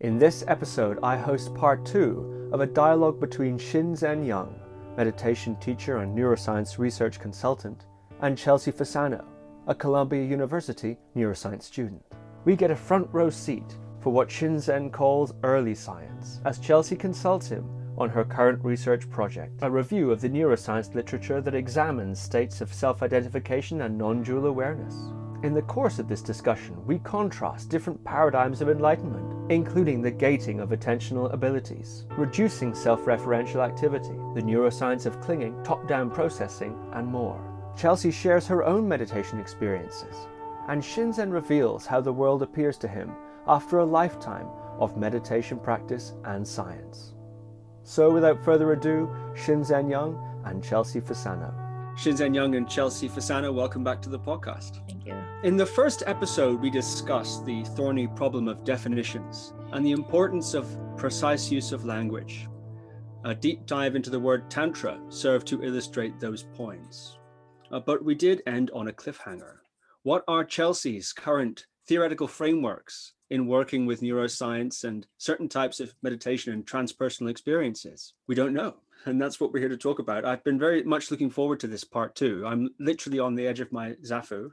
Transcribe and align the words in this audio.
In 0.00 0.16
this 0.16 0.44
episode, 0.46 1.00
I 1.02 1.16
host 1.16 1.56
part 1.56 1.84
two 1.84 2.50
of 2.52 2.60
a 2.60 2.66
dialogue 2.68 3.18
between 3.18 3.58
Shinzen 3.58 4.24
Young, 4.24 4.54
meditation 4.96 5.56
teacher 5.56 5.96
and 5.96 6.16
neuroscience 6.16 6.78
research 6.78 7.18
consultant, 7.18 7.86
and 8.20 8.38
Chelsea 8.38 8.70
Fasano, 8.70 9.24
a 9.66 9.74
Columbia 9.74 10.22
University 10.22 10.98
neuroscience 11.16 11.64
student. 11.64 12.00
We 12.44 12.54
get 12.54 12.70
a 12.70 12.76
front 12.76 13.08
row 13.10 13.28
seat 13.28 13.76
for 13.98 14.12
what 14.12 14.28
Shinzen 14.28 14.92
calls 14.92 15.34
early 15.42 15.74
science, 15.74 16.40
as 16.44 16.60
Chelsea 16.60 16.94
consults 16.94 17.48
him 17.48 17.68
on 17.98 18.08
her 18.08 18.24
current 18.24 18.64
research 18.64 19.10
project, 19.10 19.58
a 19.62 19.70
review 19.70 20.12
of 20.12 20.20
the 20.20 20.30
neuroscience 20.30 20.94
literature 20.94 21.40
that 21.40 21.56
examines 21.56 22.20
states 22.20 22.60
of 22.60 22.72
self 22.72 23.02
identification 23.02 23.80
and 23.80 23.98
non 23.98 24.22
dual 24.22 24.46
awareness. 24.46 24.94
In 25.44 25.54
the 25.54 25.62
course 25.62 26.00
of 26.00 26.08
this 26.08 26.20
discussion, 26.20 26.84
we 26.84 26.98
contrast 26.98 27.68
different 27.68 28.02
paradigms 28.02 28.60
of 28.60 28.68
enlightenment, 28.68 29.52
including 29.52 30.02
the 30.02 30.10
gating 30.10 30.58
of 30.58 30.70
attentional 30.70 31.32
abilities, 31.32 32.06
reducing 32.16 32.74
self 32.74 33.04
referential 33.04 33.64
activity, 33.64 34.16
the 34.34 34.42
neuroscience 34.42 35.06
of 35.06 35.20
clinging, 35.20 35.62
top 35.62 35.86
down 35.86 36.10
processing, 36.10 36.76
and 36.94 37.06
more. 37.06 37.40
Chelsea 37.76 38.10
shares 38.10 38.48
her 38.48 38.64
own 38.64 38.88
meditation 38.88 39.38
experiences, 39.38 40.26
and 40.66 40.82
Shinzen 40.82 41.32
reveals 41.32 41.86
how 41.86 42.00
the 42.00 42.12
world 42.12 42.42
appears 42.42 42.76
to 42.78 42.88
him 42.88 43.12
after 43.46 43.78
a 43.78 43.84
lifetime 43.84 44.48
of 44.80 44.96
meditation 44.96 45.60
practice 45.60 46.14
and 46.24 46.46
science. 46.46 47.14
So, 47.84 48.10
without 48.10 48.44
further 48.44 48.72
ado, 48.72 49.08
Shinzen 49.34 49.88
Young 49.88 50.18
and 50.44 50.64
Chelsea 50.64 51.00
Fasano. 51.00 51.54
Shinzen 51.96 52.34
Young 52.34 52.56
and 52.56 52.68
Chelsea 52.68 53.08
Fasano, 53.08 53.54
welcome 53.54 53.84
back 53.84 54.02
to 54.02 54.08
the 54.08 54.18
podcast. 54.18 54.84
Thank 54.88 55.06
you. 55.06 55.14
In 55.44 55.56
the 55.56 55.64
first 55.64 56.02
episode, 56.04 56.60
we 56.60 56.68
discussed 56.68 57.46
the 57.46 57.62
thorny 57.62 58.08
problem 58.08 58.48
of 58.48 58.64
definitions 58.64 59.52
and 59.70 59.86
the 59.86 59.92
importance 59.92 60.52
of 60.52 60.76
precise 60.96 61.48
use 61.48 61.70
of 61.70 61.84
language. 61.84 62.48
A 63.24 63.36
deep 63.36 63.64
dive 63.64 63.94
into 63.94 64.10
the 64.10 64.18
word 64.18 64.50
tantra 64.50 65.00
served 65.10 65.46
to 65.46 65.62
illustrate 65.62 66.18
those 66.18 66.42
points. 66.42 67.18
Uh, 67.70 67.78
but 67.78 68.04
we 68.04 68.16
did 68.16 68.42
end 68.48 68.72
on 68.74 68.88
a 68.88 68.92
cliffhanger. 68.92 69.58
What 70.02 70.24
are 70.26 70.42
Chelsea's 70.42 71.12
current 71.12 71.66
theoretical 71.86 72.26
frameworks 72.26 73.12
in 73.30 73.46
working 73.46 73.86
with 73.86 74.00
neuroscience 74.00 74.82
and 74.82 75.06
certain 75.18 75.48
types 75.48 75.78
of 75.78 75.94
meditation 76.02 76.52
and 76.52 76.66
transpersonal 76.66 77.30
experiences? 77.30 78.14
We 78.26 78.34
don't 78.34 78.54
know. 78.54 78.74
And 79.04 79.22
that's 79.22 79.38
what 79.38 79.52
we're 79.52 79.60
here 79.60 79.68
to 79.68 79.76
talk 79.76 80.00
about. 80.00 80.24
I've 80.24 80.42
been 80.42 80.58
very 80.58 80.82
much 80.82 81.12
looking 81.12 81.30
forward 81.30 81.60
to 81.60 81.68
this 81.68 81.84
part 81.84 82.16
too. 82.16 82.42
I'm 82.44 82.70
literally 82.80 83.20
on 83.20 83.36
the 83.36 83.46
edge 83.46 83.60
of 83.60 83.70
my 83.70 83.92
Zafu. 84.04 84.50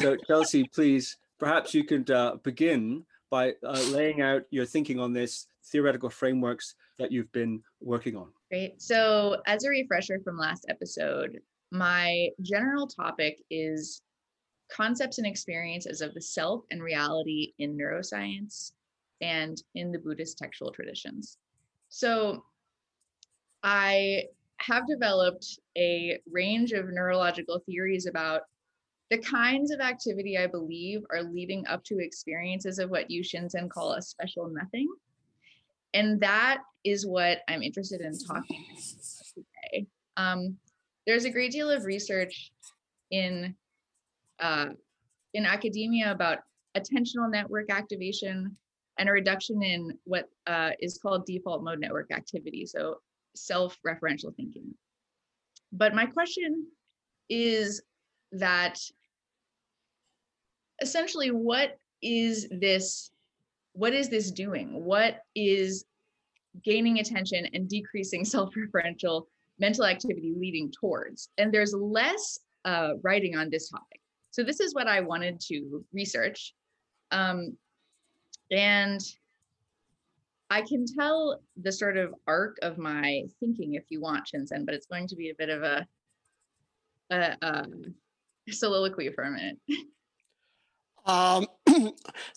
So, 0.00 0.16
Chelsea, 0.26 0.64
please, 0.74 1.16
perhaps 1.38 1.74
you 1.74 1.84
could 1.84 2.10
uh, 2.10 2.36
begin 2.42 3.04
by 3.30 3.54
uh, 3.64 3.80
laying 3.90 4.20
out 4.20 4.42
your 4.50 4.66
thinking 4.66 5.00
on 5.00 5.12
this 5.12 5.46
theoretical 5.64 6.10
frameworks 6.10 6.74
that 6.98 7.10
you've 7.10 7.32
been 7.32 7.62
working 7.80 8.16
on. 8.16 8.28
Great. 8.50 8.80
So, 8.80 9.38
as 9.46 9.64
a 9.64 9.70
refresher 9.70 10.20
from 10.22 10.38
last 10.38 10.66
episode, 10.68 11.38
my 11.72 12.28
general 12.42 12.86
topic 12.86 13.38
is 13.50 14.02
concepts 14.70 15.18
and 15.18 15.26
experiences 15.26 16.00
of 16.00 16.14
the 16.14 16.20
self 16.20 16.64
and 16.70 16.82
reality 16.82 17.52
in 17.58 17.76
neuroscience 17.76 18.72
and 19.20 19.62
in 19.74 19.92
the 19.92 19.98
Buddhist 19.98 20.38
textual 20.38 20.70
traditions. 20.70 21.38
So 21.88 22.44
I 23.62 24.24
have 24.58 24.86
developed 24.86 25.58
a 25.76 26.18
range 26.30 26.72
of 26.72 26.86
neurological 26.88 27.60
theories 27.66 28.06
about 28.06 28.42
the 29.10 29.18
kinds 29.18 29.70
of 29.70 29.80
activity 29.80 30.36
I 30.36 30.46
believe 30.46 31.02
are 31.10 31.22
leading 31.22 31.66
up 31.66 31.84
to 31.84 31.98
experiences 31.98 32.78
of 32.78 32.90
what 32.90 33.10
you 33.10 33.22
Shinzen 33.22 33.70
call 33.70 33.92
a 33.92 34.02
special 34.02 34.48
nothing. 34.48 34.88
And 35.94 36.20
that 36.20 36.58
is 36.84 37.06
what 37.06 37.38
I'm 37.48 37.62
interested 37.62 38.00
in 38.00 38.18
talking 38.18 38.64
about 38.70 38.82
today. 39.34 39.86
Um, 40.16 40.56
there's 41.06 41.24
a 41.24 41.30
great 41.30 41.52
deal 41.52 41.70
of 41.70 41.84
research 41.84 42.50
in 43.10 43.54
uh, 44.40 44.70
in 45.34 45.46
academia 45.46 46.10
about 46.10 46.38
attentional 46.76 47.30
network 47.30 47.70
activation 47.70 48.56
and 48.98 49.08
a 49.08 49.12
reduction 49.12 49.62
in 49.62 49.96
what 50.04 50.28
uh, 50.46 50.70
is 50.80 50.98
called 50.98 51.26
default 51.26 51.62
mode 51.62 51.78
network 51.78 52.10
activity, 52.10 52.66
so 52.66 52.96
self-referential 53.34 54.34
thinking. 54.34 54.74
But 55.72 55.94
my 55.94 56.06
question 56.06 56.66
is 57.28 57.82
that 58.38 58.78
essentially 60.80 61.30
what 61.30 61.78
is 62.02 62.46
this 62.50 63.10
what 63.72 63.94
is 63.94 64.08
this 64.08 64.30
doing 64.30 64.84
what 64.84 65.20
is 65.34 65.84
gaining 66.64 66.98
attention 66.98 67.46
and 67.54 67.68
decreasing 67.68 68.24
self-referential 68.34 69.26
mental 69.58 69.84
activity 69.84 70.34
leading 70.36 70.70
towards 70.70 71.30
and 71.38 71.52
there's 71.52 71.72
less 71.74 72.40
uh, 72.64 72.90
writing 73.02 73.36
on 73.36 73.48
this 73.48 73.68
topic 73.68 74.00
so 74.36 74.42
this 74.42 74.60
is 74.60 74.74
what 74.74 74.86
I 74.86 75.00
wanted 75.00 75.40
to 75.48 75.82
research. 75.94 76.52
Um, 77.10 77.56
and 78.50 79.00
I 80.50 80.60
can 80.60 80.84
tell 80.84 81.40
the 81.56 81.72
sort 81.72 81.96
of 81.96 82.14
arc 82.26 82.58
of 82.60 82.76
my 82.76 83.22
thinking 83.40 83.74
if 83.74 83.84
you 83.88 84.02
want, 84.02 84.28
Shinzen, 84.28 84.66
but 84.66 84.74
it's 84.74 84.84
going 84.84 85.08
to 85.08 85.16
be 85.16 85.30
a 85.30 85.34
bit 85.38 85.48
of 85.48 85.62
a, 85.62 85.86
a, 87.08 87.36
a 87.40 87.66
soliloquy 88.50 89.10
for 89.10 89.24
a 89.24 89.30
minute. 89.30 89.58
Um, 91.04 91.46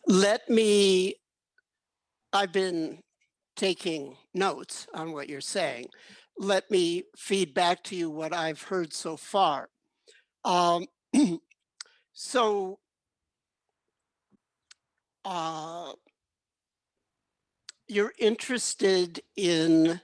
let 0.08 0.50
me, 0.50 1.16
I've 2.34 2.52
been 2.52 3.00
taking 3.56 4.16
notes 4.34 4.88
on 4.94 5.12
what 5.12 5.30
you're 5.30 5.42
saying. 5.42 5.88
Let 6.38 6.70
me 6.72 7.04
feed 7.18 7.54
back 7.54 7.84
to 7.86 7.96
you 7.96 8.10
what 8.10 8.34
I've 8.34 8.62
heard 8.62 8.94
so 8.94 9.18
far. 9.18 9.70
Um, 10.46 10.86
So, 12.22 12.80
uh, 15.24 15.94
you're 17.88 18.12
interested 18.20 19.22
in 19.38 20.02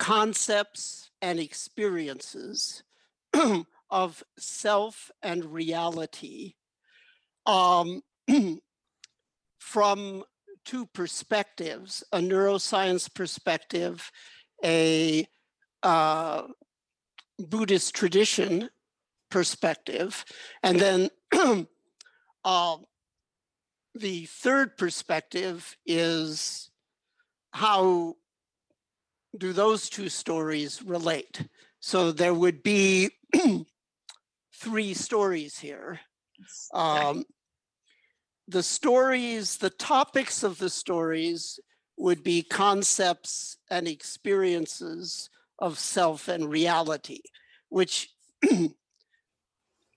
concepts 0.00 1.10
and 1.22 1.38
experiences 1.38 2.82
of 3.92 4.24
self 4.38 5.10
and 5.22 5.44
reality 5.44 6.54
um, 7.46 8.02
from 9.60 10.24
two 10.64 10.86
perspectives 10.86 12.02
a 12.12 12.18
neuroscience 12.18 13.12
perspective, 13.12 14.10
a 14.64 15.26
uh, 15.82 16.42
Buddhist 17.38 17.94
tradition 17.94 18.70
perspective. 19.30 20.24
And 20.62 20.80
then 20.80 21.10
uh, 22.44 22.76
the 23.94 24.26
third 24.26 24.76
perspective 24.76 25.76
is 25.84 26.70
how 27.52 28.14
do 29.36 29.52
those 29.52 29.88
two 29.88 30.08
stories 30.08 30.82
relate? 30.82 31.46
So 31.80 32.12
there 32.12 32.34
would 32.34 32.62
be 32.62 33.10
three 34.62 34.94
stories 34.94 35.58
here. 35.58 36.00
Um, 36.72 37.24
the 38.48 38.62
stories, 38.62 39.58
the 39.58 39.70
topics 39.70 40.42
of 40.42 40.58
the 40.58 40.70
stories 40.70 41.60
would 41.96 42.22
be 42.22 42.42
concepts 42.42 43.56
and 43.70 43.86
experiences 43.86 45.30
of 45.58 45.78
self 45.78 46.28
and 46.28 46.50
reality, 46.50 47.20
which 47.68 48.10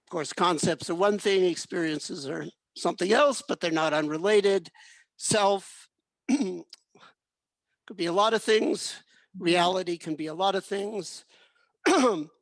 Of 0.06 0.12
course, 0.12 0.34
concepts 0.34 0.90
are 0.92 0.96
one 0.96 1.18
thing, 1.18 1.46
experiences 1.46 2.30
are 2.30 2.46
something 2.78 3.12
else, 3.12 3.42
but 3.42 3.60
they're 3.60 3.72
not 3.72 3.92
unrelated. 3.92 4.70
Self 5.18 5.90
could 6.30 6.64
be 7.96 8.06
a 8.06 8.14
lot 8.14 8.36
of 8.36 8.44
things. 8.44 9.02
Reality 9.40 9.98
can 9.98 10.16
be 10.16 10.28
a 10.28 10.34
lot 10.36 10.54
of 10.54 10.64
things. 10.64 11.26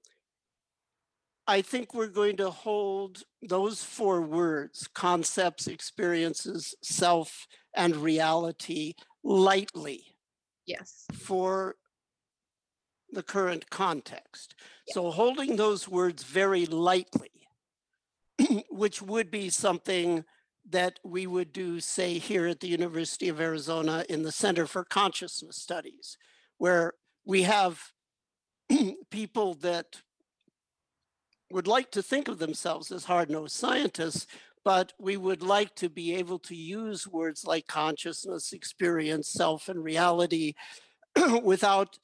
I 1.46 1.62
think 1.62 1.94
we're 1.94 2.08
going 2.08 2.38
to 2.38 2.50
hold 2.50 3.24
those 3.42 3.84
four 3.84 4.22
words 4.22 4.88
concepts, 4.88 5.68
experiences, 5.68 6.76
self, 6.82 7.48
and 7.76 7.98
reality 7.98 8.94
lightly. 9.24 10.04
Yes. 10.66 11.06
For 11.14 11.76
the 13.12 13.24
current 13.24 13.70
context. 13.70 14.56
Yeah. 14.88 14.94
So 14.94 15.12
holding 15.12 15.58
those 15.58 15.88
words 15.88 16.24
very 16.24 16.66
lightly 16.66 17.32
which 18.70 19.02
would 19.02 19.32
be 19.32 19.50
something 19.50 20.26
that 20.70 21.00
we 21.04 21.28
would 21.28 21.52
do, 21.52 21.80
say, 21.80 22.18
here 22.18 22.48
at 22.48 22.62
the 22.62 22.68
University 22.68 23.28
of 23.28 23.42
Arizona 23.42 24.06
in 24.10 24.24
the 24.24 24.32
Center 24.32 24.66
for 24.66 24.84
Consciousness 24.86 25.58
Studies, 25.58 26.18
where 26.58 26.94
we 27.26 27.44
have 27.44 27.92
people 29.12 29.56
that 29.56 30.02
would 31.52 31.68
like 31.68 31.92
to 31.92 32.02
think 32.02 32.28
of 32.28 32.40
themselves 32.40 32.92
as 32.92 33.06
hard 33.06 33.30
nosed 33.30 33.56
scientists, 33.56 34.28
but 34.64 34.94
we 35.00 35.18
would 35.18 35.44
like 35.44 35.76
to 35.76 35.90
be 35.90 36.16
able 36.16 36.40
to 36.40 36.56
use 36.56 37.08
words 37.08 37.46
like 37.46 37.68
consciousness, 37.68 38.54
experience, 38.54 39.30
self, 39.30 39.70
and 39.70 39.84
reality 39.84 40.54
without 41.44 42.00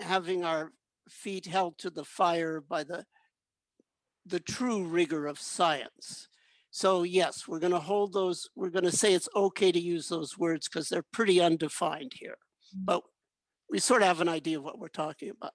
having 0.00 0.44
our 0.44 0.72
feet 1.08 1.46
held 1.46 1.78
to 1.78 1.90
the 1.90 2.04
fire 2.04 2.60
by 2.60 2.84
the 2.84 3.04
the 4.26 4.40
true 4.40 4.84
rigor 4.84 5.26
of 5.26 5.38
science. 5.38 6.28
So 6.70 7.02
yes, 7.02 7.46
we're 7.46 7.58
going 7.58 7.72
to 7.72 7.78
hold 7.78 8.12
those. 8.12 8.48
We're 8.56 8.70
going 8.70 8.84
to 8.84 8.96
say 8.96 9.12
it's 9.12 9.28
okay 9.36 9.70
to 9.70 9.78
use 9.78 10.08
those 10.08 10.38
words 10.38 10.66
because 10.66 10.88
they're 10.88 11.04
pretty 11.12 11.40
undefined 11.40 12.12
here, 12.14 12.38
mm. 12.74 12.84
but 12.84 13.02
we 13.74 13.80
sort 13.80 14.02
of 14.02 14.06
have 14.06 14.20
an 14.20 14.28
idea 14.28 14.56
of 14.56 14.62
what 14.62 14.78
we're 14.78 14.86
talking 14.86 15.30
about. 15.30 15.50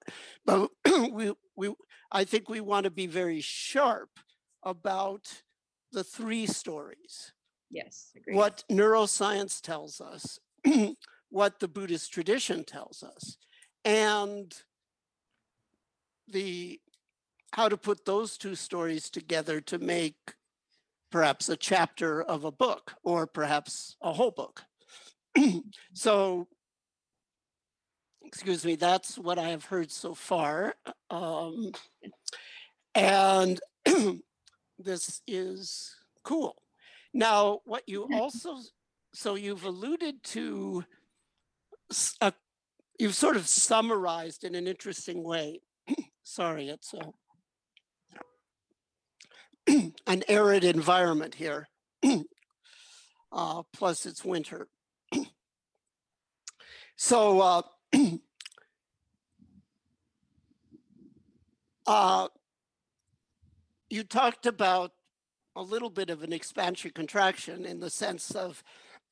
But 0.46 0.70
we 1.14 1.32
we 1.56 1.74
I 2.12 2.26
think 2.26 2.50
we 2.50 2.60
want 2.60 2.84
to 2.84 2.90
be 2.90 3.08
very 3.08 3.40
sharp 3.40 4.10
about 4.62 5.42
the 5.94 6.04
three 6.04 6.46
stories 6.46 7.32
Yes. 7.72 8.12
Agreed. 8.18 8.36
what 8.36 8.66
neuroscience 8.70 9.62
tells 9.62 10.02
us, 10.02 10.38
what 11.30 11.62
the 11.62 11.70
Buddhist 11.70 12.12
tradition 12.12 12.66
tells 12.66 13.04
us, 13.04 13.38
and 13.86 14.54
the 16.28 16.82
how 17.54 17.70
to 17.70 17.78
put 17.78 18.04
those 18.04 18.38
two 18.38 18.56
stories 18.56 19.10
together 19.10 19.62
to 19.62 19.80
make 19.80 20.36
perhaps 21.10 21.48
a 21.48 21.56
chapter 21.56 22.22
of 22.22 22.44
a 22.44 22.52
book 22.52 22.96
or 23.02 23.26
perhaps 23.26 23.96
a 24.02 24.12
whole 24.12 24.32
book. 24.32 24.66
so, 25.94 26.50
excuse 28.30 28.64
me, 28.64 28.76
that's 28.76 29.18
what 29.18 29.40
I 29.40 29.50
have 29.50 29.66
heard 29.66 29.92
so 29.92 30.14
far. 30.14 30.76
Um, 31.10 31.72
and 32.94 33.60
this 34.78 35.24
is 35.26 35.96
cool. 36.24 36.56
Now, 37.12 37.62
what 37.66 37.82
you 37.88 38.08
also, 38.14 38.58
so 39.16 39.34
you've 39.34 39.64
alluded 39.64 40.22
to, 40.26 40.86
a, 42.22 42.32
you've 43.00 43.16
sort 43.16 43.36
of 43.36 43.48
summarized 43.48 44.44
in 44.44 44.54
an 44.54 44.68
interesting 44.68 45.24
way. 45.24 45.62
Sorry, 46.24 46.70
it's 46.70 46.94
a, 46.94 47.12
an 50.06 50.24
arid 50.28 50.64
environment 50.64 51.34
here. 51.34 51.68
uh, 53.32 53.64
plus, 53.74 54.06
it's 54.06 54.24
winter. 54.24 54.68
so, 56.96 57.42
uh, 57.42 57.62
uh, 61.88 62.28
you 63.90 64.04
talked 64.04 64.46
about 64.46 64.92
a 65.56 65.62
little 65.62 65.90
bit 65.90 66.10
of 66.10 66.24
an 66.24 66.32
expansion 66.32 66.92
contraction 66.94 67.66
in 67.66 67.80
the 67.80 67.90
sense 67.90 68.32
of 68.32 68.64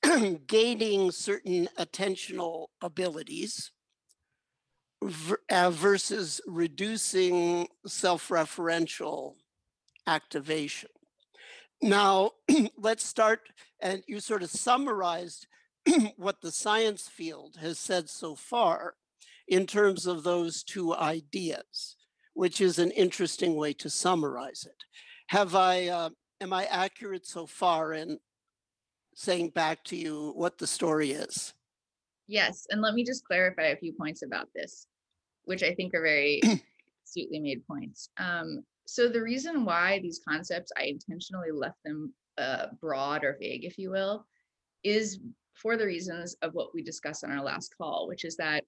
gaining 0.48 1.12
certain 1.12 1.68
attentional 1.78 2.68
abilities 2.82 3.72
uh, 5.50 5.70
versus 5.70 6.42
reducing 6.48 7.68
self-referential 7.86 9.34
activation. 10.06 10.90
Now, 11.82 12.32
let's 12.78 13.06
start, 13.06 13.50
and 13.82 14.04
you 14.08 14.20
sort 14.20 14.44
of 14.44 14.50
summarized 14.50 15.48
what 16.18 16.42
the 16.42 16.52
science 16.52 17.08
field 17.08 17.58
has 17.62 17.80
said 17.80 18.10
so 18.10 18.36
far 18.36 18.96
in 19.48 19.66
terms 19.66 20.06
of 20.06 20.24
those 20.24 20.64
two 20.64 20.94
ideas, 20.94 21.96
which 22.34 22.62
is 22.62 22.80
an 22.80 22.92
interesting 22.92 23.56
way 23.56 23.74
to 23.74 23.90
summarize 23.90 24.66
it. 24.70 24.84
Have 25.28 25.56
I, 25.56 25.88
uh, 25.88 26.10
am 26.42 26.54
I 26.54 26.66
accurate 26.66 27.26
so 27.26 27.46
far 27.46 27.94
in 27.94 28.20
saying 29.16 29.50
back 29.50 29.84
to 29.86 29.96
you 29.96 30.34
what 30.36 30.58
the 30.58 30.68
story 30.68 31.12
is? 31.12 31.54
Yes, 32.28 32.68
and 32.70 32.82
let 32.82 32.94
me 32.94 33.06
just 33.06 33.26
clarify 33.26 33.68
a 33.68 33.78
few 33.78 33.94
points 33.94 34.22
about 34.22 34.48
this, 34.54 34.88
which 35.46 35.64
I 35.64 35.74
think 35.74 35.94
are 35.94 36.02
very 36.02 36.42
astutely 37.06 37.40
made 37.40 37.66
points. 37.66 38.10
Um, 38.18 38.64
so 38.86 39.08
the 39.08 39.22
reason 39.22 39.66
why 39.66 40.00
these 40.00 40.22
concepts, 40.28 40.72
I 40.78 40.84
intentionally 40.84 41.52
left 41.52 41.78
them 41.84 42.14
uh, 42.38 42.68
broad 42.82 43.24
or 43.24 43.38
vague, 43.40 43.66
if 43.66 43.78
you 43.78 43.92
will, 43.92 44.26
is 44.84 45.20
for 45.62 45.78
the 45.78 45.86
reasons 45.86 46.36
of 46.42 46.54
what 46.54 46.74
we 46.74 46.82
discussed 46.82 47.24
on 47.24 47.32
our 47.32 47.44
last 47.44 47.76
call, 47.78 48.08
which 48.08 48.26
is 48.26 48.36
that 48.38 48.64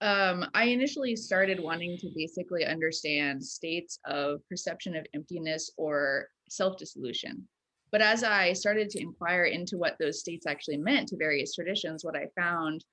um, 0.00 0.44
I 0.52 0.64
initially 0.64 1.14
started 1.14 1.60
wanting 1.60 1.96
to 1.98 2.10
basically 2.14 2.64
understand 2.64 3.42
states 3.42 4.00
of 4.04 4.40
perception 4.48 4.96
of 4.96 5.06
emptiness 5.14 5.70
or 5.76 6.26
self-dissolution. 6.48 7.46
But 7.92 8.02
as 8.02 8.24
I 8.24 8.52
started 8.52 8.90
to 8.90 9.00
inquire 9.00 9.44
into 9.44 9.78
what 9.78 9.96
those 10.00 10.18
states 10.18 10.46
actually 10.46 10.78
meant 10.78 11.08
to 11.08 11.16
various 11.16 11.54
traditions, 11.54 12.04
what 12.04 12.16
I 12.16 12.26
found 12.36 12.84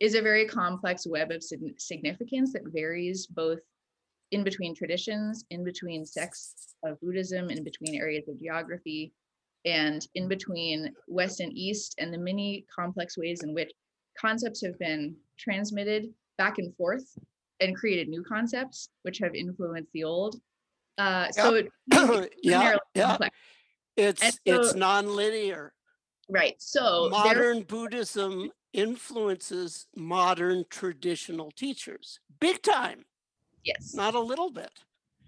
is 0.00 0.14
a 0.14 0.22
very 0.22 0.46
complex 0.46 1.06
web 1.06 1.30
of 1.30 1.42
significance 1.42 2.52
that 2.52 2.72
varies 2.72 3.26
both 3.26 3.60
in 4.32 4.42
between 4.42 4.74
traditions, 4.74 5.44
in 5.50 5.62
between 5.62 6.04
sects 6.04 6.74
of 6.84 7.00
Buddhism, 7.00 7.48
in 7.48 7.62
between 7.62 7.94
areas 7.94 8.28
of 8.28 8.40
geography, 8.40 9.12
and 9.66 10.06
in 10.14 10.28
between 10.28 10.94
West 11.08 11.40
and 11.40 11.52
East, 11.52 11.96
and 11.98 12.14
the 12.14 12.18
many 12.18 12.64
complex 12.74 13.18
ways 13.18 13.42
in 13.42 13.52
which 13.52 13.70
concepts 14.18 14.62
have 14.64 14.78
been 14.78 15.14
transmitted 15.38 16.06
back 16.38 16.58
and 16.58 16.74
forth 16.76 17.18
and 17.60 17.76
created 17.76 18.08
new 18.08 18.22
concepts, 18.22 18.88
which 19.02 19.18
have 19.18 19.34
influenced 19.34 19.90
the 19.92 20.04
old. 20.04 20.36
Uh, 20.98 21.30
so 21.32 21.54
it, 21.54 21.68
yeah, 22.42 22.76
yeah. 22.94 23.08
complex. 23.08 23.36
It's 23.96 24.22
And 24.22 24.34
it's 24.46 24.70
so- 24.70 24.78
non-linear. 24.78 25.72
right. 26.30 26.54
So 26.58 27.08
modern 27.10 27.62
Buddhism 27.62 28.50
influences 28.72 29.86
modern 29.96 30.64
traditional 30.70 31.50
teachers, 31.50 32.20
big 32.40 32.62
time, 32.62 33.04
yes, 33.64 33.94
not 33.94 34.14
a 34.14 34.20
little 34.20 34.50
bit. 34.50 34.70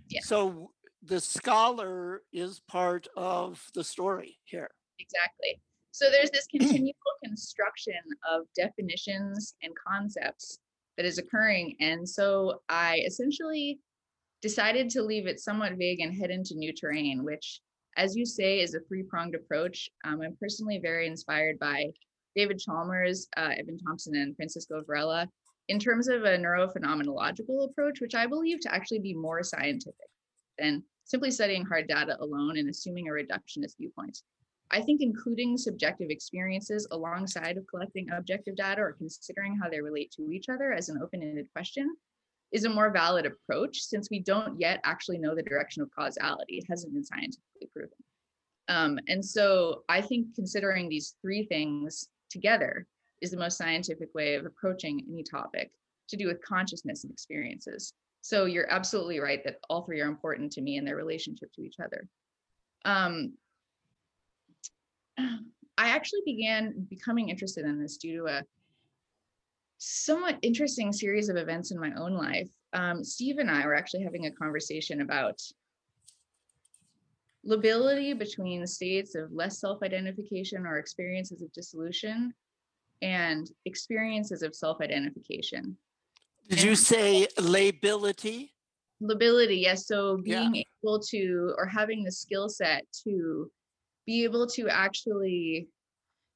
Yeah. 0.08 0.20
So 0.22 0.70
the 1.02 1.20
scholar 1.20 2.22
is 2.32 2.60
part 2.68 3.06
of 3.16 3.64
the 3.74 3.84
story 3.84 4.38
here. 4.44 4.70
exactly. 4.98 5.60
So 5.92 6.10
there's 6.10 6.30
this 6.30 6.46
continual 6.56 6.94
construction 7.24 7.94
of 8.30 8.42
definitions 8.56 9.54
and 9.62 9.72
concepts 9.86 10.58
that 10.96 11.06
is 11.06 11.18
occurring. 11.18 11.76
And 11.80 12.08
so 12.08 12.62
I 12.68 13.02
essentially 13.06 13.78
decided 14.42 14.90
to 14.90 15.02
leave 15.02 15.26
it 15.26 15.40
somewhat 15.40 15.78
vague 15.78 16.00
and 16.00 16.14
head 16.14 16.30
into 16.30 16.54
new 16.54 16.72
terrain, 16.72 17.24
which, 17.24 17.60
as 17.96 18.16
you 18.16 18.24
say, 18.24 18.60
is 18.60 18.74
a 18.74 18.80
three 18.80 19.02
pronged 19.02 19.34
approach. 19.34 19.88
Um, 20.04 20.20
I'm 20.22 20.36
personally 20.40 20.80
very 20.82 21.06
inspired 21.06 21.58
by 21.58 21.86
David 22.36 22.58
Chalmers, 22.58 23.28
uh, 23.36 23.50
Evan 23.58 23.78
Thompson, 23.78 24.14
and 24.16 24.36
Francisco 24.36 24.82
Varela 24.86 25.28
in 25.68 25.78
terms 25.78 26.08
of 26.08 26.22
a 26.22 26.38
neurophenomenological 26.38 27.68
approach, 27.68 28.00
which 28.00 28.14
I 28.14 28.26
believe 28.26 28.60
to 28.60 28.74
actually 28.74 29.00
be 29.00 29.14
more 29.14 29.42
scientific 29.42 30.08
than 30.58 30.82
simply 31.04 31.30
studying 31.30 31.64
hard 31.64 31.88
data 31.88 32.16
alone 32.20 32.58
and 32.58 32.68
assuming 32.68 33.08
a 33.08 33.12
reductionist 33.12 33.78
viewpoint. 33.78 34.18
I 34.70 34.82
think 34.82 35.00
including 35.00 35.56
subjective 35.56 36.10
experiences 36.10 36.86
alongside 36.90 37.56
of 37.56 37.66
collecting 37.66 38.10
objective 38.10 38.56
data 38.56 38.82
or 38.82 38.92
considering 38.92 39.56
how 39.56 39.70
they 39.70 39.80
relate 39.80 40.12
to 40.12 40.30
each 40.30 40.48
other 40.50 40.72
as 40.72 40.88
an 40.88 41.00
open-ended 41.02 41.48
question 41.54 41.96
is 42.52 42.64
a 42.64 42.70
more 42.70 42.90
valid 42.90 43.26
approach 43.26 43.80
since 43.80 44.08
we 44.10 44.20
don't 44.20 44.60
yet 44.60 44.80
actually 44.84 45.18
know 45.18 45.34
the 45.34 45.42
direction 45.42 45.82
of 45.82 45.90
causality. 45.90 46.58
It 46.58 46.66
hasn't 46.68 46.92
been 46.92 47.04
scientifically 47.04 47.68
proven. 47.72 47.98
Um, 48.68 48.98
and 49.08 49.24
so 49.24 49.84
I 49.88 50.00
think 50.00 50.34
considering 50.34 50.88
these 50.88 51.16
three 51.22 51.44
things 51.46 52.08
together 52.30 52.86
is 53.22 53.30
the 53.30 53.38
most 53.38 53.56
scientific 53.56 54.14
way 54.14 54.34
of 54.34 54.44
approaching 54.44 55.04
any 55.10 55.22
topic 55.22 55.70
to 56.08 56.16
do 56.16 56.26
with 56.26 56.42
consciousness 56.42 57.04
and 57.04 57.12
experiences. 57.12 57.94
So 58.20 58.44
you're 58.44 58.70
absolutely 58.70 59.20
right 59.20 59.42
that 59.44 59.60
all 59.68 59.82
three 59.82 60.00
are 60.00 60.08
important 60.08 60.52
to 60.52 60.60
me 60.60 60.76
and 60.76 60.86
their 60.86 60.96
relationship 60.96 61.52
to 61.54 61.62
each 61.62 61.76
other. 61.82 62.08
Um, 62.84 63.34
I 65.18 65.90
actually 65.90 66.22
began 66.24 66.86
becoming 66.90 67.28
interested 67.28 67.64
in 67.64 67.80
this 67.80 67.98
due 67.98 68.18
to 68.18 68.26
a 68.26 68.42
somewhat 69.78 70.38
interesting 70.42 70.92
series 70.92 71.28
of 71.28 71.36
events 71.36 71.70
in 71.70 71.78
my 71.78 71.92
own 71.96 72.14
life. 72.14 72.48
Um, 72.72 73.04
Steve 73.04 73.38
and 73.38 73.50
I 73.50 73.64
were 73.64 73.76
actually 73.76 74.02
having 74.02 74.26
a 74.26 74.32
conversation 74.32 75.00
about 75.00 75.40
lability 77.44 78.12
between 78.12 78.66
states 78.66 79.14
of 79.14 79.32
less 79.32 79.60
self-identification 79.60 80.66
or 80.66 80.78
experiences 80.78 81.42
of 81.42 81.52
dissolution 81.52 82.34
and 83.00 83.48
experiences 83.64 84.42
of 84.42 84.54
self-identification. 84.54 85.76
Did 86.48 86.62
you 86.62 86.74
say 86.76 87.26
lability? 87.38 88.54
Lability, 89.00 89.56
yes. 89.56 89.86
So 89.86 90.20
Yeah. 90.24 90.48
being 90.50 90.64
able 90.82 90.98
to, 91.00 91.54
or 91.56 91.66
having 91.66 92.02
the 92.04 92.10
skill 92.12 92.48
set 92.48 92.86
to 93.04 93.50
be 94.06 94.24
able 94.24 94.46
to 94.48 94.68
actually 94.68 95.68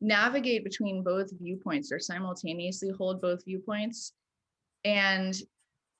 navigate 0.00 0.64
between 0.64 1.02
both 1.02 1.30
viewpoints 1.40 1.90
or 1.92 1.98
simultaneously 1.98 2.90
hold 2.90 3.20
both 3.22 3.44
viewpoints. 3.44 4.12
And 4.84 5.34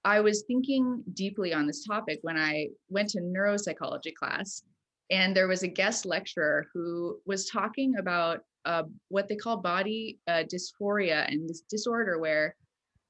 I 0.04 0.20
was 0.20 0.42
thinking 0.42 1.02
deeply 1.14 1.54
on 1.54 1.66
this 1.66 1.84
topic 1.86 2.18
when 2.22 2.36
I 2.36 2.68
went 2.88 3.08
to 3.10 3.20
neuropsychology 3.20 4.14
class. 4.14 4.62
and 5.10 5.36
there 5.36 5.48
was 5.48 5.62
a 5.62 5.68
guest 5.68 6.06
lecturer 6.06 6.66
who 6.72 7.20
was 7.26 7.46
talking 7.46 7.96
about 7.98 8.40
uh, 8.64 8.84
what 9.08 9.28
they 9.28 9.36
call 9.36 9.58
body 9.58 10.18
uh, 10.26 10.42
dysphoria 10.44 11.28
and 11.30 11.46
this 11.48 11.60
disorder 11.68 12.18
where 12.18 12.56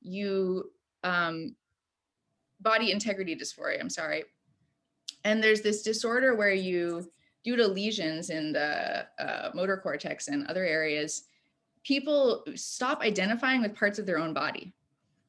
you 0.00 0.68
um, 1.04 1.54
body 2.60 2.90
integrity 2.90 3.36
dysphoria. 3.36 3.80
I'm 3.80 3.90
sorry, 3.90 4.24
and 5.24 5.42
there's 5.42 5.62
this 5.62 5.82
disorder 5.82 6.34
where 6.34 6.52
you 6.52 7.10
due 7.44 7.56
to 7.56 7.66
lesions 7.66 8.30
in 8.30 8.52
the 8.52 9.06
uh, 9.18 9.50
motor 9.54 9.76
cortex 9.76 10.28
and 10.28 10.46
other 10.46 10.64
areas, 10.64 11.24
people 11.82 12.44
stop 12.54 13.00
identifying 13.00 13.62
with 13.62 13.74
parts 13.74 13.98
of 13.98 14.06
their 14.06 14.18
own 14.18 14.32
body 14.32 14.72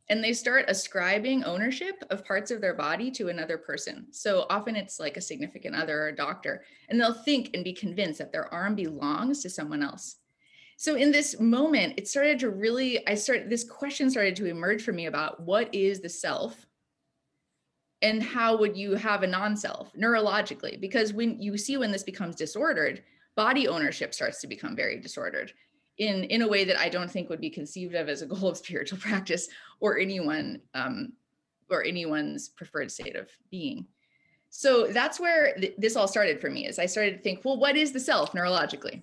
and 0.09 0.23
they 0.23 0.33
start 0.33 0.65
ascribing 0.67 1.43
ownership 1.43 2.03
of 2.09 2.25
parts 2.25 2.51
of 2.51 2.59
their 2.61 2.73
body 2.73 3.09
to 3.09 3.29
another 3.29 3.57
person. 3.57 4.05
So 4.11 4.45
often 4.49 4.75
it's 4.75 4.99
like 4.99 5.17
a 5.17 5.21
significant 5.21 5.75
other 5.75 6.03
or 6.03 6.07
a 6.09 6.15
doctor, 6.15 6.65
and 6.89 6.99
they'll 6.99 7.13
think 7.13 7.51
and 7.53 7.63
be 7.63 7.73
convinced 7.73 8.19
that 8.19 8.31
their 8.31 8.53
arm 8.53 8.75
belongs 8.75 9.41
to 9.41 9.49
someone 9.49 9.81
else. 9.81 10.17
So 10.83 10.95
in 10.95 11.13
this 11.13 11.39
moment, 11.39 11.93
it 11.95 12.09
started 12.09 12.39
to 12.39 12.49
really, 12.49 13.07
I 13.07 13.15
started, 13.15 13.49
this 13.49 13.63
question 13.63 14.09
started 14.09 14.35
to 14.35 14.47
emerge 14.47 14.83
for 14.83 14.91
me 14.91 15.05
about 15.05 15.39
what 15.39 15.73
is 15.73 16.01
the 16.01 16.09
self 16.09 16.65
and 18.01 18.21
how 18.21 18.57
would 18.57 18.75
you 18.75 18.95
have 18.95 19.23
a 19.23 19.27
non-self 19.27 19.93
neurologically? 19.93 20.77
Because 20.77 21.13
when 21.13 21.41
you 21.41 21.57
see 21.57 21.77
when 21.77 21.93
this 21.93 22.03
becomes 22.03 22.35
disordered, 22.35 23.01
body 23.37 23.65
ownership 23.65 24.13
starts 24.13 24.41
to 24.41 24.47
become 24.47 24.75
very 24.75 24.99
disordered 24.99 25.53
in 25.99 26.25
in 26.25 26.41
a 26.41 26.47
way 26.49 26.65
that 26.65 26.77
I 26.77 26.89
don't 26.89 27.09
think 27.09 27.29
would 27.29 27.39
be 27.39 27.49
conceived 27.49 27.95
of 27.95 28.09
as 28.09 28.21
a 28.21 28.25
goal 28.25 28.49
of 28.49 28.57
spiritual 28.65 28.97
practice 28.97 29.47
or 29.79 29.97
anyone 29.97 30.59
um, 30.73 31.13
or 31.69 31.85
anyone's 31.85 32.49
preferred 32.49 32.91
state 32.91 33.15
of 33.15 33.29
being. 33.49 33.87
So 34.49 34.87
that's 34.87 35.17
where 35.17 35.55
th- 35.55 35.75
this 35.77 35.95
all 35.95 36.09
started 36.09 36.41
for 36.41 36.49
me. 36.49 36.67
Is 36.67 36.77
I 36.77 36.87
started 36.87 37.15
to 37.15 37.23
think, 37.23 37.45
well, 37.45 37.57
what 37.57 37.77
is 37.77 37.93
the 37.93 38.01
self 38.01 38.33
neurologically? 38.33 39.01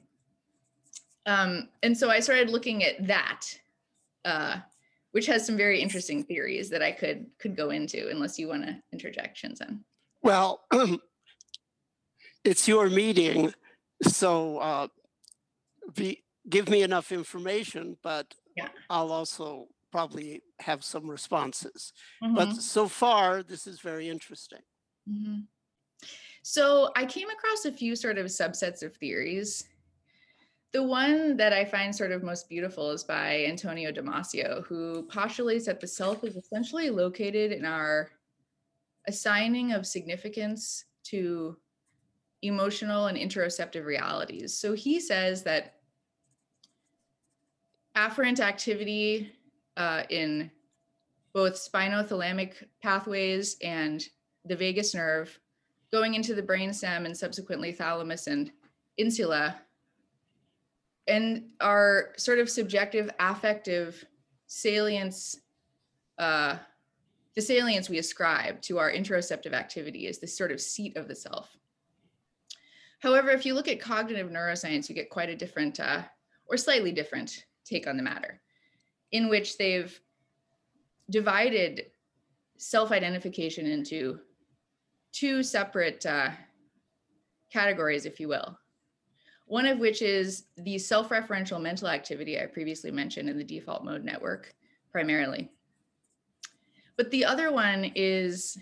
Um, 1.27 1.69
and 1.83 1.97
so 1.97 2.11
I 2.11 2.21
started 2.21 2.51
looking 2.51 2.85
at 2.85 3.07
that, 3.07 3.47
uh, 4.25 4.59
which 5.13 5.27
has 5.27 5.45
some 5.45 5.57
very 5.57 5.81
interesting 5.81 6.23
theories 6.25 6.71
that 6.71 6.83
I 6.83 6.93
could 6.93 7.27
could 7.39 7.57
go 7.57 7.71
into, 7.71 8.09
unless 8.09 8.39
you 8.39 8.49
want 8.49 8.65
to 8.65 8.77
interject, 8.93 9.37
Shinzen. 9.43 9.81
Well, 10.23 10.65
it's 12.45 12.67
your 12.69 12.89
meeting, 12.89 13.53
so 14.03 14.59
uh, 14.59 14.89
be, 15.95 16.23
give 16.49 16.69
me 16.69 16.83
enough 16.83 17.13
information, 17.13 17.97
but 18.03 18.35
Yeah. 18.57 18.69
I'll 18.89 19.13
also 19.13 19.69
probably 19.93 20.43
have 20.61 20.85
some 20.85 21.11
responses. 21.11 21.93
Mhm. 22.23 22.35
But 22.37 22.55
so 22.55 22.87
far, 22.89 23.43
this 23.43 23.67
is 23.67 23.81
very 23.81 24.09
interesting. 24.09 24.63
Mhm. 25.09 25.47
So 26.43 26.91
I 26.97 27.05
came 27.07 27.29
across 27.29 27.65
a 27.65 27.73
few 27.73 27.97
sort 27.97 28.17
of 28.19 28.27
subsets 28.27 28.83
of 28.83 28.97
theories. 28.97 29.65
The 30.73 30.83
one 30.83 31.37
that 31.37 31.53
I 31.53 31.65
find 31.65 31.95
sort 31.95 32.13
of 32.13 32.23
most 32.23 32.49
beautiful 32.49 32.93
is 32.93 33.03
by 33.03 33.45
Antonio 33.45 33.91
Damasio, 33.91 34.65
who 34.67 35.03
postulates 35.05 35.67
that 35.67 35.81
the 35.81 35.87
self 35.87 36.23
is 36.23 36.37
essentially 36.37 36.91
located 36.91 37.51
in 37.51 37.65
our 37.65 38.11
assigning 39.09 39.73
of 39.73 39.87
significance 39.87 40.85
to 41.05 41.57
emotional 42.43 43.07
and 43.07 43.19
interoceptive 43.19 43.85
realities. 43.85 44.55
So 44.55 44.73
he 44.73 45.01
says 45.01 45.43
that 45.43 45.75
afferent 47.97 48.39
activity 48.39 49.33
uh, 49.77 50.05
in 50.09 50.51
both 51.33 51.55
spinothalamic 51.55 52.65
pathways 52.83 53.57
and 53.63 54.05
the 54.45 54.57
vagus 54.57 54.95
nerve 54.95 55.39
going 55.93 56.15
into 56.15 56.35
the 56.35 56.43
brainstem 56.43 57.05
and 57.05 57.17
subsequently 57.17 57.73
thalamus 57.73 58.27
and 58.27 58.53
insula 58.97 59.61
and 61.11 61.51
our 61.61 62.11
sort 62.17 62.39
of 62.39 62.49
subjective 62.49 63.11
affective 63.19 64.05
salience 64.47 65.41
uh, 66.19 66.57
the 67.35 67.43
salience 67.43 67.89
we 67.89 67.99
ascribe 67.99 68.61
to 68.61 68.79
our 68.79 68.91
interoceptive 68.91 69.53
activity 69.53 70.07
is 70.07 70.19
this 70.19 70.37
sort 70.37 70.53
of 70.53 70.61
seat 70.61 70.97
of 70.97 71.09
the 71.09 71.15
self 71.15 71.57
however 73.01 73.31
if 73.31 73.45
you 73.45 73.55
look 73.55 73.69
at 73.69 73.81
cognitive 73.81 74.31
neuroscience 74.31 74.89
you 74.89 74.95
get 74.95 75.11
quite 75.11 75.29
a 75.29 75.37
different 75.37 75.81
uh, 75.81 76.03
or 76.47 76.57
slightly 76.57 76.93
different 76.93 77.45
take 77.65 77.87
on 77.87 77.97
the 77.97 78.03
matter 78.03 78.41
in 79.13 79.29
which 79.29 79.59
they've 79.59 80.01
divided 81.11 81.87
self-identification 82.57 83.67
into 83.67 84.19
two 85.13 85.43
separate 85.43 86.05
uh, 86.07 86.31
categories, 87.53 88.07
if 88.07 88.21
you 88.21 88.29
will. 88.29 88.57
One 89.51 89.67
of 89.67 89.81
which 89.81 90.01
is 90.01 90.45
the 90.59 90.79
self-referential 90.79 91.61
mental 91.61 91.89
activity 91.89 92.41
I 92.41 92.47
previously 92.47 92.93
mentioned 92.93 93.29
in 93.29 93.37
the 93.37 93.43
default 93.43 93.85
mode 93.85 94.05
network, 94.05 94.55
primarily. 94.93 95.51
But 96.97 97.11
the 97.11 97.25
other 97.25 97.51
one 97.51 97.91
is 97.97 98.57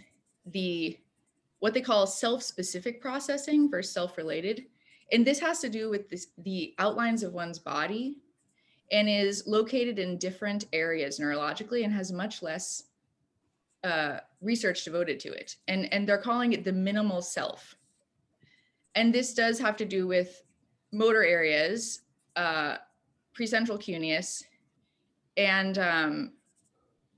the 0.46 0.96
what 1.58 1.74
they 1.74 1.82
call 1.82 2.06
self-specific 2.06 3.02
processing 3.02 3.70
versus 3.70 3.92
self-related. 3.92 4.64
And 5.12 5.26
this 5.26 5.38
has 5.40 5.58
to 5.58 5.68
do 5.68 5.90
with 5.90 6.08
this, 6.08 6.28
the 6.38 6.74
outlines 6.78 7.22
of 7.22 7.34
one's 7.34 7.58
body 7.58 8.16
and 8.90 9.10
is 9.10 9.46
located 9.46 9.98
in 9.98 10.16
different 10.16 10.68
areas 10.72 11.18
neurologically 11.18 11.84
and 11.84 11.92
has 11.92 12.12
much 12.12 12.40
less 12.40 12.84
uh, 13.84 14.20
research 14.40 14.84
devoted 14.84 15.20
to 15.20 15.32
it. 15.32 15.56
And, 15.68 15.92
and 15.92 16.08
they're 16.08 16.16
calling 16.16 16.54
it 16.54 16.64
the 16.64 16.72
minimal 16.72 17.20
self. 17.20 17.76
And 18.94 19.12
this 19.12 19.34
does 19.34 19.58
have 19.58 19.76
to 19.76 19.84
do 19.84 20.06
with 20.06 20.44
motor 20.92 21.24
areas, 21.24 22.02
uh, 22.36 22.76
precentral 23.38 23.78
cuneus, 23.80 24.42
and, 25.36 25.78
um, 25.78 26.32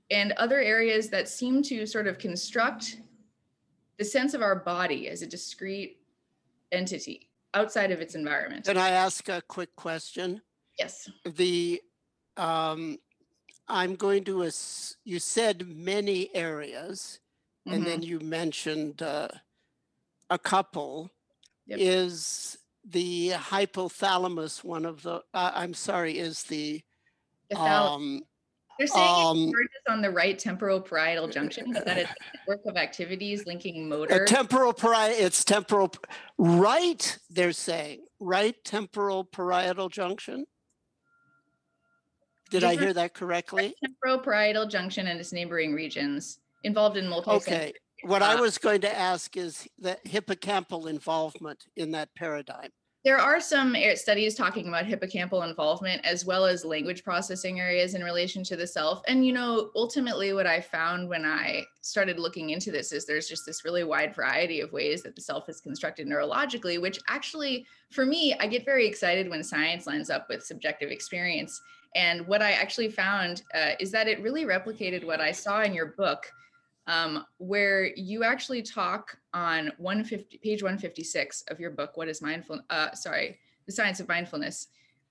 and 0.09 0.33
other 0.33 0.59
areas 0.59 1.09
that 1.09 1.27
seem 1.29 1.63
to 1.63 1.85
sort 1.85 2.07
of 2.07 2.17
construct 2.17 2.97
the 3.97 4.05
sense 4.05 4.33
of 4.33 4.41
our 4.41 4.55
body 4.55 5.07
as 5.09 5.21
a 5.21 5.27
discrete 5.27 5.99
entity 6.71 7.29
outside 7.53 7.91
of 7.91 8.01
its 8.01 8.15
environment. 8.15 8.65
Can 8.65 8.77
I 8.77 8.89
ask 8.89 9.27
a 9.29 9.41
quick 9.47 9.75
question? 9.75 10.41
Yes. 10.79 11.09
The, 11.25 11.81
um, 12.37 12.97
I'm 13.67 13.95
going 13.95 14.23
to, 14.25 14.43
ass- 14.45 14.97
you 15.03 15.19
said 15.19 15.67
many 15.67 16.33
areas, 16.35 17.19
and 17.65 17.83
Mhm. 17.83 17.85
then 17.85 18.01
you 18.01 18.19
mentioned 18.19 19.01
uh, 19.01 19.27
a 20.29 20.39
couple. 20.39 21.11
Yep. 21.67 21.79
Is 21.79 22.57
the 22.87 23.29
hypothalamus 23.31 24.63
one 24.63 24.85
of 24.85 25.03
the, 25.03 25.21
uh, 25.33 25.51
I'm 25.53 25.73
sorry, 25.73 26.17
is 26.17 26.43
the, 26.43 26.81
the 27.49 27.59
um 27.59 28.21
they're 28.81 28.87
saying 28.87 29.27
um, 29.27 29.37
it 29.37 29.41
emerges 29.43 29.81
on 29.89 30.01
the 30.01 30.09
right 30.09 30.39
temporal 30.39 30.81
parietal 30.81 31.27
junction, 31.31 31.71
that 31.71 31.97
it's 31.99 32.09
a 32.09 32.37
network 32.37 32.65
of 32.65 32.77
activities 32.77 33.45
linking 33.45 33.87
motor. 33.87 34.25
temporal 34.25 34.73
parietal, 34.73 35.23
it's 35.23 35.43
temporal, 35.43 35.93
right, 36.39 37.17
they're 37.29 37.51
saying, 37.51 37.99
right 38.19 38.55
temporal 38.63 39.23
parietal 39.23 39.89
junction? 39.89 40.45
Did 42.49 42.63
I 42.63 42.75
hear 42.75 42.93
that 42.93 43.13
correctly? 43.13 43.75
temporal 43.83 44.17
parietal 44.17 44.67
junction 44.67 45.07
and 45.07 45.19
its 45.19 45.31
neighboring 45.31 45.73
regions 45.73 46.39
involved 46.63 46.97
in 46.97 47.07
multi. 47.07 47.31
Okay, 47.31 47.73
what 48.03 48.21
I 48.21 48.35
uh, 48.35 48.41
was 48.41 48.57
going 48.57 48.81
to 48.81 48.97
ask 48.97 49.37
is 49.37 49.67
the 49.79 49.97
hippocampal 50.07 50.87
involvement 50.87 51.65
in 51.75 51.91
that 51.91 52.13
paradigm. 52.15 52.69
There 53.03 53.17
are 53.17 53.39
some 53.39 53.75
studies 53.95 54.35
talking 54.35 54.67
about 54.67 54.85
hippocampal 54.85 55.47
involvement 55.47 56.05
as 56.05 56.23
well 56.23 56.45
as 56.45 56.63
language 56.63 57.03
processing 57.03 57.59
areas 57.59 57.95
in 57.95 58.03
relation 58.03 58.43
to 58.43 58.55
the 58.55 58.67
self. 58.67 59.01
And, 59.07 59.25
you 59.25 59.33
know, 59.33 59.71
ultimately, 59.75 60.33
what 60.33 60.45
I 60.45 60.61
found 60.61 61.09
when 61.09 61.25
I 61.25 61.63
started 61.81 62.19
looking 62.19 62.51
into 62.51 62.71
this 62.71 62.91
is 62.91 63.07
there's 63.07 63.27
just 63.27 63.43
this 63.43 63.65
really 63.65 63.83
wide 63.83 64.13
variety 64.13 64.61
of 64.61 64.71
ways 64.71 65.01
that 65.01 65.15
the 65.15 65.21
self 65.21 65.49
is 65.49 65.61
constructed 65.61 66.07
neurologically, 66.07 66.79
which 66.79 66.99
actually, 67.07 67.65
for 67.89 68.05
me, 68.05 68.35
I 68.39 68.45
get 68.45 68.65
very 68.65 68.85
excited 68.85 69.27
when 69.27 69.43
science 69.43 69.87
lines 69.87 70.11
up 70.11 70.27
with 70.29 70.45
subjective 70.45 70.91
experience. 70.91 71.59
And 71.95 72.27
what 72.27 72.43
I 72.43 72.51
actually 72.51 72.89
found 72.89 73.41
uh, 73.55 73.71
is 73.79 73.89
that 73.91 74.07
it 74.07 74.21
really 74.21 74.45
replicated 74.45 75.03
what 75.03 75.19
I 75.19 75.31
saw 75.31 75.63
in 75.63 75.73
your 75.73 75.87
book, 75.87 76.31
um, 76.87 77.25
where 77.37 77.87
you 77.95 78.23
actually 78.23 78.61
talk 78.61 79.17
on 79.33 79.71
150, 79.77 80.37
page 80.39 80.63
156 80.63 81.43
of 81.49 81.59
your 81.59 81.71
book, 81.71 81.95
What 81.95 82.09
is 82.09 82.21
Mindful? 82.21 82.61
Uh, 82.69 82.91
sorry, 82.93 83.37
The 83.65 83.71
Science 83.71 83.99
of 83.99 84.07
Mindfulness, 84.07 84.67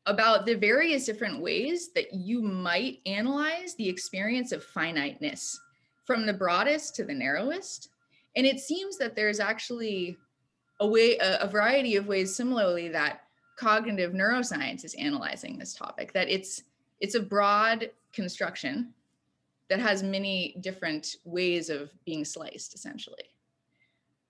about 0.06 0.46
the 0.46 0.54
various 0.54 1.06
different 1.06 1.40
ways 1.40 1.92
that 1.94 2.12
you 2.12 2.42
might 2.42 3.00
analyze 3.06 3.74
the 3.74 3.88
experience 3.88 4.52
of 4.52 4.64
finiteness 4.64 5.60
from 6.04 6.26
the 6.26 6.32
broadest 6.32 6.96
to 6.96 7.04
the 7.04 7.14
narrowest. 7.14 7.90
And 8.36 8.46
it 8.46 8.60
seems 8.60 8.98
that 8.98 9.14
there's 9.14 9.40
actually 9.40 10.16
a 10.80 10.86
way, 10.86 11.18
a, 11.18 11.38
a 11.42 11.48
variety 11.48 11.96
of 11.96 12.06
ways 12.06 12.34
similarly 12.34 12.88
that 12.88 13.22
cognitive 13.56 14.12
neuroscience 14.12 14.84
is 14.84 14.94
analyzing 14.94 15.58
this 15.58 15.74
topic, 15.74 16.12
that 16.14 16.28
it's 16.28 16.64
it's 17.00 17.14
a 17.14 17.20
broad 17.20 17.90
construction 18.12 18.92
that 19.70 19.80
has 19.80 20.02
many 20.02 20.56
different 20.60 21.16
ways 21.24 21.70
of 21.70 21.90
being 22.04 22.24
sliced 22.24 22.74
essentially 22.74 23.24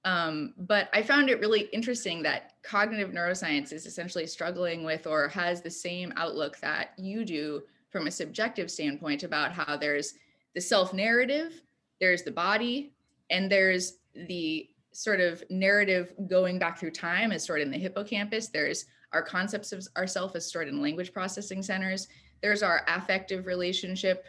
Um, 0.05 0.55
but 0.57 0.89
I 0.93 1.03
found 1.03 1.29
it 1.29 1.41
really 1.41 1.63
interesting 1.73 2.23
that 2.23 2.53
cognitive 2.63 3.11
neuroscience 3.11 3.73
is 3.73 3.87
essentially 3.87 4.27
struggling 4.27 4.85
with 4.85 5.07
or 5.07 5.29
has 5.29 5.61
the 5.61 5.71
same 5.71 6.13
outlook 6.17 6.59
that 6.61 6.93
you 6.97 7.25
do 7.25 7.63
from 7.91 8.07
a 8.07 8.11
subjective 8.11 8.71
standpoint 8.71 9.25
about 9.25 9.53
how 9.53 9.77
there's 9.77 10.15
the 10.55 10.61
self 10.61 10.95
narrative, 10.95 11.61
there's 12.01 12.23
the 12.23 12.31
body, 12.31 12.93
and 13.31 13.51
there's 13.51 13.99
the 14.15 14.69
sort 14.93 15.21
of 15.21 15.43
narrative 15.51 16.13
going 16.29 16.59
back 16.59 16.79
through 16.79 16.91
time 16.91 17.33
is 17.33 17.43
stored 17.43 17.61
in 17.61 17.71
the 17.71 17.79
hippocampus. 17.79 18.49
There's 18.49 18.87
our 19.13 19.23
concepts 19.23 19.73
of 19.73 19.87
ourself 19.97 20.37
is 20.37 20.47
stored 20.47 20.69
in 20.69 20.81
language 20.81 21.13
processing 21.13 21.63
centers. 21.63 22.09
There's 22.43 22.63
our 22.63 22.85
affective 22.89 23.47
relationship 23.47 24.27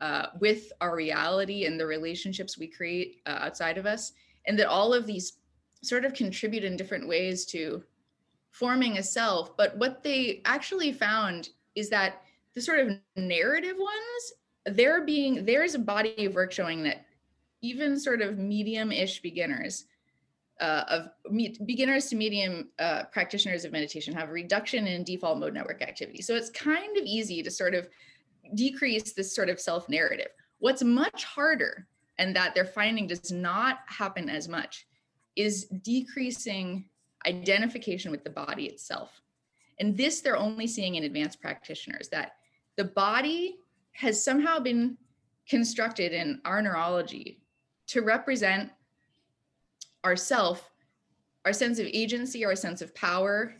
uh, 0.00 0.26
with 0.40 0.72
our 0.80 0.94
reality 0.94 1.66
and 1.66 1.78
the 1.78 1.86
relationships 1.86 2.58
we 2.58 2.66
create 2.66 3.20
uh, 3.26 3.38
outside 3.40 3.78
of 3.78 3.86
us. 3.86 4.12
And 4.46 4.58
that 4.58 4.68
all 4.68 4.94
of 4.94 5.06
these 5.06 5.34
sort 5.82 6.04
of 6.04 6.14
contribute 6.14 6.64
in 6.64 6.76
different 6.76 7.06
ways 7.06 7.44
to 7.46 7.82
forming 8.50 8.98
a 8.98 9.02
self. 9.02 9.56
But 9.56 9.76
what 9.76 10.02
they 10.02 10.40
actually 10.44 10.92
found 10.92 11.50
is 11.74 11.90
that 11.90 12.22
the 12.54 12.60
sort 12.60 12.80
of 12.80 12.96
narrative 13.16 13.76
ones, 13.78 14.76
they're 14.76 15.04
being, 15.04 15.44
there's 15.44 15.74
a 15.74 15.78
body 15.78 16.26
of 16.26 16.34
work 16.34 16.52
showing 16.52 16.82
that 16.84 17.06
even 17.60 17.98
sort 17.98 18.22
of 18.22 18.38
medium-ish 18.38 19.20
beginners 19.20 19.84
uh, 20.60 20.84
of 20.88 21.32
me- 21.32 21.56
beginners 21.66 22.06
to 22.06 22.16
medium 22.16 22.68
uh, 22.78 23.04
practitioners 23.12 23.64
of 23.64 23.72
meditation 23.72 24.14
have 24.14 24.30
reduction 24.30 24.86
in 24.86 25.04
default 25.04 25.38
mode 25.38 25.54
network 25.54 25.82
activity. 25.82 26.22
So 26.22 26.34
it's 26.34 26.50
kind 26.50 26.96
of 26.96 27.04
easy 27.04 27.42
to 27.42 27.50
sort 27.50 27.74
of 27.74 27.88
decrease 28.54 29.12
this 29.12 29.34
sort 29.34 29.48
of 29.48 29.60
self 29.60 29.88
narrative. 29.88 30.28
What's 30.58 30.82
much 30.82 31.24
harder, 31.24 31.86
and 32.18 32.34
that 32.34 32.54
they're 32.54 32.64
finding 32.64 33.06
does 33.06 33.30
not 33.30 33.78
happen 33.86 34.28
as 34.28 34.48
much, 34.48 34.86
is 35.36 35.66
decreasing 35.82 36.86
identification 37.26 38.10
with 38.10 38.24
the 38.24 38.30
body 38.30 38.66
itself. 38.66 39.20
And 39.80 39.96
this 39.96 40.20
they're 40.20 40.36
only 40.36 40.66
seeing 40.66 40.96
in 40.96 41.04
advanced 41.04 41.40
practitioners 41.40 42.08
that 42.08 42.32
the 42.76 42.84
body 42.84 43.58
has 43.92 44.22
somehow 44.22 44.58
been 44.58 44.96
constructed 45.48 46.12
in 46.12 46.40
our 46.44 46.60
neurology 46.62 47.40
to 47.88 48.02
represent 48.02 48.70
ourself, 50.04 50.70
our 51.44 51.52
sense 51.52 51.78
of 51.78 51.86
agency, 51.86 52.44
our 52.44 52.54
sense 52.54 52.82
of 52.82 52.94
power, 52.94 53.54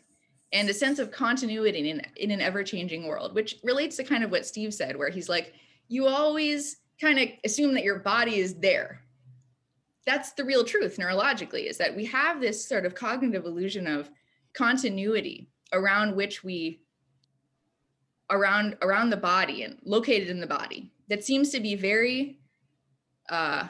and 0.52 0.68
a 0.68 0.74
sense 0.74 0.98
of 0.98 1.10
continuity 1.10 1.90
in, 1.90 2.02
in 2.16 2.30
an 2.30 2.40
ever-changing 2.40 3.06
world, 3.06 3.34
which 3.34 3.56
relates 3.62 3.96
to 3.96 4.04
kind 4.04 4.24
of 4.24 4.30
what 4.30 4.46
Steve 4.46 4.72
said, 4.72 4.96
where 4.96 5.10
he's 5.10 5.28
like, 5.28 5.52
you 5.88 6.06
always 6.06 6.78
kind 7.00 7.18
of 7.18 7.28
assume 7.44 7.74
that 7.74 7.84
your 7.84 7.98
body 7.98 8.36
is 8.36 8.54
there. 8.54 9.02
That's 10.06 10.32
the 10.32 10.44
real 10.44 10.64
truth 10.64 10.96
neurologically, 10.96 11.68
is 11.68 11.76
that 11.78 11.94
we 11.94 12.06
have 12.06 12.40
this 12.40 12.66
sort 12.66 12.86
of 12.86 12.94
cognitive 12.94 13.44
illusion 13.44 13.86
of 13.86 14.10
continuity 14.54 15.48
around 15.72 16.16
which 16.16 16.42
we 16.42 16.80
around 18.30 18.76
around 18.82 19.10
the 19.10 19.16
body 19.16 19.62
and 19.62 19.78
located 19.84 20.28
in 20.28 20.40
the 20.40 20.46
body 20.46 20.90
that 21.08 21.24
seems 21.24 21.50
to 21.50 21.60
be 21.60 21.74
very 21.74 22.38
uh, 23.30 23.66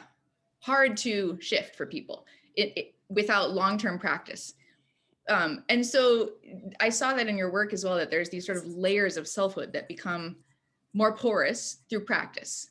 hard 0.59 0.97
to 0.97 1.37
shift 1.41 1.75
for 1.75 1.85
people 1.85 2.25
it, 2.55 2.73
it, 2.75 2.95
without 3.09 3.51
long-term 3.51 3.99
practice. 3.99 4.53
Um, 5.29 5.63
and 5.69 5.85
so 5.85 6.31
I 6.79 6.89
saw 6.89 7.13
that 7.13 7.27
in 7.27 7.37
your 7.37 7.51
work 7.51 7.71
as 7.71 7.85
well, 7.85 7.95
that 7.97 8.09
there's 8.09 8.29
these 8.29 8.45
sort 8.45 8.57
of 8.57 8.65
layers 8.65 9.15
of 9.15 9.27
selfhood 9.27 9.71
that 9.73 9.87
become 9.87 10.37
more 10.93 11.15
porous 11.15 11.77
through 11.89 12.05
practice. 12.05 12.69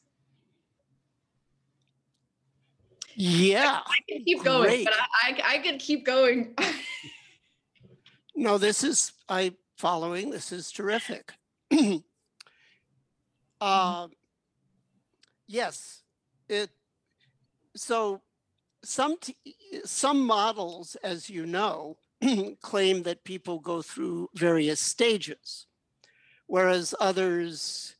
Yeah. 3.14 3.80
I, 3.86 3.94
I 4.14 4.22
keep 4.24 4.44
going, 4.44 4.62
great. 4.62 4.84
but 4.84 4.94
I, 4.94 5.30
I, 5.30 5.54
I 5.54 5.58
could 5.58 5.78
keep 5.78 6.04
going. 6.04 6.54
no, 8.36 8.58
this 8.58 8.82
is, 8.82 9.12
I 9.28 9.54
following, 9.76 10.30
this 10.30 10.52
is 10.52 10.72
terrific. 10.72 11.32
uh, 13.60 14.08
yes, 15.46 16.02
it, 16.48 16.70
so 17.76 18.20
some 18.82 19.16
some 19.84 20.26
models, 20.26 20.96
as 21.02 21.28
you 21.28 21.46
know, 21.46 21.96
claim 22.62 23.02
that 23.04 23.24
people 23.24 23.58
go 23.58 23.82
through 23.82 24.28
various 24.34 24.80
stages, 24.80 25.66
whereas 26.46 26.94
others 27.00 27.94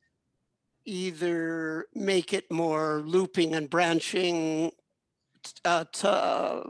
either 0.85 1.87
make 1.95 2.33
it 2.33 2.51
more 2.51 3.03
looping 3.05 3.55
and 3.55 3.69
branching 3.69 4.71
uh, 5.65 5.85
to, 5.93 6.65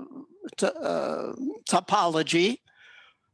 to, 0.56 0.74
uh, 0.74 1.32
topology, 1.68 2.58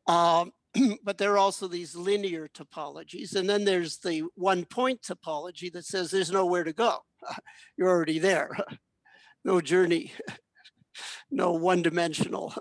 um, 0.06 0.52
but 1.04 1.18
there 1.18 1.32
are 1.32 1.38
also 1.38 1.68
these 1.68 1.96
linear 1.96 2.48
topologies. 2.48 3.34
And 3.34 3.48
then 3.48 3.64
there's 3.64 3.98
the 3.98 4.24
one 4.34 4.64
point 4.64 5.02
topology 5.02 5.72
that 5.72 5.86
says 5.86 6.10
there's 6.10 6.30
nowhere 6.30 6.64
to 6.64 6.72
go. 6.72 6.98
You're 7.76 7.88
already 7.88 8.18
there. 8.18 8.50
no 9.44 9.60
journey 9.60 10.12
no 11.30 11.52
one-dimensional 11.52 12.54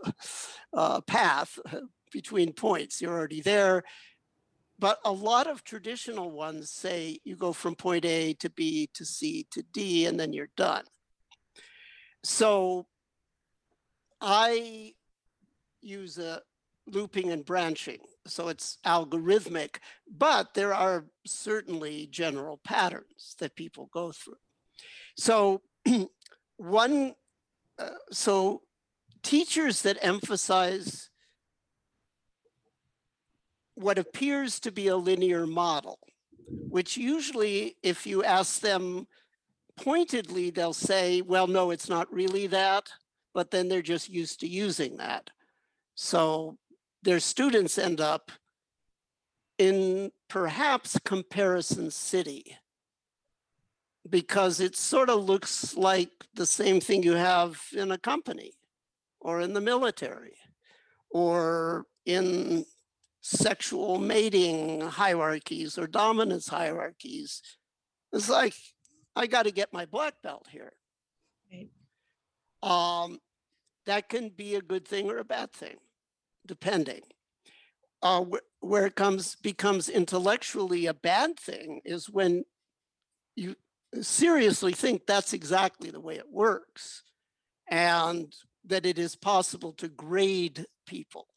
uh, 0.73 1.01
path 1.01 1.59
between 2.11 2.53
points. 2.53 3.01
You're 3.01 3.13
already 3.13 3.41
there. 3.41 3.83
But 4.79 4.99
a 5.05 5.11
lot 5.11 5.47
of 5.47 5.63
traditional 5.63 6.31
ones 6.31 6.71
say 6.71 7.19
you 7.23 7.35
go 7.35 7.53
from 7.53 7.75
point 7.75 8.05
A 8.05 8.33
to 8.35 8.49
B 8.49 8.89
to 8.93 9.05
C 9.05 9.47
to 9.51 9.63
D, 9.71 10.05
and 10.05 10.19
then 10.19 10.33
you're 10.33 10.49
done. 10.57 10.83
So 12.23 12.87
I 14.19 14.93
use 15.81 16.17
a 16.17 16.41
looping 16.87 17.31
and 17.31 17.45
branching. 17.45 17.99
So 18.25 18.47
it's 18.47 18.77
algorithmic, 18.85 19.77
but 20.09 20.53
there 20.53 20.73
are 20.73 21.05
certainly 21.25 22.07
general 22.07 22.57
patterns 22.63 23.35
that 23.39 23.55
people 23.55 23.89
go 23.93 24.11
through. 24.11 24.37
So 25.17 25.61
one 26.57 27.15
uh, 27.79 27.89
so 28.11 28.61
teachers 29.23 29.81
that 29.81 29.97
emphasize 30.01 31.09
what 33.75 33.97
appears 33.97 34.59
to 34.59 34.71
be 34.71 34.87
a 34.87 34.97
linear 34.97 35.47
model, 35.47 35.97
which 36.47 36.97
usually 36.97 37.75
if 37.81 38.05
you 38.05 38.23
ask 38.23 38.61
them 38.61 39.07
pointedly, 39.77 40.51
they'll 40.51 40.73
say, 40.73 41.21
well, 41.21 41.47
no, 41.47 41.71
it's 41.71 41.89
not 41.89 42.13
really 42.13 42.47
that, 42.47 42.89
but 43.33 43.49
then 43.49 43.67
they're 43.67 43.81
just 43.81 44.09
used 44.09 44.39
to 44.41 44.47
using 44.47 44.97
that. 44.97 45.29
So 45.95 46.57
their 47.01 47.19
students 47.19 47.77
end 47.77 47.99
up 47.99 48.31
in 49.57 50.11
perhaps 50.29 50.99
comparison 51.03 51.89
city 51.89 52.57
because 54.09 54.59
it 54.59 54.75
sort 54.75 55.09
of 55.09 55.23
looks 55.23 55.75
like 55.75 56.09
the 56.33 56.45
same 56.45 56.81
thing 56.81 57.03
you 57.03 57.13
have 57.13 57.59
in 57.75 57.91
a 57.91 57.97
company 57.97 58.53
or 59.23 59.41
in 59.41 59.53
the 59.53 59.61
military 59.61 60.35
or 61.09 61.85
in 62.05 62.65
sexual 63.21 63.97
mating 63.97 64.81
hierarchies 64.81 65.77
or 65.77 65.87
dominance 65.87 66.47
hierarchies. 66.47 67.41
It's 68.11 68.29
like, 68.29 68.53
I 69.15 69.27
got 69.27 69.43
to 69.43 69.51
get 69.51 69.73
my 69.73 69.85
black 69.85 70.15
belt 70.21 70.47
here. 70.51 70.73
Right. 71.51 71.69
Um, 72.61 73.19
that 73.85 74.09
can 74.09 74.29
be 74.29 74.55
a 74.55 74.61
good 74.61 74.87
thing 74.87 75.09
or 75.09 75.17
a 75.17 75.23
bad 75.23 75.53
thing, 75.53 75.77
depending. 76.45 77.01
Uh, 78.01 78.25
wh- 78.25 78.63
where 78.63 78.85
it 78.85 78.95
comes 78.95 79.35
becomes 79.35 79.87
intellectually 79.87 80.85
a 80.87 80.93
bad 80.93 81.39
thing 81.39 81.79
is 81.85 82.09
when 82.09 82.43
you 83.35 83.55
seriously 84.01 84.73
think 84.73 85.05
that's 85.05 85.31
exactly 85.31 85.89
the 85.89 86.01
way 86.01 86.15
it 86.15 86.29
works 86.29 87.03
and 87.69 88.33
that 88.65 88.85
it 88.85 88.97
is 88.97 89.15
possible 89.15 89.73
to 89.73 89.87
grade 89.87 90.65
people. 90.87 91.27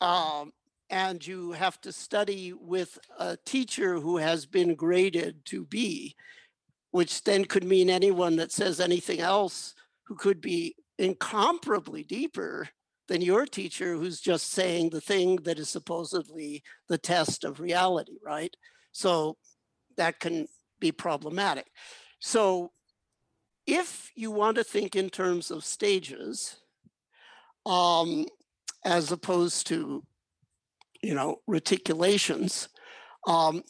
Um, 0.00 0.52
and 0.90 1.26
you 1.26 1.52
have 1.52 1.80
to 1.82 1.92
study 1.92 2.52
with 2.52 2.98
a 3.18 3.36
teacher 3.44 3.98
who 3.98 4.16
has 4.18 4.46
been 4.46 4.74
graded 4.74 5.44
to 5.46 5.64
be, 5.64 6.14
which 6.90 7.22
then 7.24 7.44
could 7.44 7.64
mean 7.64 7.90
anyone 7.90 8.36
that 8.36 8.52
says 8.52 8.80
anything 8.80 9.20
else 9.20 9.74
who 10.04 10.14
could 10.14 10.40
be 10.40 10.74
incomparably 10.98 12.02
deeper 12.02 12.68
than 13.08 13.22
your 13.22 13.46
teacher 13.46 13.94
who's 13.94 14.20
just 14.20 14.50
saying 14.50 14.90
the 14.90 15.00
thing 15.00 15.36
that 15.36 15.58
is 15.58 15.68
supposedly 15.68 16.62
the 16.88 16.98
test 16.98 17.44
of 17.44 17.60
reality, 17.60 18.18
right? 18.22 18.54
So 18.92 19.36
that 19.96 20.20
can 20.20 20.46
be 20.80 20.92
problematic. 20.92 21.66
So 22.20 22.72
if 23.68 24.10
you 24.14 24.30
want 24.30 24.56
to 24.56 24.64
think 24.64 24.96
in 24.96 25.10
terms 25.10 25.50
of 25.50 25.62
stages, 25.62 26.56
um, 27.66 28.24
as 28.84 29.12
opposed 29.12 29.66
to, 29.66 30.02
you 31.02 31.14
know, 31.14 31.40
reticulations, 31.46 32.70
um, 33.26 33.62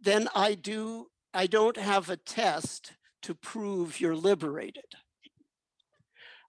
then 0.00 0.28
I 0.36 0.54
do, 0.54 1.08
I 1.34 1.48
don't 1.48 1.76
have 1.76 2.08
a 2.08 2.16
test 2.16 2.92
to 3.22 3.34
prove 3.34 4.00
you're 4.00 4.14
liberated. 4.14 4.84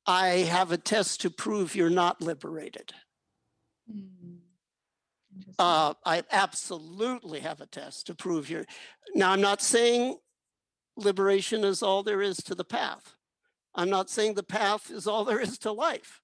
I 0.05 0.27
have 0.55 0.71
a 0.71 0.77
test 0.77 1.21
to 1.21 1.31
prove 1.31 1.75
you're 1.75 1.89
not 1.89 2.21
liberated. 2.21 2.93
Hmm. 3.91 4.35
Uh, 5.57 5.95
I 6.05 6.23
absolutely 6.31 7.39
have 7.39 7.61
a 7.61 7.65
test 7.65 8.07
to 8.07 8.15
prove 8.15 8.49
you're. 8.49 8.65
Now, 9.15 9.31
I'm 9.31 9.41
not 9.41 9.61
saying 9.61 10.17
liberation 11.01 11.63
is 11.63 11.83
all 11.83 12.03
there 12.03 12.21
is 12.21 12.37
to 12.37 12.55
the 12.55 12.63
path. 12.63 13.15
I'm 13.75 13.89
not 13.89 14.09
saying 14.09 14.33
the 14.33 14.43
path 14.43 14.89
is 14.91 15.07
all 15.07 15.25
there 15.25 15.39
is 15.39 15.57
to 15.59 15.71
life. 15.71 16.21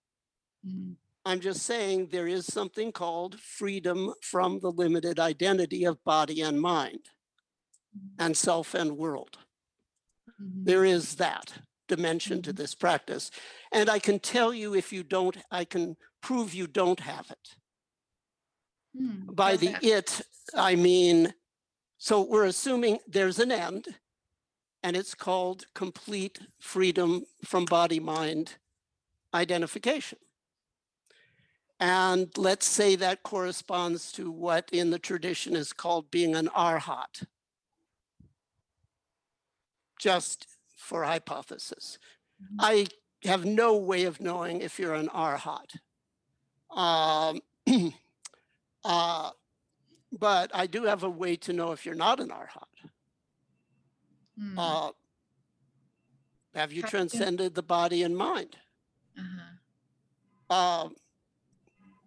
Hmm. 0.66 0.94
I'm 1.26 1.40
just 1.42 1.64
saying 1.64 2.08
there 2.08 2.28
is 2.28 2.46
something 2.46 2.92
called 2.92 3.40
freedom 3.40 4.14
from 4.22 4.60
the 4.60 4.72
limited 4.72 5.20
identity 5.20 5.84
of 5.84 6.04
body 6.06 6.42
and 6.42 6.62
mind 6.62 7.10
Mhm. 7.96 8.16
and 8.20 8.38
self 8.38 8.74
and 8.74 8.98
world. 8.98 9.38
Mhm. 10.42 10.66
There 10.66 10.86
is 10.86 11.16
that 11.16 11.66
dimension 11.88 12.42
to 12.44 12.54
Mhm. 12.54 12.58
this 12.58 12.76
practice. 12.76 13.30
And 13.72 13.90
I 13.90 14.00
can 14.00 14.20
tell 14.20 14.54
you 14.54 14.74
if 14.74 14.94
you 14.94 15.04
don't, 15.04 15.38
I 15.52 15.66
can 15.66 15.98
prove 16.22 16.54
you 16.54 16.68
don't 16.68 17.02
have 17.02 17.30
it. 17.32 17.56
Hmm. 18.94 19.34
By 19.34 19.58
the 19.58 19.78
it, 19.82 20.22
I 20.54 20.76
mean, 20.76 21.34
so 21.98 22.22
we're 22.22 22.46
assuming 22.46 23.00
there's 23.08 23.40
an 23.40 23.52
end 23.52 24.00
and 24.84 24.96
it's 24.96 25.16
called 25.16 25.66
complete 25.74 26.40
freedom 26.60 27.26
from 27.44 27.66
body 27.66 28.00
mind 28.00 28.56
identification. 29.34 30.20
And 31.80 32.36
let's 32.38 32.66
say 32.66 32.96
that 32.96 33.24
corresponds 33.24 34.12
to 34.14 34.32
what 34.32 34.70
in 34.72 34.90
the 34.90 35.00
tradition 35.00 35.56
is 35.56 35.74
called 35.74 36.10
being 36.10 36.36
an 36.36 36.48
arhat. 36.48 37.26
Just 40.00 40.48
for 40.76 41.04
hypothesis. 41.04 42.00
Mhm. 42.42 42.56
I 42.60 42.88
have 43.24 43.46
no 43.46 43.76
way 43.76 44.06
of 44.06 44.22
knowing 44.22 44.62
if 44.62 44.80
you're 44.80 44.96
an 44.96 45.10
arhat. 45.10 45.78
Um, 46.70 47.42
uh, 48.84 49.32
but 50.12 50.52
I 50.54 50.68
do 50.68 50.84
have 50.84 51.04
a 51.04 51.10
way 51.10 51.36
to 51.38 51.54
know 51.54 51.72
if 51.72 51.86
you're 51.86 51.96
not 51.96 52.20
an 52.20 52.30
arhat. 52.30 52.90
Hmm. 54.38 54.60
Uh, 54.60 54.90
have 56.54 56.72
you 56.72 56.82
transcended 56.82 57.56
the 57.56 57.64
body 57.64 58.04
and 58.04 58.18
mind? 58.18 58.58
Uh-huh. 59.18 60.56
Um, 60.56 60.96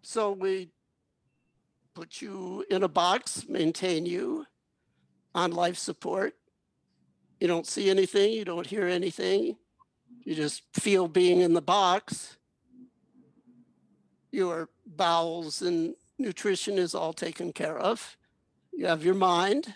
so 0.03 0.33
we 0.33 0.71
put 1.95 2.21
you 2.23 2.65
in 2.71 2.83
a 2.83 2.89
box, 2.89 3.47
maintain 3.49 4.07
you 4.07 4.47
on 5.35 5.53
life 5.53 5.77
support. 5.77 6.35
You 7.39 7.47
don't 7.47 7.67
see 7.67 7.91
anything, 7.91 8.33
you 8.33 8.45
don't 8.45 8.67
hear 8.67 8.87
anything. 8.87 9.57
You 10.25 10.35
just 10.35 10.63
feel 10.75 11.09
being 11.09 11.41
in 11.41 11.55
the 11.55 11.63
box. 11.63 12.37
Your 14.33 14.69
bowels 14.87 15.63
and 15.63 15.95
nutrition 16.19 16.79
is 16.79 16.95
all 16.95 17.13
taken 17.13 17.53
care 17.53 17.79
of. 17.79 18.17
You 18.73 18.87
have 18.87 19.05
your 19.05 19.15
mind, 19.15 19.75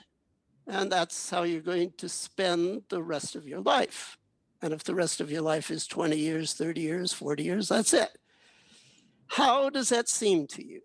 and 0.66 0.90
that's 0.90 1.30
how 1.30 1.42
you're 1.42 1.60
going 1.60 1.92
to 1.98 2.08
spend 2.08 2.82
the 2.88 3.02
rest 3.02 3.36
of 3.36 3.46
your 3.46 3.60
life. 3.60 4.16
And 4.62 4.72
if 4.72 4.84
the 4.84 4.94
rest 4.94 5.20
of 5.20 5.30
your 5.30 5.42
life 5.42 5.70
is 5.70 5.86
20 5.86 6.16
years, 6.16 6.54
30 6.54 6.80
years, 6.80 7.12
40 7.12 7.42
years, 7.42 7.68
that's 7.68 7.92
it. 7.92 8.16
How 9.26 9.68
does 9.68 9.90
that 9.90 10.08
seem 10.08 10.46
to 10.48 10.66
you? 10.66 10.80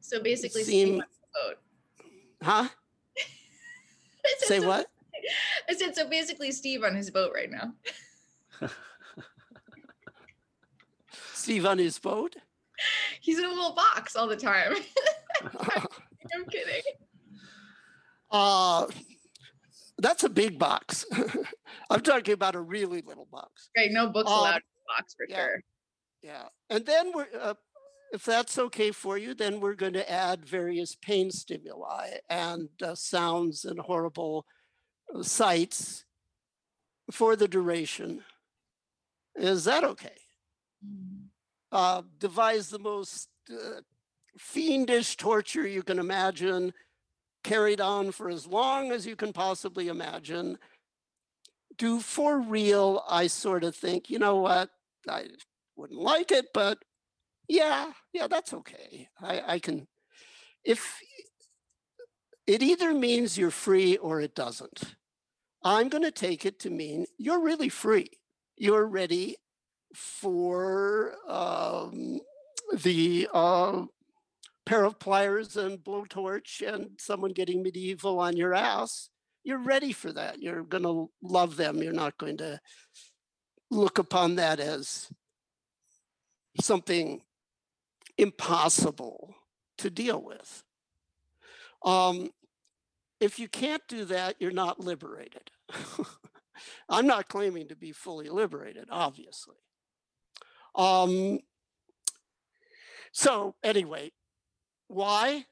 So 0.00 0.22
basically, 0.22 0.62
Steve 0.62 0.86
seem- 0.86 0.96
wants 0.98 1.18
to 1.18 1.26
vote. 1.48 1.58
Huh? 2.42 2.68
Say 4.38 4.60
so- 4.60 4.68
what? 4.68 4.86
I 5.68 5.74
said 5.74 5.96
so. 5.96 6.08
Basically, 6.08 6.52
Steve 6.52 6.84
on 6.84 6.94
his 6.94 7.10
boat 7.10 7.32
right 7.34 7.50
now. 7.50 7.74
Steve 11.34 11.66
on 11.66 11.78
his 11.78 11.98
boat? 11.98 12.36
He's 13.20 13.38
in 13.38 13.44
a 13.44 13.48
little 13.48 13.74
box 13.74 14.14
all 14.14 14.28
the 14.28 14.36
time. 14.36 14.74
I'm 15.42 16.44
kidding. 16.50 16.82
Uh, 18.30 18.86
that's 19.98 20.24
a 20.24 20.28
big 20.28 20.58
box. 20.58 21.04
I'm 21.90 22.00
talking 22.00 22.34
about 22.34 22.54
a 22.54 22.60
really 22.60 23.02
little 23.02 23.26
box. 23.30 23.70
Right, 23.76 23.90
no 23.90 24.08
books 24.08 24.30
Um, 24.30 24.38
allowed 24.38 24.56
in 24.56 24.62
the 24.76 24.96
box 24.96 25.14
for 25.14 25.26
yeah. 25.28 25.36
sure. 25.36 25.62
Yeah. 26.22 26.48
And 26.70 26.86
then 26.86 27.12
we're, 27.14 27.26
uh, 27.40 27.54
if 28.12 28.24
that's 28.24 28.58
okay 28.58 28.90
for 28.90 29.18
you, 29.18 29.34
then 29.34 29.60
we're 29.60 29.74
going 29.74 29.92
to 29.94 30.10
add 30.10 30.46
various 30.46 30.94
pain 30.94 31.30
stimuli 31.30 32.10
and 32.28 32.68
uh, 32.82 32.94
sounds 32.94 33.64
and 33.64 33.78
horrible 33.80 34.46
uh, 35.14 35.22
sights 35.22 36.04
for 37.10 37.36
the 37.36 37.48
duration. 37.48 38.22
Is 39.36 39.64
that 39.64 39.84
okay? 39.84 40.16
Mm. 40.86 41.24
uh, 41.72 42.02
devise 42.18 42.68
the 42.70 42.78
most 42.78 43.28
uh, 43.50 43.80
fiendish 44.38 45.16
torture 45.16 45.66
you 45.66 45.82
can 45.82 45.98
imagine, 45.98 46.72
carried 47.48 47.80
on 47.80 48.12
for 48.12 48.28
as 48.28 48.46
long 48.46 48.92
as 48.92 49.06
you 49.06 49.16
can 49.16 49.32
possibly 49.32 49.88
imagine. 49.88 50.58
Do 51.76 52.00
for 52.00 52.38
real, 52.40 53.04
I 53.08 53.28
sort 53.28 53.64
of 53.64 53.74
think, 53.74 54.10
you 54.10 54.18
know 54.18 54.36
what, 54.36 54.70
I 55.08 55.26
wouldn't 55.76 56.00
like 56.00 56.32
it, 56.32 56.46
but 56.52 56.78
yeah, 57.48 57.92
yeah, 58.12 58.26
that's 58.26 58.52
okay. 58.52 59.08
I, 59.22 59.54
I 59.54 59.58
can, 59.58 59.86
if 60.64 61.00
it 62.46 62.62
either 62.62 62.92
means 62.94 63.38
you're 63.38 63.50
free 63.50 63.96
or 63.98 64.20
it 64.20 64.34
doesn't. 64.34 64.94
I'm 65.62 65.88
going 65.88 66.04
to 66.04 66.10
take 66.10 66.46
it 66.46 66.58
to 66.60 66.70
mean 66.70 67.06
you're 67.18 67.40
really 67.40 67.68
free. 67.68 68.08
You're 68.56 68.86
ready 68.86 69.36
for 69.94 71.14
um, 71.28 72.20
the 72.72 73.28
uh, 73.32 73.82
pair 74.68 74.84
of 74.84 74.98
pliers 74.98 75.56
and 75.56 75.78
blowtorch 75.78 76.60
and 76.60 76.90
someone 76.98 77.32
getting 77.32 77.62
medieval 77.62 78.20
on 78.20 78.36
your 78.36 78.54
ass, 78.54 79.08
you're 79.42 79.62
ready 79.62 79.92
for 79.92 80.12
that. 80.12 80.42
You're 80.42 80.62
going 80.62 80.82
to 80.82 81.08
love 81.22 81.56
them. 81.56 81.82
You're 81.82 81.94
not 81.94 82.18
going 82.18 82.36
to 82.36 82.60
look 83.70 83.96
upon 83.96 84.34
that 84.34 84.60
as 84.60 85.08
something 86.60 87.22
impossible 88.18 89.34
to 89.78 89.88
deal 89.88 90.22
with. 90.22 90.62
Um, 91.82 92.28
if 93.20 93.38
you 93.38 93.48
can't 93.48 93.82
do 93.88 94.04
that, 94.04 94.36
you're 94.38 94.50
not 94.50 94.80
liberated. 94.80 95.50
I'm 96.90 97.06
not 97.06 97.30
claiming 97.30 97.68
to 97.68 97.76
be 97.76 97.92
fully 97.92 98.28
liberated, 98.28 98.88
obviously. 98.90 99.56
Um, 100.74 101.38
so 103.12 103.54
anyway, 103.64 104.10
why? 104.88 105.44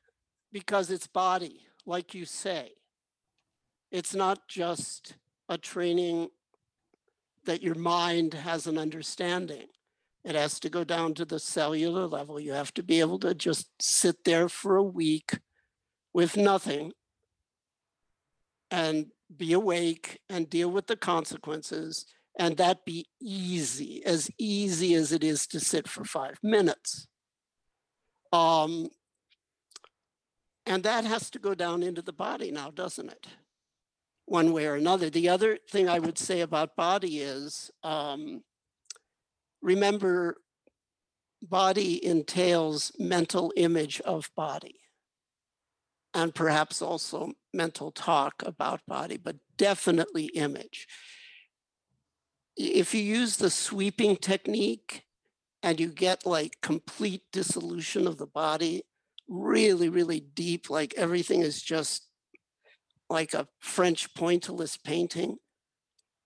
Because 0.52 0.90
it's 0.90 1.06
body, 1.06 1.60
like 1.84 2.14
you 2.14 2.24
say. 2.24 2.72
It's 3.90 4.14
not 4.14 4.48
just 4.48 5.14
a 5.48 5.56
training 5.56 6.28
that 7.44 7.62
your 7.62 7.76
mind 7.76 8.34
has 8.34 8.66
an 8.66 8.76
understanding. 8.76 9.66
It 10.24 10.34
has 10.34 10.58
to 10.60 10.68
go 10.68 10.82
down 10.82 11.14
to 11.14 11.24
the 11.24 11.38
cellular 11.38 12.06
level. 12.06 12.40
You 12.40 12.52
have 12.52 12.74
to 12.74 12.82
be 12.82 12.98
able 12.98 13.20
to 13.20 13.34
just 13.34 13.68
sit 13.80 14.24
there 14.24 14.48
for 14.48 14.76
a 14.76 14.82
week 14.82 15.38
with 16.12 16.36
nothing 16.36 16.92
and 18.70 19.06
be 19.34 19.52
awake 19.52 20.20
and 20.28 20.50
deal 20.50 20.70
with 20.70 20.88
the 20.88 20.96
consequences 20.96 22.06
and 22.38 22.56
that 22.56 22.84
be 22.84 23.06
easy, 23.20 24.04
as 24.04 24.30
easy 24.38 24.94
as 24.94 25.12
it 25.12 25.24
is 25.24 25.46
to 25.46 25.60
sit 25.60 25.88
for 25.88 26.04
five 26.04 26.38
minutes. 26.42 27.06
Um, 28.32 28.88
and 30.66 30.82
that 30.82 31.04
has 31.04 31.30
to 31.30 31.38
go 31.38 31.54
down 31.54 31.82
into 31.82 32.02
the 32.02 32.12
body 32.12 32.50
now, 32.50 32.70
doesn't 32.70 33.10
it? 33.10 33.26
One 34.24 34.52
way 34.52 34.66
or 34.66 34.74
another. 34.74 35.08
The 35.08 35.28
other 35.28 35.58
thing 35.70 35.88
I 35.88 36.00
would 36.00 36.18
say 36.18 36.40
about 36.40 36.74
body 36.74 37.20
is 37.20 37.70
um, 37.84 38.42
remember, 39.62 40.38
body 41.40 42.04
entails 42.04 42.92
mental 42.98 43.52
image 43.56 44.00
of 44.00 44.30
body 44.34 44.80
and 46.12 46.34
perhaps 46.34 46.80
also 46.80 47.32
mental 47.52 47.92
talk 47.92 48.42
about 48.44 48.80
body, 48.88 49.16
but 49.16 49.36
definitely 49.56 50.26
image. 50.34 50.88
If 52.56 52.94
you 52.94 53.02
use 53.02 53.36
the 53.36 53.50
sweeping 53.50 54.16
technique 54.16 55.04
and 55.62 55.78
you 55.78 55.88
get 55.88 56.24
like 56.24 56.56
complete 56.62 57.22
dissolution 57.32 58.06
of 58.06 58.16
the 58.16 58.26
body, 58.26 58.82
really, 59.28 59.88
really 59.88 60.20
deep, 60.20 60.70
like 60.70 60.94
everything 60.96 61.40
is 61.40 61.62
just 61.62 62.06
like 63.10 63.34
a 63.34 63.48
French 63.60 64.12
pointillist 64.14 64.84
painting 64.84 65.36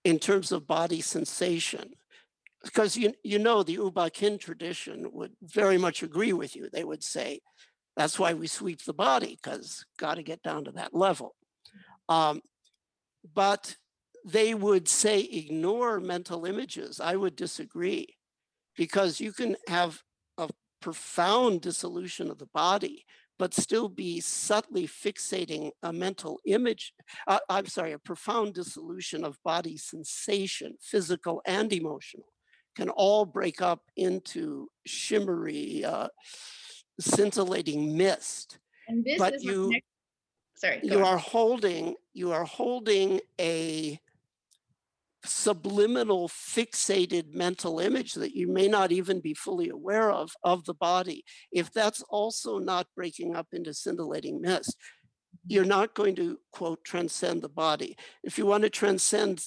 in 0.03 0.19
terms 0.19 0.51
of 0.51 0.67
body 0.67 1.01
sensation. 1.01 1.91
Because 2.63 2.95
you, 2.95 3.13
you 3.23 3.39
know, 3.39 3.63
the 3.63 3.73
U 3.73 3.91
Ba 3.91 4.09
Khin 4.09 4.37
tradition 4.37 5.09
would 5.13 5.31
very 5.41 5.77
much 5.77 6.03
agree 6.03 6.33
with 6.33 6.55
you. 6.55 6.69
They 6.71 6.83
would 6.83 7.03
say, 7.03 7.39
that's 7.97 8.17
why 8.19 8.33
we 8.33 8.47
sweep 8.47 8.83
the 8.83 8.93
body, 8.93 9.37
because 9.41 9.85
got 9.97 10.15
to 10.15 10.23
get 10.23 10.41
down 10.43 10.65
to 10.65 10.71
that 10.73 10.93
level. 10.93 11.35
Um, 12.07 12.41
but 13.33 13.75
they 14.25 14.53
would 14.53 14.87
say 14.87 15.21
ignore 15.21 15.99
mental 15.99 16.45
images. 16.45 16.99
I 16.99 17.15
would 17.15 17.35
disagree. 17.35 18.15
because 18.75 19.19
you 19.19 19.31
can 19.31 19.55
have 19.67 20.01
profound 20.81 21.61
dissolution 21.61 22.29
of 22.29 22.37
the 22.39 22.47
body, 22.47 23.05
but 23.39 23.53
still 23.53 23.87
be 23.87 24.19
subtly 24.19 24.87
fixating 24.87 25.71
a 25.83 25.93
mental 25.93 26.39
image. 26.45 26.93
Uh, 27.27 27.39
I'm 27.49 27.65
sorry, 27.67 27.93
a 27.93 27.99
profound 27.99 28.55
dissolution 28.55 29.23
of 29.23 29.41
body 29.43 29.77
sensation, 29.77 30.75
physical 30.81 31.41
and 31.45 31.71
emotional, 31.71 32.27
can 32.75 32.89
all 32.89 33.25
break 33.25 33.61
up 33.61 33.81
into 33.95 34.67
shimmery, 34.85 35.83
uh, 35.85 36.07
scintillating 36.99 37.97
mist. 37.97 38.59
And 38.87 39.03
this 39.03 39.17
But 39.17 39.35
is 39.35 39.43
you- 39.43 39.69
next- 39.69 39.87
sorry. 40.55 40.79
you 40.83 40.97
on. 40.99 41.03
are 41.03 41.17
holding 41.17 41.95
you 42.13 42.33
are 42.33 42.43
holding 42.43 43.21
a 43.39 43.97
subliminal 45.23 46.27
fixated 46.27 47.33
mental 47.33 47.79
image 47.79 48.13
that 48.15 48.35
you 48.35 48.47
may 48.47 48.67
not 48.67 48.91
even 48.91 49.19
be 49.19 49.33
fully 49.33 49.69
aware 49.69 50.09
of 50.09 50.33
of 50.43 50.65
the 50.65 50.73
body. 50.73 51.23
If 51.51 51.71
that's 51.71 52.01
also 52.09 52.57
not 52.57 52.87
breaking 52.95 53.35
up 53.35 53.47
into 53.53 53.73
scintillating 53.73 54.41
mist 54.41 54.75
you're 55.47 55.65
not 55.65 55.95
going 55.95 56.15
to 56.15 56.37
quote 56.51 56.83
transcend 56.83 57.41
the 57.41 57.49
body. 57.49 57.97
If 58.23 58.37
you 58.37 58.45
want 58.45 58.63
to 58.63 58.69
transcend 58.69 59.43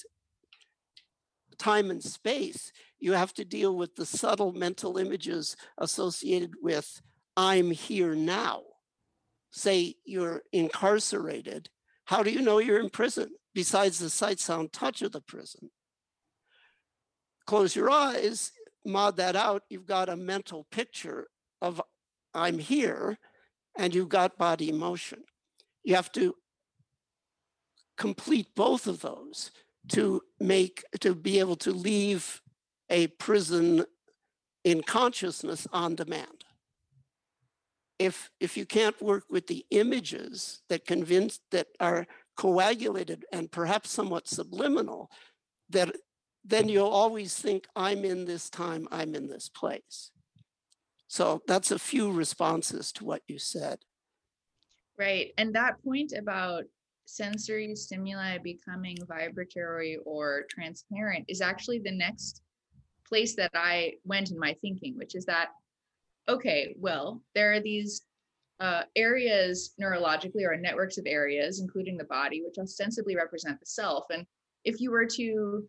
time 1.57 1.89
and 1.89 2.03
space 2.03 2.71
you 2.99 3.13
have 3.13 3.33
to 3.33 3.45
deal 3.45 3.75
with 3.75 3.95
the 3.95 4.05
subtle 4.05 4.51
mental 4.51 4.97
images 4.97 5.55
associated 5.77 6.51
with 6.61 7.01
i'm 7.37 7.71
here 7.71 8.15
now. 8.15 8.61
Say 9.51 9.95
you're 10.05 10.41
incarcerated, 10.51 11.69
how 12.05 12.23
do 12.23 12.31
you 12.31 12.41
know 12.41 12.59
you're 12.59 12.79
in 12.79 12.89
prison 12.89 13.29
besides 13.55 13.97
the 13.97 14.09
sight, 14.11 14.39
sound, 14.39 14.71
touch 14.71 15.01
of 15.01 15.13
the 15.13 15.21
prison? 15.21 15.71
Close 17.47 17.75
your 17.75 17.89
eyes, 17.89 18.51
mod 18.85 19.17
that 19.17 19.35
out, 19.35 19.63
you've 19.69 19.87
got 19.87 20.09
a 20.09 20.15
mental 20.15 20.67
picture 20.69 21.27
of 21.61 21.81
I'm 22.35 22.59
here, 22.59 23.17
and 23.77 23.95
you've 23.95 24.09
got 24.09 24.37
body 24.37 24.71
motion. 24.71 25.23
You 25.83 25.95
have 25.95 26.11
to 26.11 26.35
complete 27.97 28.49
both 28.55 28.85
of 28.85 29.01
those 29.01 29.51
to 29.89 30.21
make 30.39 30.83
to 30.99 31.15
be 31.15 31.39
able 31.39 31.55
to 31.55 31.71
leave 31.71 32.41
a 32.89 33.07
prison 33.07 33.85
in 34.63 34.83
consciousness 34.83 35.67
on 35.71 35.95
demand 35.95 36.43
if 37.99 38.29
if 38.39 38.57
you 38.57 38.65
can't 38.65 39.01
work 39.01 39.23
with 39.29 39.47
the 39.47 39.65
images 39.71 40.61
that 40.69 40.85
convince 40.85 41.39
that 41.51 41.67
are 41.79 42.05
coagulated 42.35 43.25
and 43.31 43.51
perhaps 43.51 43.89
somewhat 43.89 44.27
subliminal 44.27 45.09
that 45.69 45.95
then 46.43 46.69
you'll 46.69 46.87
always 46.87 47.35
think 47.35 47.65
i'm 47.75 48.03
in 48.03 48.25
this 48.25 48.49
time 48.49 48.87
i'm 48.91 49.15
in 49.15 49.27
this 49.27 49.49
place 49.49 50.11
so 51.07 51.41
that's 51.47 51.71
a 51.71 51.79
few 51.79 52.11
responses 52.11 52.91
to 52.91 53.05
what 53.05 53.21
you 53.27 53.39
said 53.39 53.79
Right. 54.97 55.33
And 55.37 55.53
that 55.55 55.83
point 55.83 56.13
about 56.17 56.63
sensory 57.05 57.75
stimuli 57.75 58.37
becoming 58.37 58.97
vibratory 59.07 59.97
or 60.05 60.45
transparent 60.49 61.25
is 61.27 61.41
actually 61.41 61.79
the 61.79 61.91
next 61.91 62.41
place 63.07 63.35
that 63.35 63.51
I 63.53 63.93
went 64.05 64.31
in 64.31 64.39
my 64.39 64.55
thinking, 64.61 64.97
which 64.97 65.15
is 65.15 65.25
that, 65.25 65.49
okay, 66.27 66.75
well, 66.79 67.21
there 67.35 67.53
are 67.53 67.59
these 67.59 68.01
uh, 68.59 68.83
areas 68.95 69.73
neurologically 69.81 70.45
or 70.45 70.55
networks 70.55 70.97
of 70.97 71.05
areas, 71.07 71.59
including 71.59 71.97
the 71.97 72.05
body, 72.05 72.41
which 72.43 72.57
ostensibly 72.57 73.15
represent 73.15 73.59
the 73.59 73.65
self. 73.65 74.05
And 74.11 74.25
if 74.63 74.79
you 74.79 74.91
were 74.91 75.05
to 75.05 75.67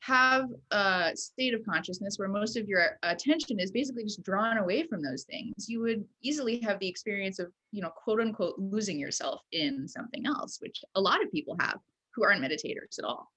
have 0.00 0.48
a 0.70 1.12
state 1.14 1.52
of 1.52 1.64
consciousness 1.64 2.18
where 2.18 2.28
most 2.28 2.56
of 2.56 2.66
your 2.66 2.98
attention 3.02 3.60
is 3.60 3.70
basically 3.70 4.04
just 4.04 4.22
drawn 4.22 4.56
away 4.58 4.84
from 4.84 5.02
those 5.02 5.24
things, 5.24 5.68
you 5.68 5.80
would 5.80 6.04
easily 6.22 6.60
have 6.60 6.78
the 6.78 6.88
experience 6.88 7.38
of, 7.38 7.52
you 7.70 7.82
know, 7.82 7.90
quote 7.90 8.20
unquote, 8.20 8.54
losing 8.58 8.98
yourself 8.98 9.42
in 9.52 9.86
something 9.86 10.24
else, 10.26 10.58
which 10.60 10.82
a 10.94 11.00
lot 11.00 11.22
of 11.22 11.30
people 11.30 11.56
have 11.60 11.78
who 12.14 12.24
aren't 12.24 12.42
meditators 12.42 12.98
at 12.98 13.04
all. 13.04 13.30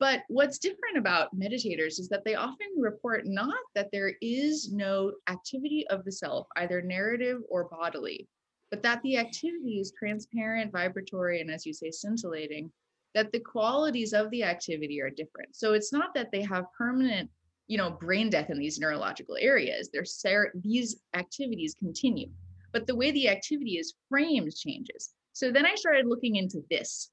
But 0.00 0.22
what's 0.28 0.58
different 0.58 0.96
about 0.96 1.36
meditators 1.36 1.98
is 1.98 2.08
that 2.10 2.24
they 2.24 2.36
often 2.36 2.68
report 2.78 3.26
not 3.26 3.58
that 3.74 3.90
there 3.90 4.12
is 4.22 4.72
no 4.72 5.12
activity 5.28 5.86
of 5.90 6.04
the 6.04 6.12
self, 6.12 6.46
either 6.56 6.80
narrative 6.80 7.40
or 7.48 7.64
bodily, 7.64 8.28
but 8.70 8.82
that 8.84 9.02
the 9.02 9.16
activity 9.16 9.80
is 9.80 9.92
transparent, 9.98 10.70
vibratory, 10.70 11.40
and 11.40 11.50
as 11.50 11.66
you 11.66 11.72
say, 11.72 11.90
scintillating, 11.90 12.70
that 13.14 13.32
the 13.32 13.40
qualities 13.40 14.12
of 14.12 14.30
the 14.30 14.44
activity 14.44 15.00
are 15.00 15.10
different. 15.10 15.56
So 15.56 15.72
it's 15.72 15.92
not 15.92 16.14
that 16.14 16.30
they 16.30 16.42
have 16.42 16.72
permanent, 16.76 17.28
you 17.66 17.78
know, 17.78 17.90
brain 17.90 18.30
death 18.30 18.50
in 18.50 18.58
these 18.58 18.78
neurological 18.78 19.36
areas. 19.40 19.90
Ser- 20.04 20.52
these 20.54 21.00
activities 21.14 21.74
continue, 21.76 22.28
but 22.72 22.86
the 22.86 22.94
way 22.94 23.10
the 23.10 23.28
activity 23.28 23.78
is 23.78 23.94
framed 24.08 24.54
changes. 24.54 25.14
So 25.32 25.50
then 25.50 25.66
I 25.66 25.74
started 25.74 26.06
looking 26.06 26.36
into 26.36 26.62
this. 26.70 27.10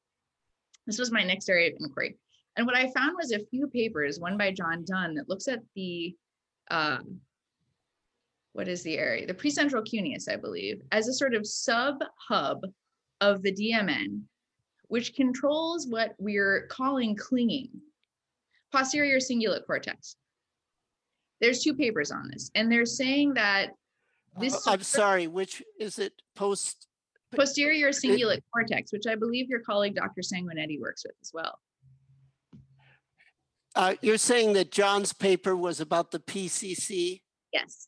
This 0.86 1.00
was 1.00 1.12
my 1.12 1.24
next 1.24 1.50
area 1.50 1.72
of 1.72 1.78
inquiry. 1.80 2.18
And 2.58 2.66
what 2.66 2.76
I 2.76 2.92
found 2.92 3.16
was 3.18 3.32
a 3.32 3.46
few 3.46 3.68
papers, 3.68 4.20
one 4.20 4.38
by 4.38 4.52
John 4.52 4.86
Dunne, 4.86 5.16
that 5.16 5.30
looks 5.30 5.48
at 5.48 5.60
the, 5.76 6.16
um, 6.72 7.20
what 8.54 8.68
is 8.68 8.82
the 8.84 8.98
area? 8.98 9.28
The 9.28 9.34
precentral 9.34 9.86
cuneus, 9.86 10.30
I 10.32 10.38
believe, 10.38 10.82
as 10.92 11.08
a 11.08 11.14
sort 11.14 11.36
of 11.36 11.46
sub 11.46 11.98
hub 12.18 12.62
of 13.20 13.42
the 13.42 13.52
DMN, 13.52 14.22
which 14.88 15.16
controls 15.16 15.88
what 15.88 16.14
we're 16.18 16.68
calling 16.68 17.16
clinging, 17.16 17.70
posterior 18.72 19.18
cingulate 19.18 19.66
cortex. 19.66 20.16
There's 21.42 21.62
two 21.62 21.74
papers 21.76 22.12
on 22.12 22.30
this, 22.32 22.50
and 22.56 22.72
they're 22.72 22.86
saying 22.86 23.34
that 23.34 23.72
this 24.40 24.68
Uh, 24.68 24.72
i'm 24.72 24.82
sorry 24.82 25.28
which 25.28 25.64
is 25.80 25.98
it 25.98 26.14
post 26.36 26.88
posterior 27.36 27.90
cingulate 27.90 28.42
cortex, 28.54 28.92
which 28.92 29.08
I 29.08 29.16
believe 29.16 29.50
your 29.50 29.60
colleague 29.62 29.96
Dr. 29.96 30.22
Sanguinetti 30.22 30.80
works 30.80 31.04
with 31.06 31.16
as 31.22 31.32
well. 31.34 31.60
Uh, 33.76 33.94
you're 34.02 34.18
saying 34.18 34.54
that 34.54 34.72
john's 34.72 35.12
paper 35.14 35.56
was 35.56 35.80
about 35.82 36.12
the 36.12 36.20
pcc 36.20 37.22
Yes. 37.54 37.88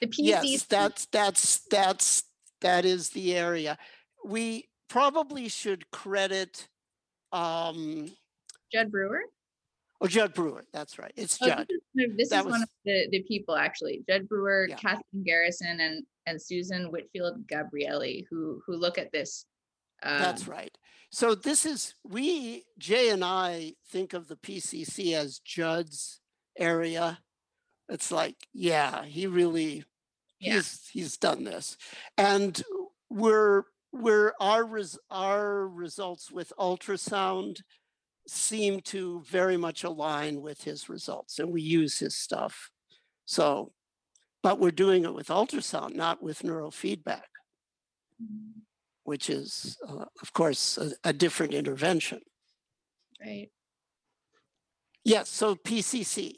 The 0.00 0.06
PCC. 0.06 0.14
Yes, 0.18 0.64
that's, 0.66 1.06
that's, 1.06 1.60
that's, 1.72 2.22
that 2.60 2.84
is 2.84 3.10
the 3.10 3.34
area. 3.34 3.76
We 4.24 4.68
probably 4.88 5.48
should 5.48 5.90
credit, 5.90 6.68
um, 7.32 8.08
Judd 8.72 8.92
Brewer. 8.92 9.22
oh, 10.00 10.06
Judd 10.06 10.34
Brewer, 10.34 10.62
that's 10.72 11.00
right, 11.00 11.10
it's 11.16 11.36
Oh, 11.42 11.48
Judd. 11.48 11.66
This 11.68 11.74
is, 11.74 11.82
one 11.92 12.10
of- 12.12 12.16
this 12.16 12.32
is 12.32 12.44
one 12.44 12.62
of 12.62 12.68
the, 12.84 13.08
the 13.10 13.22
people 13.24 13.56
actually, 13.56 14.04
Judd 14.08 14.28
Brewer, 14.28 14.66
Yeah. 14.68 14.76
Kathleen 14.76 15.24
Garrison, 15.24 15.80
and 15.80 16.04
and 16.26 16.40
Susan 16.40 16.92
Whitfield 16.92 17.44
Gabrieli, 17.48 18.24
who 18.30 18.62
who 18.66 18.76
look 18.76 18.98
at 18.98 19.10
this. 19.10 19.46
That's 20.02 20.46
um, 20.46 20.52
right. 20.52 20.76
So 21.10 21.34
this 21.34 21.64
is, 21.64 21.94
we, 22.04 22.64
Jay 22.78 23.10
and 23.10 23.24
I 23.24 23.74
think 23.90 24.12
of 24.12 24.28
the 24.28 24.36
PCC 24.36 25.14
as 25.14 25.38
Judd's 25.38 26.20
area. 26.58 27.18
It's 27.88 28.12
like, 28.12 28.36
yeah, 28.52 29.04
he 29.04 29.26
really, 29.26 29.84
Yeah. 30.38 30.54
he's, 30.54 30.88
he's 30.92 31.16
done 31.16 31.44
this. 31.44 31.76
And 32.18 32.62
we're, 33.08 33.64
we're, 33.90 34.34
our, 34.38 34.64
res, 34.64 34.98
our 35.10 35.66
results 35.66 36.30
with 36.30 36.52
ultrasound 36.58 37.62
seem 38.26 38.80
to 38.82 39.22
very 39.26 39.56
much 39.56 39.84
align 39.84 40.42
with 40.42 40.64
his 40.64 40.90
results 40.90 41.38
and 41.38 41.50
we 41.50 41.62
use 41.62 41.98
his 41.98 42.14
stuff. 42.14 42.70
So, 43.24 43.72
but 44.42 44.60
we're 44.60 44.70
doing 44.70 45.04
it 45.04 45.14
with 45.14 45.28
ultrasound, 45.28 45.94
not 45.94 46.22
with 46.22 46.42
neurofeedback 46.42 47.22
which 49.08 49.30
is, 49.30 49.78
uh, 49.88 50.04
of 50.20 50.32
course, 50.34 50.76
a, 50.76 50.90
a 51.02 51.12
different 51.14 51.54
intervention. 51.54 52.20
Right. 53.24 53.48
Yes, 55.02 55.30
so 55.30 55.54
PCC, 55.54 56.34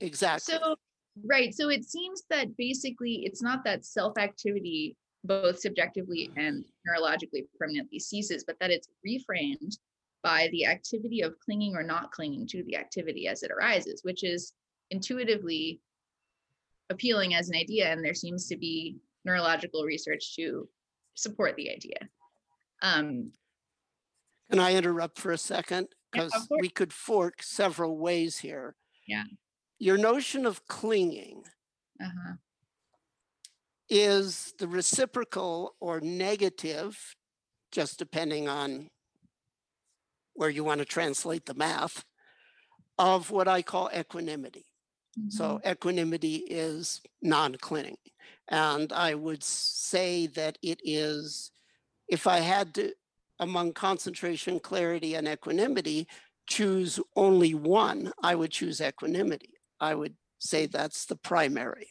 exactly. 0.00 0.54
So 0.54 0.76
right. 1.22 1.54
So 1.54 1.68
it 1.68 1.84
seems 1.84 2.22
that 2.30 2.56
basically 2.56 3.24
it's 3.26 3.42
not 3.42 3.62
that 3.64 3.84
self-activity 3.84 4.96
both 5.24 5.60
subjectively 5.60 6.30
and 6.38 6.64
neurologically 6.88 7.44
permanently 7.58 7.98
ceases, 7.98 8.42
but 8.42 8.56
that 8.58 8.70
it's 8.70 8.88
reframed 9.06 9.76
by 10.22 10.48
the 10.52 10.64
activity 10.64 11.20
of 11.20 11.38
clinging 11.44 11.76
or 11.76 11.82
not 11.82 12.10
clinging 12.10 12.46
to 12.46 12.62
the 12.64 12.76
activity 12.76 13.28
as 13.28 13.42
it 13.42 13.50
arises, 13.50 14.00
which 14.02 14.24
is 14.24 14.54
intuitively 14.90 15.82
appealing 16.88 17.34
as 17.34 17.50
an 17.50 17.56
idea. 17.56 17.92
And 17.92 18.02
there 18.02 18.14
seems 18.14 18.48
to 18.48 18.56
be 18.56 18.96
neurological 19.26 19.84
research 19.84 20.34
to 20.36 20.66
support 21.18 21.56
the 21.56 21.70
idea. 21.70 21.98
Um, 22.80 23.32
Can 24.50 24.60
I 24.60 24.74
interrupt 24.74 25.18
for 25.18 25.32
a 25.32 25.38
second? 25.38 25.88
Because 26.12 26.32
course. 26.32 26.60
we 26.60 26.68
could 26.68 26.92
fork 26.92 27.42
several 27.42 27.98
ways 27.98 28.38
here. 28.38 28.76
Yeah. 29.06 29.24
Your 29.78 29.98
notion 29.98 30.46
of 30.46 30.66
clinging 30.66 31.42
uh-huh. 32.00 32.34
is 33.88 34.54
the 34.58 34.68
reciprocal 34.68 35.74
or 35.80 36.00
negative, 36.00 37.14
just 37.72 37.98
depending 37.98 38.48
on 38.48 38.88
where 40.34 40.50
you 40.50 40.64
want 40.64 40.78
to 40.78 40.84
translate 40.84 41.46
the 41.46 41.54
math, 41.54 42.04
of 42.96 43.30
what 43.30 43.48
I 43.48 43.62
call 43.62 43.90
equanimity. 43.94 44.66
So 45.28 45.60
equanimity 45.66 46.36
is 46.36 47.00
non-clinging. 47.22 47.96
And 48.48 48.92
I 48.92 49.14
would 49.14 49.44
say 49.44 50.26
that 50.28 50.58
it 50.62 50.80
is, 50.82 51.50
if 52.08 52.26
I 52.26 52.38
had 52.38 52.74
to, 52.74 52.92
among 53.38 53.74
concentration, 53.74 54.58
clarity, 54.58 55.14
and 55.14 55.28
equanimity, 55.28 56.08
choose 56.46 56.98
only 57.14 57.54
one, 57.54 58.12
I 58.22 58.34
would 58.34 58.50
choose 58.50 58.80
equanimity. 58.80 59.50
I 59.80 59.94
would 59.94 60.14
say 60.38 60.66
that's 60.66 61.04
the 61.04 61.16
primary. 61.16 61.88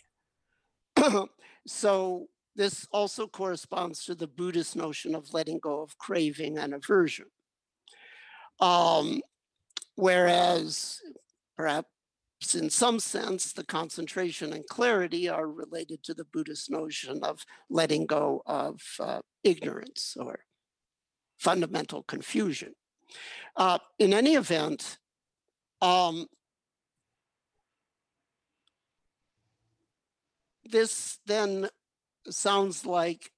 so 1.67 2.27
this 2.55 2.87
also 2.91 3.27
corresponds 3.27 4.03
to 4.05 4.15
the 4.15 4.27
Buddhist 4.27 4.75
notion 4.75 5.13
of 5.13 5.33
letting 5.33 5.59
go 5.59 5.81
of 5.81 5.97
craving 5.99 6.57
and 6.57 6.73
aversion. 6.73 7.27
Um, 8.59 9.21
whereas 9.95 10.99
perhaps 11.55 11.87
in 12.53 12.69
some 12.69 12.99
sense, 12.99 13.51
the 13.51 13.65
concentration 13.65 14.53
and 14.53 14.65
clarity 14.67 15.27
are 15.27 15.47
related 15.47 16.03
to 16.03 16.13
the 16.13 16.25
Buddhist 16.25 16.69
notion 16.69 17.23
of 17.23 17.43
letting 17.69 18.05
go 18.05 18.43
of 18.45 18.81
uh, 18.99 19.19
ignorance 19.43 20.15
or 20.19 20.39
fundamental 21.37 22.03
confusion. 22.03 22.73
Uh, 23.55 23.79
in 23.97 24.13
any 24.13 24.35
event, 24.35 24.97
um, 25.81 26.27
this 30.63 31.19
then 31.25 31.69
sounds 32.29 32.85
like 32.85 33.31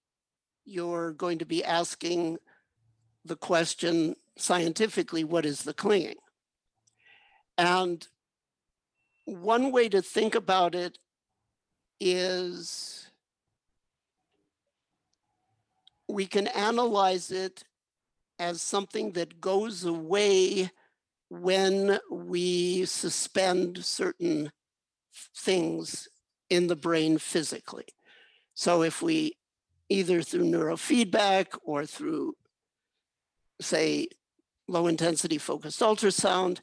you're 0.66 1.14
going 1.14 1.38
to 1.40 1.46
be 1.46 1.64
asking 1.64 2.38
the 3.24 3.36
question 3.36 4.16
scientifically, 4.38 5.24
what 5.24 5.46
is 5.46 5.64
the 5.64 5.74
clinging? 5.74 6.16
And 7.58 8.06
one 9.30 9.72
way 9.72 9.90
to 9.90 10.02
think 10.02 10.36
about 10.36 10.76
it 10.76 10.98
is 12.00 13.12
we 16.08 16.26
can 16.26 16.48
analyze 16.48 17.32
it 17.32 17.64
as 18.40 18.62
something 18.62 19.12
that 19.12 19.40
goes 19.40 19.84
away 19.84 20.72
when 21.30 22.00
we 22.10 22.86
suspend 22.86 23.84
certain 23.84 24.52
things 25.36 26.08
in 26.50 26.68
the 26.68 26.76
brain 26.76 27.18
physically. 27.18 27.86
So 28.56 28.82
if 28.82 29.02
we 29.02 29.34
either 29.90 30.22
through 30.22 30.46
neurofeedback 30.46 31.58
or 31.64 31.86
through 31.86 32.36
say 33.62 34.08
low 34.68 34.88
intensity 34.88 35.38
focused 35.38 35.82
ultrasound, 35.82 36.60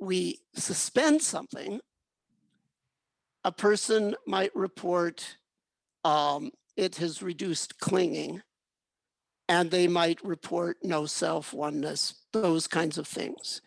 we 0.00 0.38
suspend 0.54 1.20
something, 1.20 1.80
a 3.44 3.52
person 3.52 4.14
might 4.26 4.54
report 4.54 5.36
um, 6.04 6.50
it 6.76 6.96
has 6.96 7.22
reduced 7.22 7.78
clinging 7.78 8.42
and 9.48 9.70
they 9.70 9.88
might 9.88 10.24
report 10.24 10.78
no 10.82 11.06
self 11.06 11.52
oneness, 11.52 12.14
those 12.32 12.66
kinds 12.66 12.98
of 12.98 13.06
things. 13.06 13.60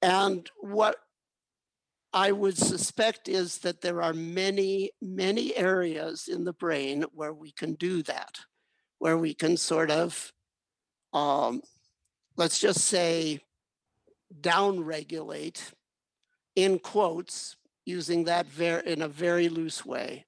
And 0.00 0.48
what 0.60 0.96
I 2.12 2.32
would 2.32 2.56
suspect 2.56 3.28
is 3.28 3.58
that 3.58 3.80
there 3.80 4.00
are 4.00 4.14
many, 4.14 4.92
many 5.02 5.54
areas 5.56 6.28
in 6.28 6.44
the 6.44 6.52
brain 6.52 7.04
where 7.12 7.34
we 7.34 7.50
can 7.50 7.74
do 7.74 8.02
that, 8.04 8.38
where 8.98 9.18
we 9.18 9.34
can 9.34 9.56
sort 9.56 9.90
of, 9.90 10.32
um, 11.12 11.60
let's 12.36 12.58
just 12.58 12.84
say, 12.84 13.40
downregulate, 14.40 15.60
in 16.54 16.78
quotes, 16.78 17.56
using 17.86 18.24
that 18.24 18.46
very 18.46 18.86
in 18.86 19.00
a 19.00 19.08
very 19.08 19.48
loose 19.48 19.86
way, 19.86 20.26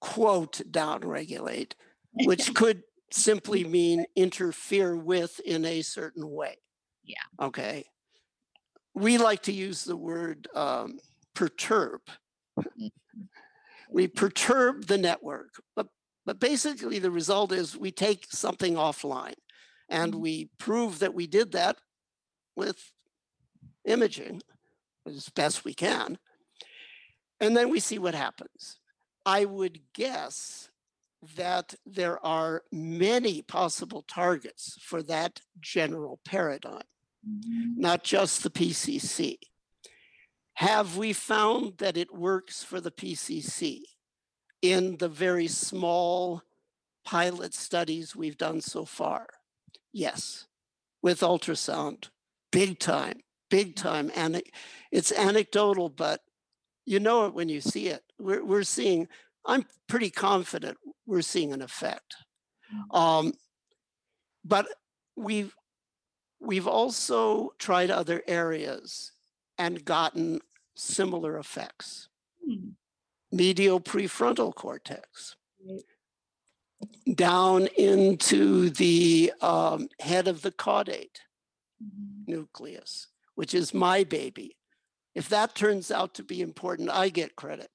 quote 0.00 0.62
downregulate, 0.70 1.72
which 2.12 2.54
could 2.54 2.82
simply 3.10 3.64
mean 3.64 4.06
interfere 4.16 4.96
with 4.96 5.40
in 5.40 5.64
a 5.64 5.82
certain 5.82 6.30
way. 6.30 6.56
Yeah. 7.04 7.46
Okay. 7.46 7.84
We 8.94 9.18
like 9.18 9.42
to 9.42 9.52
use 9.52 9.84
the 9.84 9.96
word 9.96 10.48
um, 10.54 10.98
perturb. 11.34 12.00
Mhm. 12.58 12.90
We 13.90 14.06
perturb 14.06 14.86
the 14.86 14.98
network, 14.98 15.54
but 15.74 15.88
but 16.26 16.38
basically 16.38 16.98
the 16.98 17.10
result 17.10 17.52
is 17.52 17.76
we 17.76 17.90
take 17.90 18.26
something 18.30 18.74
offline, 18.74 19.38
and 19.88 20.12
Mhm. 20.12 20.20
we 20.20 20.50
prove 20.58 20.98
that 20.98 21.14
we 21.14 21.26
did 21.26 21.52
that 21.52 21.78
with 22.54 22.92
imaging 23.86 24.42
as 25.06 25.30
best 25.30 25.64
we 25.64 25.72
can, 25.72 26.18
and 27.40 27.56
then 27.56 27.70
we 27.70 27.80
see 27.80 27.98
what 27.98 28.14
happens. 28.14 28.78
I 29.24 29.44
would 29.44 29.80
guess 29.94 30.70
that 31.36 31.74
there 31.84 32.24
are 32.24 32.62
many 32.70 33.42
possible 33.42 34.02
targets 34.02 34.78
for 34.80 35.02
that 35.02 35.40
general 35.60 36.20
paradigm, 36.24 36.82
mm-hmm. 37.28 37.80
not 37.80 38.04
just 38.04 38.42
the 38.42 38.50
PCC. 38.50 39.38
Have 40.54 40.96
we 40.96 41.12
found 41.12 41.78
that 41.78 41.96
it 41.96 42.14
works 42.14 42.64
for 42.64 42.80
the 42.80 42.90
PCC 42.90 43.82
in 44.60 44.96
the 44.96 45.08
very 45.08 45.46
small 45.46 46.42
pilot 47.04 47.54
studies 47.54 48.16
we've 48.16 48.38
done 48.38 48.60
so 48.60 48.84
far? 48.84 49.26
Yes, 49.92 50.46
with 51.02 51.20
ultrasound, 51.20 52.10
big 52.50 52.78
time, 52.78 53.20
big 53.50 53.76
time. 53.76 54.10
And 54.14 54.42
it's 54.90 55.12
anecdotal, 55.12 55.88
but 55.88 56.20
you 56.88 56.98
know 57.00 57.26
it 57.26 57.34
when 57.34 57.48
you 57.50 57.60
see 57.60 57.88
it. 57.88 58.02
We're, 58.18 58.42
we're 58.44 58.62
seeing, 58.62 59.08
I'm 59.44 59.64
pretty 59.88 60.10
confident 60.10 60.78
we're 61.06 61.22
seeing 61.22 61.52
an 61.52 61.60
effect. 61.62 62.16
Um, 62.90 63.34
but 64.44 64.66
we've 65.16 65.54
we've 66.40 66.66
also 66.66 67.50
tried 67.58 67.90
other 67.90 68.22
areas 68.28 69.12
and 69.58 69.84
gotten 69.84 70.40
similar 70.76 71.38
effects. 71.38 72.08
Hmm. 72.46 72.70
Medial 73.32 73.80
prefrontal 73.80 74.54
cortex, 74.54 75.36
down 77.14 77.66
into 77.76 78.70
the 78.70 79.32
um, 79.40 79.88
head 80.00 80.28
of 80.28 80.40
the 80.42 80.52
caudate 80.52 81.18
Mhm. 81.82 82.28
nucleus, 82.28 83.08
which 83.34 83.54
is 83.54 83.74
my 83.74 84.04
baby. 84.04 84.57
If 85.14 85.28
that 85.30 85.54
turns 85.54 85.90
out 85.90 86.14
to 86.14 86.22
be 86.22 86.40
important, 86.40 86.90
I 86.90 87.08
get 87.08 87.36
credit 87.36 87.70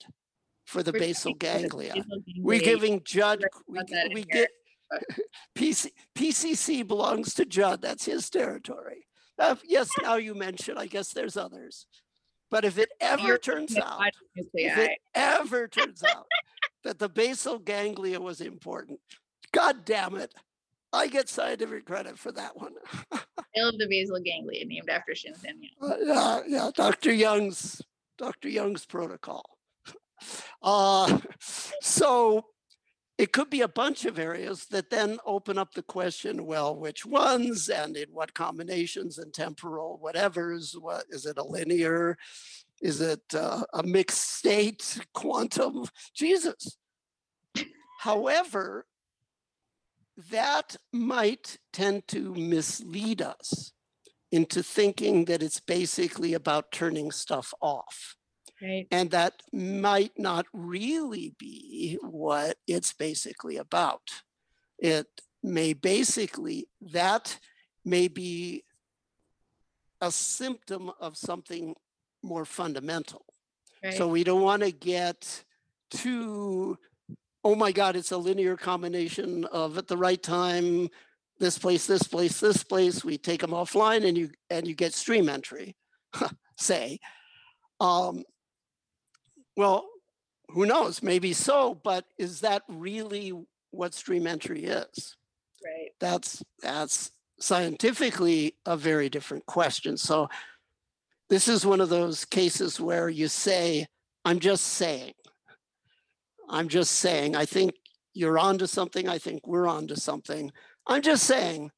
for 0.65 0.82
the 0.84 0.91
We're 0.91 1.00
basal 1.00 1.34
ganglia. 1.34 1.93
basal 1.93 2.24
We're 2.39 2.60
giving 2.62 3.02
Judd, 3.04 3.43
we, 3.67 3.78
got 3.78 3.88
g- 3.88 3.93
that 3.96 4.06
in 4.08 4.13
we 4.13 4.24
get, 4.24 4.50
PC, 5.56 5.88
PCC 6.15 6.88
belongs 6.88 7.34
to 7.36 7.46
Judd. 7.46 7.82
That's 7.82 8.06
his 8.06 8.30
territory. 8.30 9.08
Uh, 9.39 9.56
yes, 9.65 9.89
now 10.02 10.15
you 10.15 10.36
mention, 10.36 10.78
I 10.78 10.86
guess 10.86 11.12
there's 11.12 11.36
others. 11.36 11.88
But 12.52 12.65
if 12.65 12.78
it 12.78 12.89
ever 13.02 13.38
turns 13.39 13.76
out, 13.78 14.12
if 14.36 14.48
it 14.54 15.00
ever 15.15 15.67
turns 15.67 16.04
out 16.04 16.28
that 16.84 17.00
the 17.00 17.10
basal 17.10 17.58
ganglia 17.58 18.22
was 18.22 18.41
important, 18.41 19.00
God 19.52 19.86
damn 19.86 20.15
it, 20.15 20.34
I 20.93 21.08
get 21.08 21.27
scientific 21.27 21.86
credit 21.86 22.19
for 22.19 22.32
that 22.34 22.56
one. 22.56 22.73
Tale 23.56 23.69
of 23.69 23.77
the 23.79 23.88
basal 23.89 24.19
ganglia 24.23 24.65
named 24.65 24.89
after 24.89 25.13
Shinzen 25.13 25.60
Young. 25.60 25.97
Yeah, 26.06 26.39
yeah, 26.47 26.71
Dr. 26.73 27.12
Young's 27.12 27.82
Dr. 28.17 28.49
Young's 28.49 28.86
protocol. 28.86 29.43
Uh, 30.62 31.19
so 31.82 32.45
it 33.17 33.34
could 33.34 33.49
be 33.49 33.60
a 33.60 33.67
bunch 33.67 34.06
of 34.06 34.17
areas 34.17 34.67
that 34.67 34.89
then 34.89 35.19
open 35.25 35.58
up 35.58 35.73
the 35.73 35.84
question, 35.84 36.45
well, 36.45 36.73
which 36.75 37.06
ones 37.06 37.67
and 37.67 37.97
in 37.97 38.08
what 38.12 38.34
combinations 38.34 39.17
and 39.17 39.34
temporal 39.34 39.99
whatevers, 40.01 40.79
what 40.79 41.03
is 41.10 41.25
it 41.25 41.38
a 41.38 41.43
linear? 41.43 42.17
Is 42.82 43.01
it 43.01 43.21
uh, 43.36 43.63
a 43.73 43.84
mixed 43.84 44.38
state, 44.38 44.99
quantum? 45.13 45.86
Jesus. 46.15 46.77
However, 48.00 48.85
that 50.29 50.75
might 50.91 51.57
tend 51.71 52.07
to 52.09 52.33
mislead 52.35 53.21
us 53.21 53.73
into 54.31 54.63
thinking 54.63 55.25
that 55.25 55.43
it's 55.43 55.59
basically 55.59 56.33
about 56.33 56.71
turning 56.71 57.11
stuff 57.11 57.53
off. 57.61 58.15
Right. 58.61 58.87
And 58.91 59.11
that 59.11 59.41
might 59.51 60.13
not 60.17 60.45
really 60.53 61.35
be 61.37 61.97
what 62.01 62.57
it's 62.67 62.93
basically 62.93 63.57
about. 63.57 64.01
It 64.79 65.07
may 65.43 65.73
basically, 65.73 66.67
that 66.81 67.39
may 67.83 68.07
be 68.07 68.63
a 70.01 70.11
symptom 70.11 70.91
of 70.99 71.17
something 71.17 71.75
more 72.21 72.45
fundamental. 72.45 73.25
Right. 73.83 73.93
So 73.93 74.07
we 74.07 74.23
don't 74.23 74.41
want 74.41 74.63
to 74.63 74.71
get 74.71 75.43
too, 75.91 76.77
oh 77.44 77.56
my 77.56 77.71
God, 77.71 77.96
it's 77.96 78.12
a 78.12 78.17
linear 78.17 78.56
combination 78.56 79.46
of 79.46 79.77
at 79.77 79.87
the 79.87 79.98
right 79.98 80.21
time, 80.21 80.89
this 81.39 81.58
place, 81.58 81.85
this 81.85 82.04
place, 82.04 82.39
this 82.39 82.63
place. 82.63 83.04
We 83.04 83.17
take 83.17 83.41
them 83.41 83.52
offline 83.52 84.08
and 84.08 84.17
you 84.17 84.31
and 84.50 84.67
you 84.67 84.75
get 84.75 84.94
stream 84.94 85.29
entry, 85.29 85.75
say. 86.58 87.00
Um, 87.79 88.23
Well, 89.58 89.85
who 90.50 90.65
knows? 90.65 91.04
Maybe 91.04 91.33
so, 91.33 91.75
but 91.83 92.06
is 92.17 92.41
that 92.41 92.63
really 92.67 93.33
what 93.71 93.94
stream 93.94 94.27
entry 94.27 94.65
is? 94.65 95.17
Right. 95.63 95.89
That's 96.00 96.44
that's 96.62 97.12
scientifically 97.39 98.56
a 98.65 98.77
very 98.77 99.10
different 99.10 99.46
question. 99.46 99.98
So 99.98 100.29
this 101.29 101.48
is 101.48 101.65
one 101.65 101.81
of 101.81 101.89
those 101.89 102.25
cases 102.25 102.79
where 102.79 103.10
you 103.10 103.27
say, 103.27 103.87
I'm 104.23 104.39
just 104.39 104.63
saying. 104.65 105.13
I'm 106.50 106.67
just 106.67 106.94
saying, 106.94 107.35
I 107.35 107.46
think 107.46 107.73
you're 108.13 108.39
onto 108.39 108.67
something. 108.67 109.08
I 109.08 109.17
think 109.17 109.48
we're 109.48 109.67
onto 109.67 109.96
something. 109.96 110.52
I'm 110.87 111.02
just 111.02 111.23
saying, 111.23 111.71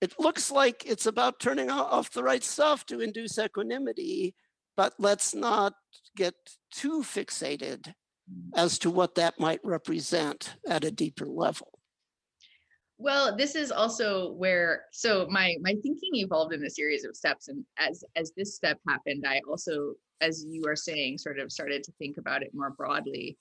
it 0.00 0.14
looks 0.18 0.50
like 0.50 0.84
it's 0.86 1.06
about 1.06 1.40
turning 1.40 1.70
off 1.70 2.10
the 2.10 2.22
right 2.22 2.42
stuff 2.42 2.84
to 2.86 3.00
induce 3.00 3.38
equanimity, 3.38 4.34
but 4.76 4.94
let's 4.98 5.34
not 5.34 5.74
get 6.16 6.34
too 6.72 7.02
fixated 7.02 7.86
mm. 8.30 8.50
as 8.56 8.78
to 8.80 8.90
what 8.90 9.14
that 9.14 9.38
might 9.38 9.60
represent 9.64 10.56
at 10.68 10.84
a 10.84 10.90
deeper 10.90 11.26
level. 11.26 11.68
Well, 12.98 13.36
this 13.36 13.54
is 13.54 13.72
also 13.72 14.32
where 14.32 14.84
so 14.92 15.26
my 15.28 15.56
my 15.60 15.74
thinking 15.82 16.14
evolved 16.14 16.54
in 16.54 16.64
a 16.64 16.70
series 16.70 17.04
of 17.04 17.16
steps, 17.16 17.48
and 17.48 17.64
as 17.76 18.04
as 18.14 18.32
this 18.36 18.54
step 18.54 18.78
happened, 18.88 19.24
I 19.26 19.40
also, 19.48 19.94
as 20.20 20.44
you 20.48 20.62
are 20.68 20.76
saying, 20.76 21.18
sort 21.18 21.40
of 21.40 21.50
started 21.50 21.82
to 21.84 21.92
think 21.98 22.18
about 22.18 22.42
it 22.42 22.52
more 22.54 22.70
broadly 22.70 23.36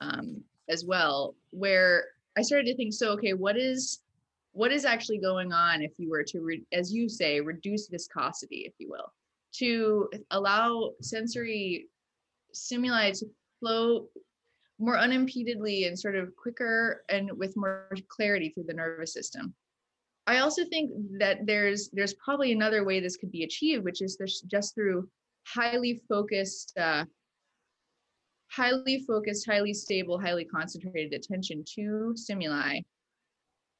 um, 0.00 0.42
as 0.68 0.84
well. 0.84 1.34
Where 1.50 2.06
I 2.36 2.42
started 2.42 2.66
to 2.66 2.76
think, 2.76 2.92
so 2.92 3.10
okay, 3.12 3.32
what 3.32 3.56
is 3.56 4.00
what 4.52 4.72
is 4.72 4.86
actually 4.86 5.18
going 5.18 5.52
on 5.52 5.82
if 5.82 5.92
you 5.98 6.08
were 6.08 6.22
to, 6.22 6.40
re- 6.40 6.66
as 6.72 6.90
you 6.90 7.10
say, 7.10 7.40
reduce 7.40 7.88
viscosity, 7.88 8.64
if 8.66 8.72
you 8.78 8.88
will, 8.88 9.12
to 9.52 10.08
allow 10.30 10.92
sensory 11.02 11.88
stimuli 12.52 13.10
to 13.10 13.26
flow 13.60 14.08
more 14.78 14.98
unimpededly 14.98 15.84
and 15.84 15.98
sort 15.98 16.16
of 16.16 16.34
quicker 16.36 17.04
and 17.10 17.30
with 17.36 17.54
more 17.56 17.88
clarity 18.08 18.48
through 18.50 18.64
the 18.66 18.74
nervous 18.74 19.12
system. 19.12 19.54
I 20.26 20.38
also 20.38 20.64
think 20.64 20.90
that 21.18 21.46
there's 21.46 21.88
there's 21.90 22.14
probably 22.14 22.52
another 22.52 22.84
way 22.84 22.98
this 22.98 23.16
could 23.16 23.30
be 23.30 23.44
achieved, 23.44 23.84
which 23.84 24.02
is 24.02 24.16
just 24.46 24.74
through 24.74 25.08
highly 25.46 26.00
focused, 26.08 26.72
uh, 26.78 27.04
highly 28.48 29.04
focused, 29.06 29.46
highly 29.46 29.74
stable, 29.74 30.18
highly 30.18 30.44
concentrated 30.44 31.12
attention 31.12 31.64
to 31.74 32.12
stimuli 32.16 32.80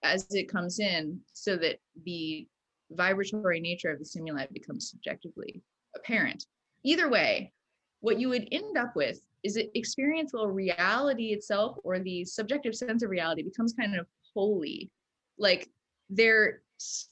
as 0.03 0.27
it 0.31 0.49
comes 0.49 0.79
in, 0.79 1.21
so 1.33 1.57
that 1.57 1.79
the 2.05 2.47
vibratory 2.91 3.61
nature 3.61 3.91
of 3.91 3.99
the 3.99 4.05
stimuli 4.05 4.47
becomes 4.53 4.91
subjectively 4.91 5.63
apparent. 5.95 6.47
Either 6.85 7.09
way, 7.09 7.53
what 8.01 8.21
you 8.21 8.29
would 8.29 8.47
end 8.53 8.77
up 8.77 8.95
with 8.95 9.21
is 9.43 9.57
it 9.57 9.71
experiential 9.75 10.49
reality 10.49 11.33
itself 11.33 11.77
or 11.85 11.99
the 11.99 12.25
subjective 12.25 12.75
sense 12.75 13.03
of 13.03 13.11
reality 13.11 13.43
becomes 13.43 13.73
kind 13.73 13.97
of 13.97 14.07
holy 14.35 14.91
like 15.39 15.71
there 16.11 16.63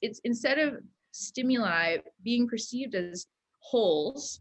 it's 0.03 0.21
instead 0.25 0.59
of 0.59 0.75
stimuli 1.13 1.97
being 2.23 2.49
perceived 2.49 2.95
as 2.95 3.27
wholes 3.61 4.41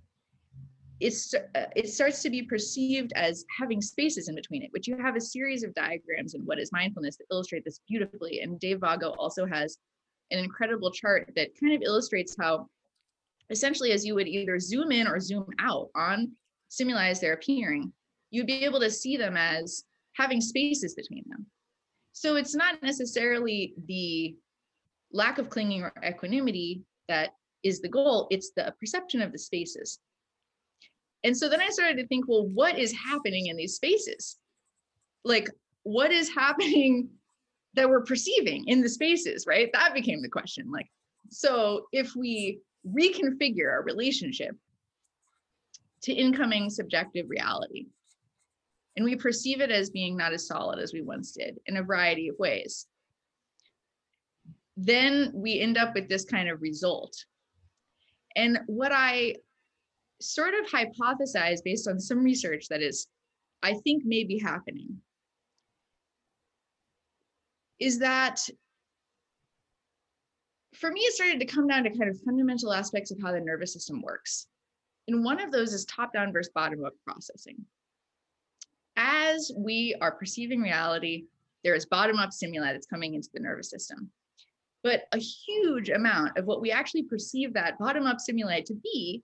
it's 1.03 1.33
uh, 1.33 1.65
it 1.75 1.89
starts 1.89 2.21
to 2.21 2.29
be 2.29 2.43
perceived 2.43 3.11
as 3.15 3.45
having 3.59 3.81
spaces 3.81 4.29
in 4.29 4.35
between 4.35 4.63
it 4.63 4.71
which 4.71 4.87
you 4.87 4.97
have 4.97 5.15
a 5.15 5.21
series 5.21 5.63
of 5.63 5.73
diagrams 5.73 6.33
in 6.33 6.41
what 6.41 6.59
is 6.59 6.71
mindfulness 6.71 7.17
that 7.17 7.25
illustrate 7.31 7.63
this 7.65 7.81
beautifully 7.87 8.39
and 8.41 8.59
dave 8.59 8.79
vago 8.79 9.13
also 9.19 9.45
has 9.45 9.77
an 10.31 10.39
incredible 10.39 10.91
chart 10.91 11.31
that 11.35 11.49
kind 11.59 11.73
of 11.75 11.81
illustrates 11.81 12.35
how 12.39 12.67
essentially 13.49 13.91
as 13.91 14.05
you 14.05 14.15
would 14.15 14.27
either 14.27 14.59
zoom 14.59 14.91
in 14.91 15.07
or 15.07 15.19
zoom 15.19 15.45
out 15.59 15.89
on 15.95 16.31
stimuli 16.73 17.09
as 17.09 17.19
they're 17.19 17.33
appearing, 17.33 17.93
you'd 18.31 18.47
be 18.47 18.65
able 18.65 18.79
to 18.79 18.89
see 18.89 19.15
them 19.15 19.37
as 19.37 19.83
having 20.17 20.41
spaces 20.41 20.95
between 20.95 21.23
them. 21.27 21.45
So 22.13 22.35
it's 22.35 22.55
not 22.55 22.81
necessarily 22.81 23.75
the 23.87 24.35
lack 25.11 25.37
of 25.37 25.49
clinging 25.49 25.83
or 25.83 25.93
equanimity 26.05 26.81
that 27.07 27.35
is 27.63 27.79
the 27.79 27.89
goal, 27.89 28.27
it's 28.31 28.51
the 28.55 28.73
perception 28.79 29.21
of 29.21 29.31
the 29.31 29.37
spaces. 29.37 29.99
And 31.23 31.35
so 31.35 31.49
then 31.49 31.61
I 31.61 31.69
started 31.69 31.97
to 31.97 32.07
think, 32.07 32.27
well, 32.27 32.47
what 32.47 32.77
is 32.77 32.93
happening 32.93 33.47
in 33.47 33.55
these 33.55 33.75
spaces? 33.75 34.37
Like, 35.23 35.49
what 35.83 36.11
is 36.11 36.29
happening 36.35 37.09
that 37.75 37.89
we're 37.89 38.03
perceiving 38.03 38.67
in 38.67 38.81
the 38.81 38.89
spaces, 38.89 39.45
right? 39.47 39.69
That 39.73 39.93
became 39.93 40.21
the 40.21 40.29
question. 40.29 40.69
Like, 40.71 40.89
so 41.29 41.87
if 41.91 42.15
we 42.15 42.59
reconfigure 42.87 43.71
our 43.71 43.83
relationship 43.83 44.55
to 46.03 46.13
incoming 46.13 46.69
subjective 46.69 47.29
reality. 47.29 47.87
And 48.95 49.05
we 49.05 49.15
perceive 49.15 49.61
it 49.61 49.71
as 49.71 49.89
being 49.89 50.15
not 50.15 50.33
as 50.33 50.45
solid 50.45 50.79
as 50.79 50.93
we 50.93 51.01
once 51.01 51.31
did 51.31 51.57
in 51.65 51.77
a 51.77 51.83
variety 51.83 52.27
of 52.27 52.37
ways. 52.37 52.85
Then 54.77 55.31
we 55.33 55.59
end 55.59 55.77
up 55.77 55.95
with 55.95 56.09
this 56.09 56.25
kind 56.25 56.49
of 56.49 56.61
result. 56.61 57.15
And 58.35 58.59
what 58.67 58.91
I 58.91 59.35
sort 60.23 60.53
of 60.53 60.65
hypothesize 60.65 61.63
based 61.63 61.87
on 61.87 61.99
some 61.99 62.23
research 62.23 62.67
that 62.69 62.81
is, 62.81 63.07
I 63.61 63.73
think, 63.73 64.03
may 64.05 64.23
be 64.23 64.39
happening 64.39 64.97
is 67.79 67.99
that 67.99 68.39
for 70.73 70.91
me, 70.91 71.01
it 71.01 71.13
started 71.13 71.39
to 71.39 71.45
come 71.45 71.67
down 71.67 71.83
to 71.83 71.89
kind 71.89 72.09
of 72.09 72.19
fundamental 72.21 72.73
aspects 72.73 73.11
of 73.11 73.21
how 73.21 73.31
the 73.31 73.39
nervous 73.39 73.73
system 73.73 74.01
works. 74.01 74.47
And 75.07 75.23
one 75.23 75.39
of 75.39 75.51
those 75.51 75.73
is 75.73 75.85
top 75.85 76.13
down 76.13 76.31
versus 76.31 76.51
bottom 76.53 76.83
up 76.83 76.93
processing. 77.05 77.57
As 78.95 79.51
we 79.55 79.95
are 80.01 80.11
perceiving 80.11 80.61
reality, 80.61 81.25
there 81.63 81.75
is 81.75 81.85
bottom 81.85 82.17
up 82.17 82.31
stimuli 82.31 82.71
that's 82.71 82.87
coming 82.87 83.13
into 83.13 83.29
the 83.33 83.39
nervous 83.39 83.69
system. 83.69 84.09
But 84.83 85.03
a 85.11 85.17
huge 85.17 85.89
amount 85.89 86.37
of 86.37 86.45
what 86.45 86.61
we 86.61 86.71
actually 86.71 87.03
perceive 87.03 87.53
that 87.53 87.79
bottom 87.79 88.05
up 88.05 88.19
stimuli 88.19 88.61
to 88.61 88.73
be 88.75 89.23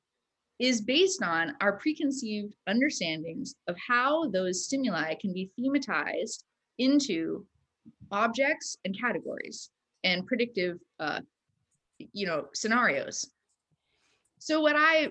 is 0.60 0.82
based 0.82 1.24
on 1.24 1.56
our 1.62 1.78
preconceived 1.78 2.54
understandings 2.68 3.56
of 3.68 3.76
how 3.78 4.30
those 4.30 4.66
stimuli 4.66 5.16
can 5.16 5.34
be 5.34 5.50
thematized 5.58 6.44
into 6.78 7.46
objects 8.12 8.78
and 8.86 9.00
categories 9.00 9.70
and 10.04 10.28
predictive 10.28 10.78
uh, 11.00 11.22
you 12.14 12.26
know 12.26 12.46
scenarios. 12.54 13.30
So 14.40 14.62
what 14.62 14.76
i 14.78 15.10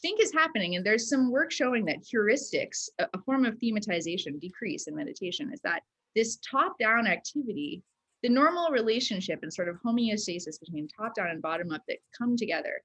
think 0.00 0.20
is 0.20 0.32
happening, 0.32 0.76
and 0.76 0.84
there's 0.84 1.08
some 1.08 1.30
work 1.30 1.52
showing 1.52 1.84
that 1.84 2.02
heuristics, 2.02 2.88
a, 2.98 3.18
form 3.26 3.44
of 3.44 3.58
thematization, 3.58 4.40
decrease 4.40 4.86
in 4.86 4.94
meditation, 4.94 5.50
is 5.52 5.60
that 5.62 5.82
this 6.14 6.38
top 6.38 6.78
down 6.78 7.06
activity, 7.06 7.82
the 8.22 8.28
normal 8.28 8.70
relationship 8.70 9.40
and 9.42 9.52
sort 9.52 9.68
of 9.68 9.76
homeostasis 9.84 10.60
between 10.60 10.88
top 10.88 11.14
down 11.14 11.28
and 11.28 11.42
bottom 11.42 11.72
up 11.72 11.82
that 11.88 11.98
come 12.16 12.36
together, 12.36 12.80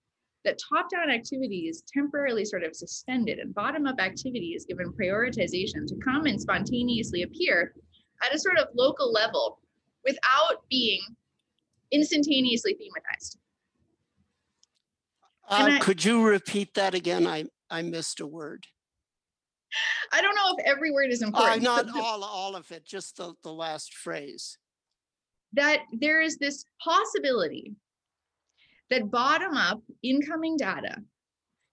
that 0.45 0.59
top 0.69 0.89
down 0.89 1.09
activity 1.09 1.67
is 1.67 1.83
temporarily 1.91 2.45
sort 2.45 2.63
of 2.63 2.75
suspended, 2.75 3.39
and 3.39 3.53
bottom 3.53 3.85
up 3.85 3.99
activity 3.99 4.53
is 4.55 4.65
given 4.65 4.91
prioritization 4.93 5.85
to 5.87 5.95
come 6.03 6.25
and 6.25 6.39
spontaneously 6.39 7.23
appear 7.23 7.73
at 8.23 8.33
a 8.33 8.39
sort 8.39 8.57
of 8.59 8.67
local 8.75 9.11
level 9.11 9.59
without 10.05 10.63
being 10.69 11.01
instantaneously 11.91 12.73
thematized. 12.75 13.37
Uh, 15.49 15.75
I, 15.75 15.79
could 15.79 16.03
you 16.03 16.23
repeat 16.25 16.73
that 16.75 16.93
again? 16.93 17.25
I, 17.25 17.45
I 17.69 17.81
missed 17.81 18.19
a 18.19 18.27
word. 18.27 18.65
I 20.13 20.21
don't 20.21 20.35
know 20.35 20.55
if 20.57 20.65
every 20.65 20.91
word 20.91 21.09
is 21.11 21.21
Uh, 21.21 21.27
important. 21.27 21.63
not 21.63 21.89
all, 21.95 22.23
all 22.23 22.55
of 22.55 22.71
it, 22.71 22.85
just 22.85 23.17
the, 23.17 23.33
the 23.43 23.51
last 23.51 23.93
phrase. 23.93 24.57
that 25.53 25.79
there 25.93 26.21
is 26.21 26.37
this 26.37 26.63
possibility 26.83 27.75
that 28.89 29.11
bottom 29.11 29.55
up 29.55 29.81
incoming 30.03 30.57
data 30.57 30.95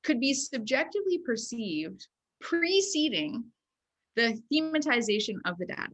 could 0.02 0.20
be 0.20 0.34
subjectively 0.34 1.18
perceived 1.24 2.06
preceding 2.40 3.44
the 4.16 4.38
thematization 4.52 5.36
of 5.44 5.56
the 5.58 5.66
data. 5.66 5.92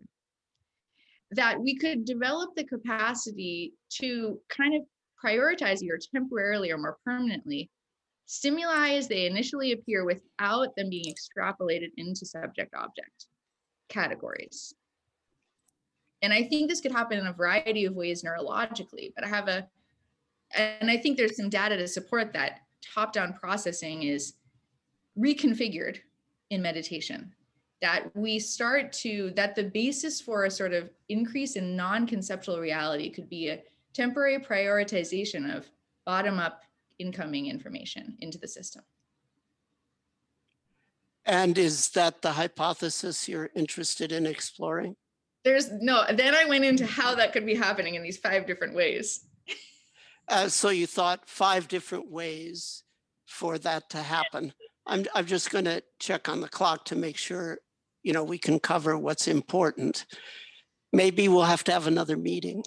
That 1.32 1.60
we 1.60 1.76
could 1.76 2.04
develop 2.04 2.50
the 2.56 2.64
capacity 2.64 3.74
to 4.00 4.40
kind 4.48 4.74
of 4.74 4.82
prioritize 5.24 5.82
either 5.82 5.98
temporarily 6.12 6.70
or 6.70 6.78
more 6.78 6.98
permanently 7.04 7.70
stimuli 8.26 8.94
as 8.94 9.08
they 9.08 9.26
initially 9.26 9.72
appear 9.72 10.04
without 10.04 10.74
them 10.76 10.88
being 10.88 11.04
extrapolated 11.04 11.90
into 11.96 12.24
subject 12.24 12.74
object 12.74 13.26
categories. 13.88 14.74
And 16.22 16.32
I 16.32 16.44
think 16.44 16.68
this 16.68 16.80
could 16.80 16.92
happen 16.92 17.18
in 17.18 17.26
a 17.26 17.32
variety 17.32 17.86
of 17.86 17.94
ways 17.94 18.22
neurologically, 18.22 19.12
but 19.14 19.24
I 19.24 19.28
have 19.28 19.48
a, 19.48 19.66
and 20.55 20.90
I 20.90 20.96
think 20.96 21.16
there's 21.16 21.36
some 21.36 21.48
data 21.48 21.76
to 21.76 21.86
support 21.86 22.32
that 22.32 22.61
top 22.82 23.12
down 23.12 23.32
processing 23.34 24.03
is 24.03 24.34
reconfigured 25.18 25.98
in 26.51 26.62
meditation. 26.62 27.32
That 27.82 28.14
we 28.14 28.38
start 28.38 28.92
to, 28.94 29.32
that 29.36 29.55
the 29.55 29.64
basis 29.64 30.20
for 30.20 30.44
a 30.44 30.51
sort 30.51 30.74
of 30.74 30.90
increase 31.09 31.57
in 31.57 31.76
non 31.76 32.07
conceptual 32.07 32.61
reality 32.61 33.11
could 33.11 33.28
be 33.30 33.48
a 33.48 33.62
temporary 33.94 34.38
prioritization 34.38 35.57
of 35.57 35.66
bottom 36.05 36.38
up 36.38 36.62
incoming 36.98 37.46
information 37.46 38.16
into 38.20 38.36
the 38.36 38.48
system. 38.48 38.82
And 41.24 41.57
is 41.57 41.88
that 41.90 42.22
the 42.22 42.32
hypothesis 42.32 43.28
you're 43.28 43.51
interested 43.55 44.12
in 44.12 44.26
exploring? 44.26 44.96
There's 45.44 45.70
no, 45.72 46.05
then 46.12 46.34
I 46.34 46.44
went 46.44 46.64
into 46.64 46.84
how 46.84 47.14
that 47.14 47.32
could 47.32 47.46
be 47.46 47.55
happening 47.55 47.94
in 47.94 48.03
these 48.03 48.18
five 48.18 48.46
different 48.46 48.74
ways. 48.74 49.24
Uh, 50.31 50.49
so 50.49 50.68
you 50.68 50.87
thought 50.87 51.28
five 51.28 51.66
different 51.66 52.11
ways 52.11 52.85
for 53.26 53.59
that 53.59 53.91
to 53.91 53.99
happen. 53.99 54.53
I'm, 54.87 55.05
I'm 55.14 55.26
just 55.26 55.51
going 55.51 55.64
to 55.64 55.83
check 55.99 56.28
on 56.28 56.41
the 56.41 56.49
clock 56.49 56.85
to 56.87 56.97
make 56.97 57.16
sure, 57.16 57.59
you 58.03 58.12
know, 58.12 58.24
we 58.24 58.39
can 58.39 58.61
cover 58.61 58.97
what's 58.97 59.28
important. 59.28 60.07
Maybe 60.93 61.28
we'll 61.28 61.43
have 61.43 61.64
to 61.64 61.72
have 61.72 61.87
another 61.87 62.16
meeting. 62.16 62.62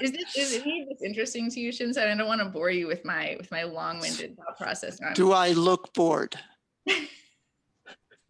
Is 0.00 0.12
this 0.12 0.36
is 0.36 0.62
any 0.62 0.82
of 0.82 0.88
this 0.88 1.02
interesting 1.02 1.50
to 1.50 1.60
you, 1.60 1.70
Shinzen? 1.70 2.10
I 2.10 2.16
don't 2.16 2.26
want 2.26 2.40
to 2.40 2.48
bore 2.48 2.70
you 2.70 2.86
with 2.86 3.04
my 3.04 3.36
with 3.38 3.50
my 3.50 3.64
long-winded 3.64 4.36
thought 4.36 4.56
process. 4.56 4.98
Do 5.14 5.32
I 5.32 5.50
look 5.50 5.92
bored? 5.92 6.34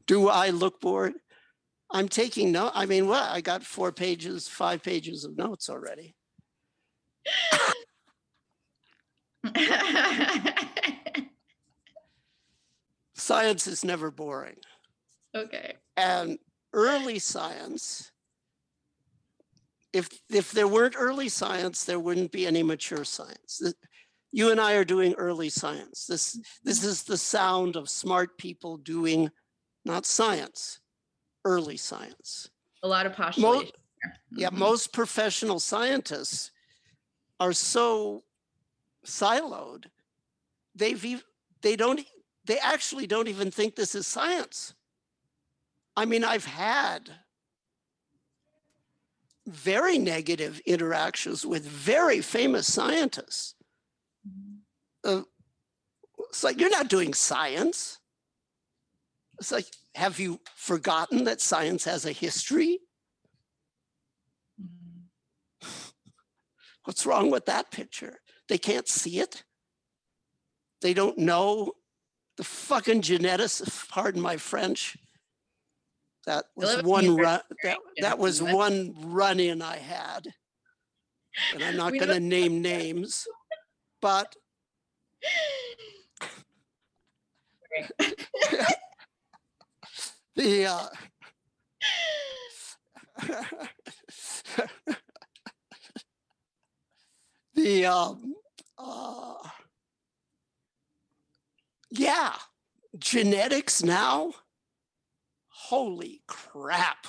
Do 0.06 0.28
I 0.28 0.50
look 0.50 0.80
bored? 0.80 1.14
I'm 1.90 2.08
taking 2.08 2.50
note. 2.50 2.72
I 2.74 2.86
mean, 2.86 3.06
what? 3.06 3.22
I 3.30 3.40
got 3.40 3.62
four 3.62 3.92
pages, 3.92 4.48
five 4.48 4.82
pages 4.82 5.24
of 5.24 5.36
notes 5.36 5.70
already. 5.70 6.16
Science 13.14 13.66
is 13.66 13.84
never 13.84 14.10
boring. 14.10 14.56
okay. 15.34 15.74
And 15.96 16.38
early 16.74 17.18
science, 17.18 18.12
if 19.92 20.08
if 20.30 20.52
there 20.52 20.68
weren't 20.68 20.94
early 20.98 21.30
science, 21.30 21.84
there 21.84 21.98
wouldn't 21.98 22.30
be 22.32 22.46
any 22.46 22.62
mature 22.62 23.04
science. 23.04 23.62
You 24.32 24.50
and 24.50 24.60
I 24.60 24.74
are 24.74 24.84
doing 24.84 25.14
early 25.14 25.48
science. 25.48 26.04
This 26.06 26.38
this 26.62 26.84
is 26.84 27.04
the 27.04 27.16
sound 27.16 27.76
of 27.76 27.88
smart 27.88 28.36
people 28.36 28.76
doing 28.76 29.30
not 29.86 30.04
science, 30.04 30.80
early 31.46 31.78
science. 31.78 32.50
A 32.82 32.88
lot 32.88 33.06
of 33.06 33.14
postulation. 33.14 33.72
there. 34.02 34.16
Yeah, 34.32 34.50
Mhm. 34.50 34.58
most 34.58 34.92
professional 34.92 35.58
scientists 35.58 36.50
are 37.40 37.54
so 37.54 38.25
siloed. 39.06 39.86
They've 40.74 41.22
they 41.62 41.76
don't 41.76 42.00
they 42.44 42.58
actually 42.58 43.06
don't 43.06 43.28
even 43.28 43.50
think 43.50 43.74
this 43.74 43.94
is 43.94 44.06
science. 44.06 44.74
I 45.96 46.04
mean, 46.04 46.24
I've 46.24 46.44
had 46.44 47.10
very 49.46 49.98
negative 49.98 50.60
interactions 50.66 51.46
with 51.46 51.64
very 51.64 52.20
famous 52.20 52.72
scientists. 52.72 53.54
Uh, 55.04 55.22
it's 56.28 56.42
like 56.42 56.60
you're 56.60 56.70
not 56.70 56.88
doing 56.88 57.14
science. 57.14 57.98
It's 59.38 59.52
like, 59.52 59.66
have 59.94 60.18
you 60.18 60.40
forgotten 60.54 61.24
that 61.24 61.40
science 61.40 61.84
has 61.84 62.04
a 62.04 62.12
history? 62.12 62.80
Mhm. 64.60 65.04
What's 66.84 67.06
wrong 67.06 67.30
with 67.30 67.46
that 67.46 67.70
picture? 67.70 68.18
They 68.48 68.58
can't 68.58 68.88
see 68.88 69.20
it. 69.20 69.44
They 70.82 70.94
don't 70.94 71.18
know 71.18 71.72
the 72.36 72.44
fucking 72.44 73.02
geneticists, 73.02 73.88
pardon 73.88 74.20
my 74.20 74.36
French. 74.36 74.96
That 76.26 76.44
was 76.54 76.82
one 76.82 77.16
run, 77.16 77.40
that, 77.62 77.78
that 78.00 78.18
was 78.18 78.42
one 78.42 78.94
run 78.98 79.40
in 79.40 79.62
I 79.62 79.76
had. 79.76 80.26
And 81.54 81.62
I'm 81.62 81.76
not 81.76 81.98
gonna 81.98 82.20
name 82.20 82.62
names, 82.62 83.26
but 84.00 84.34
the 90.36 90.66
uh 90.66 90.86
the 97.54 97.86
um 97.86 98.34
uh 98.78 99.34
yeah 101.98 102.34
genetics 102.98 103.82
now? 103.82 104.32
Holy 105.48 106.22
crap. 106.26 107.06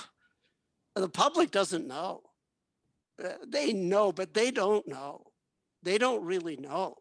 The 0.94 1.08
public 1.08 1.50
doesn't 1.50 1.86
know. 1.86 2.22
Uh, 3.22 3.30
they 3.46 3.72
know 3.72 4.12
but 4.12 4.34
they 4.34 4.50
don't 4.50 4.86
know. 4.86 5.26
They 5.82 5.98
don't 5.98 6.24
really 6.24 6.56
know 6.56 6.96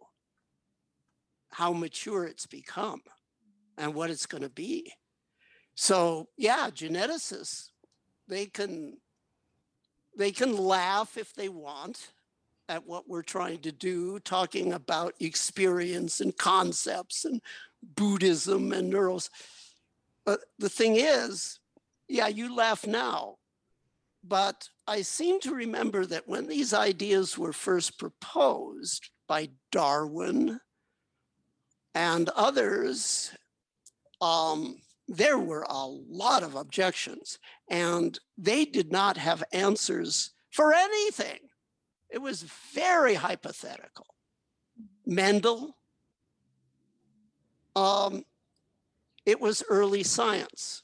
how 1.51 1.73
mature 1.73 2.25
it's 2.25 2.45
become 2.45 3.01
and 3.77 3.93
what 3.93 4.09
it's 4.09 4.25
going 4.25 4.43
to 4.43 4.49
be. 4.49 4.93
So 5.75 6.27
yeah 6.37 6.69
geneticists 6.69 7.69
they 8.27 8.45
can 8.45 8.97
they 10.17 10.31
can 10.31 10.57
laugh 10.57 11.17
if 11.17 11.33
they 11.33 11.49
want 11.49 12.11
at 12.69 12.85
what 12.85 13.07
we're 13.07 13.23
trying 13.23 13.59
to 13.59 13.71
do, 13.71 14.19
talking 14.19 14.73
about 14.73 15.13
experience 15.19 16.19
and 16.19 16.35
concepts 16.37 17.23
and 17.23 17.41
Buddhism 17.83 18.71
and 18.71 18.91
neuros. 18.91 19.29
But 20.25 20.41
the 20.59 20.69
thing 20.69 20.95
is, 20.97 21.59
yeah, 22.07 22.27
you 22.27 22.55
laugh 22.55 22.85
now, 22.85 23.35
but 24.23 24.67
I 24.87 25.01
seem 25.01 25.39
to 25.41 25.53
remember 25.53 26.05
that 26.05 26.27
when 26.27 26.47
these 26.47 26.73
ideas 26.73 27.37
were 27.37 27.53
first 27.53 27.97
proposed 27.97 29.09
by 29.27 29.49
Darwin 29.71 30.59
and 31.95 32.29
others, 32.29 33.31
um, 34.21 34.81
there 35.07 35.37
were 35.37 35.65
a 35.69 35.85
lot 35.85 36.43
of 36.43 36.55
objections, 36.55 37.39
and 37.69 38.19
they 38.37 38.65
did 38.65 38.91
not 38.91 39.15
have 39.17 39.43
answers 39.53 40.31
for 40.51 40.73
anything. 40.73 41.39
It 42.09 42.19
was 42.19 42.43
very 42.73 43.13
hypothetical. 43.13 44.07
Mendel, 45.05 45.76
um, 47.77 48.25
it 49.27 49.39
was 49.39 49.63
early 49.69 50.01
science. 50.01 50.81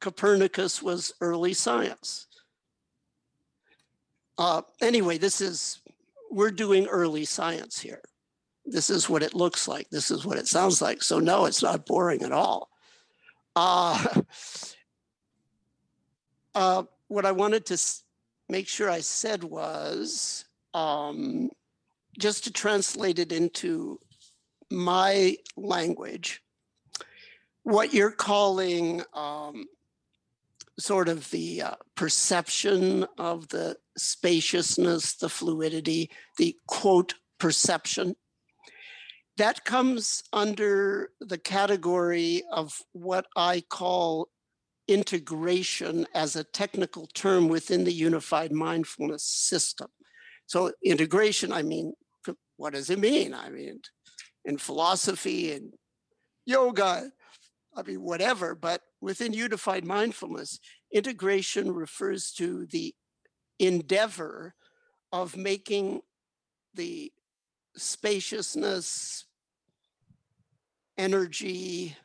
Copernicus 0.00 0.80
was 0.80 1.12
early 1.20 1.54
science. 1.54 2.28
Uh, 4.38 4.62
anyway, 4.80 5.18
this 5.18 5.40
is, 5.40 5.80
we're 6.30 6.52
doing 6.52 6.86
early 6.86 7.24
science 7.24 7.80
here. 7.80 8.00
This 8.64 8.90
is 8.90 9.10
what 9.10 9.24
it 9.24 9.34
looks 9.34 9.66
like. 9.66 9.90
This 9.90 10.12
is 10.12 10.24
what 10.24 10.38
it 10.38 10.46
sounds 10.46 10.80
like. 10.80 11.02
So, 11.02 11.18
no, 11.18 11.46
it's 11.46 11.64
not 11.64 11.84
boring 11.84 12.22
at 12.22 12.32
all. 12.32 12.70
Uh, 13.56 14.22
uh, 16.54 16.84
what 17.08 17.26
I 17.26 17.32
wanted 17.32 17.66
to 17.66 17.78
make 18.48 18.68
sure 18.68 18.88
I 18.88 19.00
said 19.00 19.42
was 19.42 20.44
um, 20.74 21.50
just 22.20 22.44
to 22.44 22.52
translate 22.52 23.18
it 23.18 23.32
into 23.32 23.98
my 24.72 25.36
language, 25.56 26.42
what 27.62 27.94
you're 27.94 28.10
calling 28.10 29.02
um, 29.14 29.66
sort 30.78 31.08
of 31.08 31.30
the 31.30 31.62
uh, 31.62 31.74
perception 31.94 33.06
of 33.18 33.48
the 33.48 33.76
spaciousness, 33.96 35.14
the 35.14 35.28
fluidity, 35.28 36.10
the 36.38 36.56
quote 36.66 37.14
perception. 37.38 38.16
That 39.36 39.64
comes 39.64 40.22
under 40.32 41.10
the 41.20 41.38
category 41.38 42.42
of 42.52 42.80
what 42.92 43.26
I 43.36 43.62
call 43.68 44.28
integration 44.88 46.06
as 46.14 46.36
a 46.36 46.44
technical 46.44 47.06
term 47.06 47.48
within 47.48 47.84
the 47.84 47.92
unified 47.92 48.52
mindfulness 48.52 49.24
system. 49.24 49.88
So 50.46 50.72
integration, 50.84 51.52
I 51.52 51.62
mean, 51.62 51.94
what 52.56 52.74
does 52.74 52.90
it 52.90 52.98
mean? 52.98 53.34
I 53.34 53.48
mean, 53.48 53.80
in 54.44 54.58
philosophy 54.58 55.52
and 55.52 55.72
yoga, 56.46 57.10
I 57.74 57.82
mean, 57.82 58.02
whatever, 58.02 58.54
but 58.54 58.82
within 59.00 59.32
unified 59.32 59.84
mindfulness, 59.84 60.58
integration 60.92 61.72
refers 61.72 62.32
to 62.32 62.66
the 62.66 62.94
endeavor 63.58 64.54
of 65.12 65.36
making 65.36 66.02
the 66.74 67.12
spaciousness, 67.76 69.26
energy, 70.98 71.96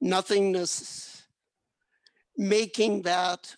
nothingness, 0.00 1.22
making 2.36 3.02
that 3.02 3.56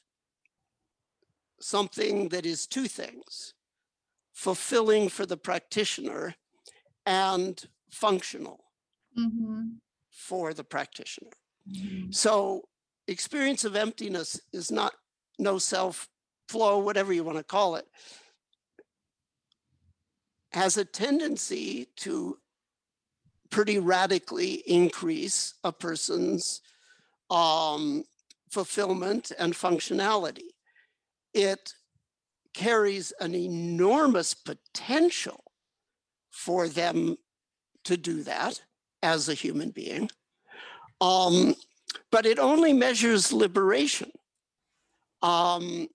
something 1.61 2.29
that 2.29 2.47
is 2.47 2.67
two 2.67 2.87
things 2.87 3.55
fulfilling 4.33 5.09
for 5.09 5.27
the 5.27 5.37
practitioner 5.37 6.35
and 7.05 7.67
functional 7.91 8.65
Mhm. 9.17 9.81
for 10.11 10.55
the 10.55 10.65
practitioner. 10.65 11.33
Mhm. 11.67 12.15
So, 12.15 12.69
experience 13.07 13.65
of 13.65 13.77
emptiness 13.77 14.41
is 14.53 14.71
not 14.71 14.95
no 15.39 15.59
self 15.59 16.09
flow, 16.49 16.79
whatever 16.79 17.13
you 17.13 17.25
want 17.25 17.39
to 17.39 17.45
call 17.45 17.77
it, 17.77 17.87
has 20.53 20.77
a 20.77 20.85
tendency 20.85 21.87
to 21.97 22.41
pretty 23.51 23.79
radically 23.79 24.55
increase 24.67 25.55
a 25.65 25.73
person's 25.73 26.63
um, 27.31 28.05
fulfillment 28.51 29.31
and 29.39 29.53
functionality. 29.53 30.55
It 31.35 31.75
carries 32.55 33.13
an 33.21 33.35
enormous 33.35 34.33
potential 34.33 35.45
for 36.31 36.69
them 36.69 37.19
to 37.89 37.97
do 37.97 38.23
that 38.23 38.61
as 39.03 39.29
a 39.29 39.35
human 39.35 39.71
being. 39.71 40.11
Um, 41.01 41.55
but 42.11 42.27
it 42.27 42.39
only 42.39 42.73
measures 42.75 43.33
liberation. 43.33 44.11
Um, 45.23 45.89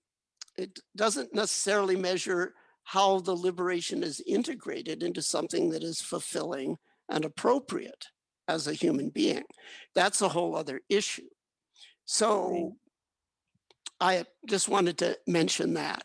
it 0.56 0.80
doesn't 0.96 1.32
necessarily 1.32 1.96
measure 1.96 2.54
how 2.82 3.20
the 3.20 3.34
liberation 3.34 4.02
is 4.02 4.20
integrated 4.26 5.02
into 5.04 5.22
something 5.22 5.70
that 5.70 5.84
is 5.84 6.00
fulfilling 6.00 6.76
and 7.08 7.24
appropriate 7.24 8.06
as 8.48 8.66
a 8.66 8.74
human 8.74 9.08
being. 9.10 9.44
That's 9.94 10.20
a 10.20 10.28
whole 10.28 10.56
other 10.56 10.80
issue. 10.88 11.28
So 12.06 12.76
I 14.00 14.24
just 14.46 14.68
wanted 14.68 14.98
to 14.98 15.16
mention 15.26 15.74
that. 15.74 16.04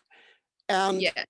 And 0.68 1.02
Yeah. 1.02 1.24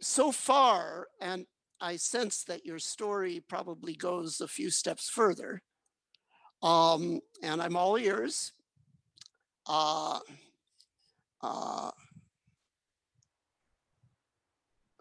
so 0.00 0.30
far, 0.30 1.08
and 1.20 1.46
I 1.80 1.96
sense 1.96 2.44
that 2.44 2.64
your 2.64 2.78
story 2.78 3.40
probably 3.46 3.94
goes 3.94 4.40
a 4.40 4.48
few 4.48 4.70
steps 4.70 5.08
further. 5.08 5.62
Um, 6.62 7.20
and 7.42 7.60
I'm 7.60 7.76
all 7.76 7.96
ears. 7.96 8.52
Uh, 9.66 10.20
uh, 11.42 11.90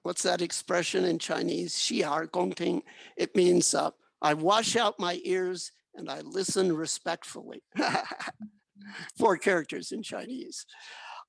what's 0.04 0.24
that 0.24 0.42
expression 0.42 1.06
in 1.06 1.18
Chinese? 1.18 1.74
Xi'er 1.74 2.30
Gongting. 2.30 2.82
It 3.16 3.36
means 3.36 3.74
uh, 3.74 3.92
I 4.22 4.34
wash 4.34 4.76
out 4.76 5.00
my 5.00 5.20
ears 5.24 5.72
and 5.96 6.10
I 6.10 6.22
listen 6.22 6.76
respectfully. 6.76 7.64
Four 9.18 9.38
characters 9.38 9.92
in 9.92 10.04
Chinese. 10.04 10.66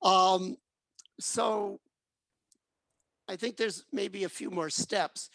Um, 0.03 0.57
so 1.19 1.79
I 3.27 3.35
think 3.35 3.57
there's 3.57 3.83
maybe 3.91 4.23
a 4.23 4.29
few 4.29 4.49
more 4.49 4.69
steps, 4.69 5.29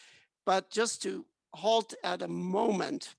but 0.45 0.69
just 0.71 1.03
to 1.03 1.25
halt 1.53 1.93
at 2.03 2.21
a 2.21 2.27
moment. 2.27 3.15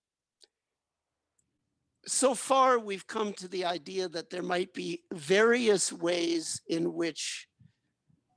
So 2.06 2.34
far, 2.34 2.78
we've 2.78 3.06
come 3.06 3.32
to 3.34 3.48
the 3.48 3.64
idea 3.64 4.08
that 4.08 4.30
there 4.30 4.42
might 4.42 4.74
be 4.74 5.02
various 5.12 5.92
ways 5.92 6.60
in 6.68 6.92
which 6.92 7.48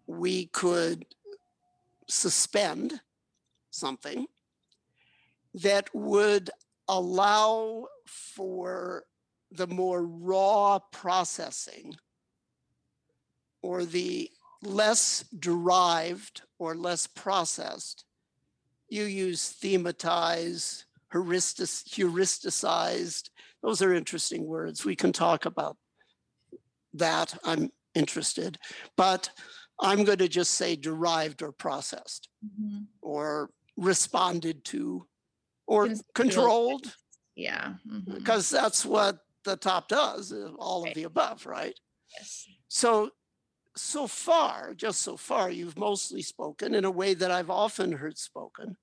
we 0.05 0.45
could 0.47 1.05
suspend 2.07 3.01
something 3.71 4.25
that 5.53 5.89
would 5.93 6.49
allow 6.87 7.87
for 8.05 9.03
the 9.51 9.67
more 9.67 10.03
raw 10.03 10.79
processing 10.91 11.95
or 13.61 13.85
the 13.85 14.29
less 14.63 15.23
derived 15.39 16.41
or 16.59 16.75
less 16.75 17.07
processed. 17.07 18.05
You 18.89 19.03
use 19.03 19.55
thematize, 19.61 20.83
heuristic, 21.11 21.67
heuristicized. 21.67 23.29
Those 23.61 23.81
are 23.81 23.93
interesting 23.93 24.45
words. 24.45 24.85
We 24.85 24.95
can 24.95 25.11
talk 25.11 25.45
about 25.45 25.77
that. 26.93 27.37
I'm 27.43 27.71
interested. 27.95 28.57
But 28.95 29.29
I'm 29.79 30.03
going 30.03 30.17
to 30.19 30.27
just 30.27 30.53
say 30.55 30.75
derived 30.75 31.41
or 31.43 31.51
processed 31.51 32.29
Mhm. 32.45 32.87
or 33.01 33.51
responded 33.75 34.63
to 34.65 35.07
or 35.67 35.93
controlled 36.15 36.95
Yeah. 37.35 37.75
mhm. 37.85 38.15
because 38.15 38.49
that's 38.49 38.85
what 38.85 39.19
the 39.43 39.57
top 39.57 39.87
does, 39.87 40.31
all 40.57 40.87
of 40.87 40.93
the 40.93 41.03
above, 41.03 41.45
right? 41.45 41.77
Yes. 42.17 42.47
So, 42.69 43.11
so 43.81 44.07
far, 44.07 44.73
just 44.73 45.01
so 45.01 45.17
far, 45.17 45.49
you've 45.49 45.77
mostly 45.77 46.21
spoken 46.21 46.75
in 46.75 46.85
a 46.85 46.91
way 46.91 47.13
that 47.13 47.31
I've 47.31 47.49
often 47.49 47.91
heard 47.91 48.17
spoken, 48.17 48.77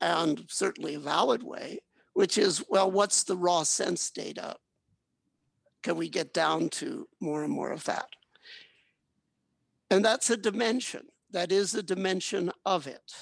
and 0.00 0.44
certainly 0.48 0.94
a 0.94 1.00
valid 1.00 1.42
way, 1.42 1.80
which 2.14 2.38
is, 2.38 2.64
well, 2.68 2.90
what's 2.90 3.24
the 3.24 3.36
raw 3.36 3.62
sense 3.62 4.10
data? 4.10 4.56
Can 5.82 5.96
we 5.96 6.08
get 6.08 6.32
down 6.32 6.68
to 6.70 7.08
more 7.20 7.44
and 7.44 7.52
more 7.52 7.70
of 7.70 7.84
that? 7.84 8.08
And 9.90 10.04
that's 10.04 10.30
a 10.30 10.36
dimension. 10.36 11.06
That 11.30 11.52
is 11.52 11.74
a 11.74 11.82
dimension 11.82 12.50
of 12.64 12.86
it. 12.86 13.12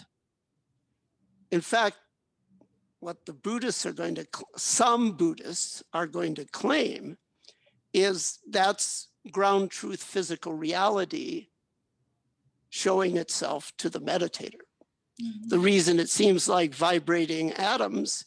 In 1.51 1.61
fact, 1.61 1.97
what 3.01 3.25
the 3.27 3.33
Buddhists 3.33 3.87
are 3.87 3.93
going 3.93 4.15
to, 4.17 4.27
some 4.57 5.13
Buddhists 5.13 5.83
are 5.93 6.07
going 6.07 6.35
to 6.37 6.45
claim 6.45 7.17
is 7.93 8.39
that's 8.49 9.09
ground 9.31 9.71
truth 9.71 10.03
physical 10.03 10.55
reality 10.55 11.49
showing 12.71 13.17
itself 13.17 13.73
to 13.79 13.91
the 13.91 14.01
meditator. 14.01 14.61
Mhm. 15.21 15.49
The 15.49 15.59
reason 15.59 15.99
it 16.01 16.09
seems 16.09 16.49
like 16.49 16.75
vibrating 16.75 17.53
atoms 17.53 18.25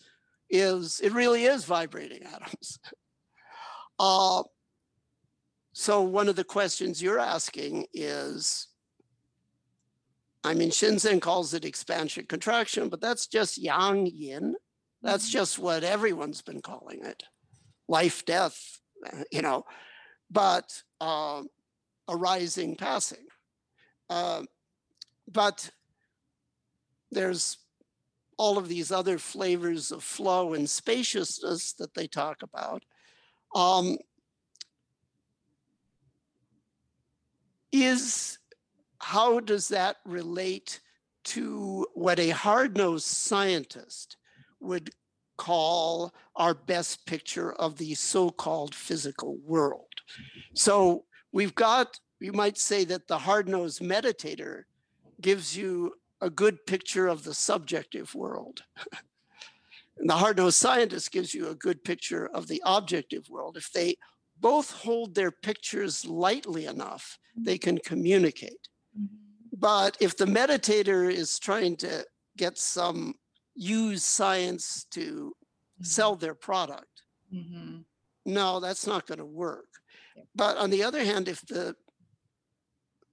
is 0.49 0.99
it 0.99 1.13
really 1.13 1.45
is 1.45 1.65
vibrating 1.65 2.23
atoms. 2.23 2.79
Uh, 3.99 4.41
so 5.71 6.01
one 6.01 6.27
of 6.27 6.35
the 6.35 6.43
questions 6.43 6.99
you're 7.01 7.19
asking 7.19 7.85
is, 7.93 8.67
I 10.43 10.55
mean, 10.55 10.71
Shinzen 10.71 11.21
calls 11.21 11.53
it 11.53 11.63
expansion 11.63 12.25
contraction, 12.25 12.89
but 12.89 13.01
that's 13.01 13.27
just 13.27 13.57
yang 13.59 14.07
yin. 14.07 14.55
That's 15.03 15.27
Mhm. 15.29 15.31
just 15.31 15.59
what 15.59 15.83
everyone's 15.83 16.41
been 16.41 16.61
calling 16.61 17.05
it. 17.05 17.23
Life, 17.87 18.25
death, 18.25 18.81
you 19.31 19.43
know, 19.43 19.63
but 20.33 20.81
um, 20.99 21.47
arising, 22.09 22.75
passing. 22.75 23.25
Um, 24.09 24.47
but 25.31 25.69
there's 27.11 27.57
all 28.37 28.57
of 28.57 28.67
these 28.67 28.91
other 28.91 29.17
flavors 29.17 29.91
of 29.91 30.03
flow 30.03 30.53
and 30.53 30.69
spaciousness 30.69 31.73
that 31.73 31.93
they 31.93 32.07
talk 32.07 32.41
about. 32.41 32.83
Um, 33.55 33.97
is 37.71 38.39
how 38.99 39.39
does 39.39 39.67
that 39.69 39.97
relate 40.05 40.79
to 41.23 41.85
what 41.93 42.19
a 42.19 42.29
hard-nosed 42.29 43.05
scientist 43.05 44.17
would 44.59 44.91
call 45.43 46.13
our 46.37 46.53
best 46.53 47.05
picture 47.05 47.51
of 47.53 47.77
the 47.77 47.93
so-called 47.95 48.73
physical 48.73 49.37
world? 49.43 49.93
So 50.53 51.03
we've 51.33 51.53
got, 51.53 51.99
you 52.21 52.31
might 52.31 52.57
say 52.57 52.85
that 52.85 53.07
the 53.07 53.17
hard-nosed 53.17 53.81
meditator 53.81 54.63
gives 55.19 55.57
you 55.57 55.95
a 56.21 56.29
good 56.29 56.65
picture 56.65 57.07
of 57.07 57.23
the 57.25 57.33
subjective 57.33 58.15
world. 58.15 58.61
and 59.97 60.09
the 60.09 60.15
hard-nosed 60.15 60.57
scientist 60.57 61.11
gives 61.11 61.33
you 61.33 61.49
a 61.49 61.55
good 61.55 61.83
picture 61.83 62.27
of 62.33 62.47
the 62.47 62.61
objective 62.65 63.27
world. 63.29 63.57
If 63.57 63.69
they 63.73 63.97
both 64.39 64.71
hold 64.71 65.13
their 65.13 65.31
pictures 65.31 66.05
lightly 66.05 66.65
enough, 66.65 67.19
they 67.35 67.57
can 67.57 67.77
communicate. 67.79 68.63
Mhm. 68.97 69.09
But 69.51 69.97
if 69.99 70.15
the 70.15 70.25
meditator 70.39 71.11
is 71.11 71.37
trying 71.37 71.75
to 71.77 72.05
get 72.37 72.57
some 72.57 73.15
use 73.55 74.03
science 74.03 74.85
to 74.91 75.35
sell 75.81 76.15
their 76.15 76.35
product, 76.35 77.03
Mhm. 77.31 77.85
no, 78.25 78.59
that's 78.59 78.87
not 78.87 79.05
going 79.07 79.19
to 79.19 79.25
work. 79.25 79.69
But 80.35 80.57
on 80.57 80.69
the 80.69 80.83
other 80.83 81.03
hand, 81.03 81.27
if 81.27 81.41
the 81.45 81.75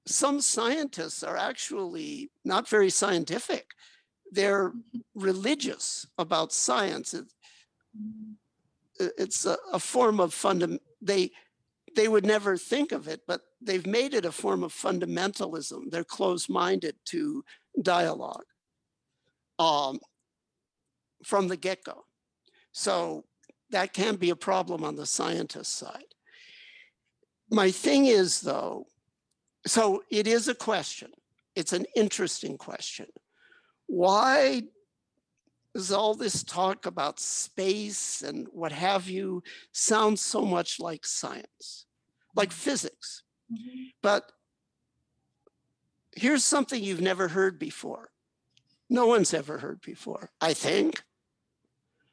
some 0.06 0.40
scientists 0.40 1.22
are 1.22 1.36
actually 1.36 2.30
not 2.44 2.68
very 2.68 2.90
scientific, 2.90 3.74
they're 4.32 4.72
religious 5.14 6.06
about 6.18 6.52
science. 6.52 7.14
It- 7.14 7.32
Mhm. 7.96 8.36
it- 8.98 9.14
it's 9.18 9.44
a, 9.44 9.58
a 9.72 9.78
form 9.78 10.20
of 10.20 10.34
fundam. 10.34 10.80
They 11.00 11.32
they 11.96 12.06
would 12.06 12.24
never 12.24 12.56
think 12.56 12.92
of 12.92 13.08
it, 13.08 13.26
but 13.26 13.42
they've 13.60 13.86
made 13.86 14.14
it 14.14 14.24
a 14.24 14.30
form 14.30 14.62
of 14.62 14.72
fundamentalism. 14.72 15.90
They're 15.90 16.04
closed-minded 16.04 17.04
to 17.06 17.44
dialogue 17.82 18.46
um, 19.58 20.00
from 21.24 21.48
the 21.48 21.56
get-go. 21.56 22.04
So 22.72 23.24
that 23.70 23.92
can 23.92 24.16
be 24.16 24.30
a 24.30 24.36
problem 24.36 24.84
on 24.84 24.96
the 24.96 25.06
scientist 25.06 25.76
side. 25.76 26.14
My 27.50 27.70
thing 27.70 28.06
is, 28.06 28.40
though, 28.40 28.86
so 29.66 30.02
it 30.10 30.26
is 30.26 30.48
a 30.48 30.54
question. 30.54 31.10
It's 31.54 31.72
an 31.72 31.86
interesting 31.96 32.56
question. 32.56 33.06
Why 33.86 34.62
does 35.74 35.92
all 35.92 36.14
this 36.14 36.42
talk 36.42 36.86
about 36.86 37.20
space 37.20 38.22
and 38.22 38.46
what 38.52 38.72
have 38.72 39.08
you 39.08 39.42
sound 39.72 40.18
so 40.18 40.42
much 40.42 40.80
like 40.80 41.04
science, 41.04 41.86
like 42.34 42.52
physics? 42.52 43.24
Mhm. 43.52 43.92
But 44.00 44.32
here's 46.16 46.44
something 46.44 46.82
you've 46.82 47.00
never 47.00 47.28
heard 47.28 47.58
before. 47.58 48.12
No 48.88 49.06
one's 49.06 49.34
ever 49.34 49.58
heard 49.58 49.80
before, 49.80 50.30
I 50.40 50.54
think. 50.54 51.04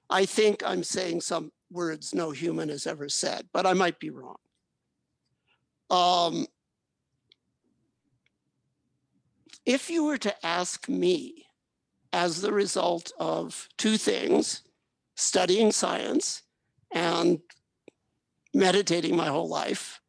I 0.10 0.26
think 0.26 0.64
I'm 0.66 0.84
saying 0.84 1.22
some 1.22 1.52
words 1.72 2.14
no 2.14 2.32
human 2.32 2.70
has 2.70 2.88
ever 2.88 3.10
said, 3.10 3.48
but 3.52 3.66
I 3.66 3.74
might 3.74 4.00
be 4.00 4.10
wrong. 4.10 4.38
Um, 5.90 6.48
if 9.66 9.90
you 9.90 10.06
were 10.06 10.18
to 10.18 10.46
ask 10.46 10.88
me, 10.88 11.48
as 12.14 12.42
the 12.42 12.54
result 12.54 13.12
of 13.20 13.68
two 13.78 13.98
things 13.98 14.62
studying 15.16 15.72
science 15.72 16.44
and 16.94 17.40
meditating 18.54 19.16
my 19.16 19.28
whole 19.28 19.50
life, 19.50 20.00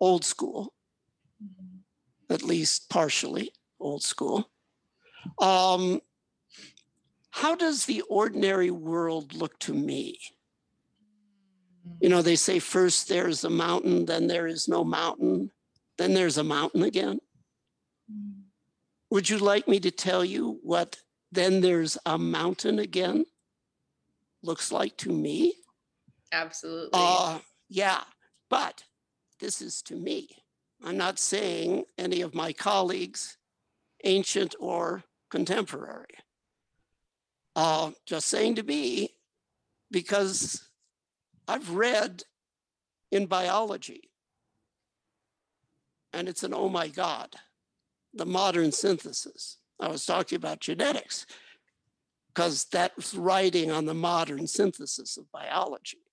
old 0.00 0.24
school, 0.24 0.74
at 2.30 2.42
least 2.42 2.90
partially 2.90 3.50
old 3.80 4.02
school. 4.02 4.50
Um, 5.40 6.00
how 7.30 7.54
does 7.54 7.86
the 7.86 8.02
ordinary 8.02 8.70
world 8.70 9.34
look 9.34 9.58
to 9.60 9.74
me? 9.74 10.18
You 12.00 12.08
know, 12.08 12.22
they 12.22 12.36
say 12.36 12.58
first 12.58 13.08
there's 13.08 13.44
a 13.44 13.50
mountain, 13.50 14.06
then 14.06 14.26
there 14.26 14.46
is 14.46 14.68
no 14.68 14.84
mountain, 14.84 15.50
then 15.96 16.14
there's 16.14 16.38
a 16.38 16.44
mountain 16.44 16.82
again. 16.82 17.18
Would 19.10 19.28
you 19.28 19.38
like 19.38 19.66
me 19.66 19.80
to 19.80 19.90
tell 19.90 20.24
you 20.24 20.58
what 20.62 20.98
then 21.32 21.60
there's 21.60 21.98
a 22.06 22.18
mountain 22.18 22.78
again 22.78 23.24
looks 24.42 24.70
like 24.70 24.96
to 24.98 25.12
me? 25.12 25.54
Absolutely. 26.32 26.90
Uh, 26.92 27.38
yeah, 27.68 28.02
but 28.48 28.84
this 29.40 29.60
is 29.60 29.82
to 29.82 29.96
me. 29.96 30.28
I'm 30.84 30.96
not 30.96 31.18
saying 31.18 31.84
any 31.96 32.20
of 32.20 32.34
my 32.34 32.52
colleagues, 32.52 33.36
ancient 34.04 34.54
or 34.60 35.04
contemporary. 35.30 36.06
Uh, 37.60 37.90
just 38.06 38.28
saying 38.28 38.54
to 38.54 38.62
me, 38.62 39.10
because 39.90 40.62
I've 41.48 41.70
read 41.72 42.22
in 43.10 43.26
biology, 43.26 44.12
and 46.12 46.28
it's 46.28 46.44
an 46.44 46.54
oh 46.54 46.68
my 46.68 46.86
God, 46.86 47.34
the 48.14 48.24
modern 48.24 48.70
synthesis. 48.70 49.56
I 49.80 49.88
was 49.88 50.06
talking 50.06 50.36
about 50.36 50.60
genetics 50.60 51.26
because 52.28 52.64
that's 52.66 53.12
writing 53.12 53.72
on 53.72 53.86
the 53.86 53.94
modern 53.94 54.46
synthesis 54.46 55.16
of 55.16 55.32
biology. 55.32 56.04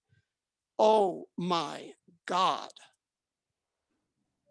Oh 0.79 1.27
my 1.37 1.91
God. 2.25 2.71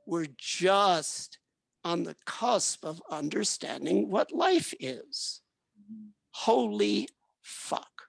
We're 0.07 0.29
just 0.39 1.39
on 1.83 2.05
the 2.05 2.15
cusp 2.25 2.85
of 2.85 3.03
understanding 3.11 4.13
what 4.13 4.31
life 4.31 4.73
is. 4.79 5.41
Holy 6.35 7.09
fuck. 7.43 8.09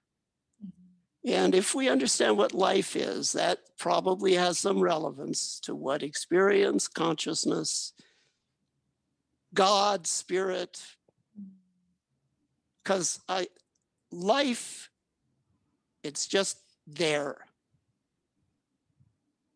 Mm-hmm. 0.60 1.32
And 1.32 1.54
if 1.54 1.76
we 1.76 1.88
understand 1.88 2.36
what 2.36 2.52
life 2.52 2.96
is, 2.96 3.32
that 3.32 3.60
probably 3.78 4.34
has 4.34 4.58
some 4.58 4.80
relevance 4.80 5.60
to 5.60 5.76
what 5.76 6.02
experience, 6.02 6.88
consciousness, 6.88 7.92
God, 9.54 10.08
spirit, 10.08 10.82
mm-hmm. 11.40 11.50
because 12.82 13.20
I 13.28 13.46
life, 14.10 14.90
it's 16.02 16.26
just 16.26 16.58
there. 16.84 17.36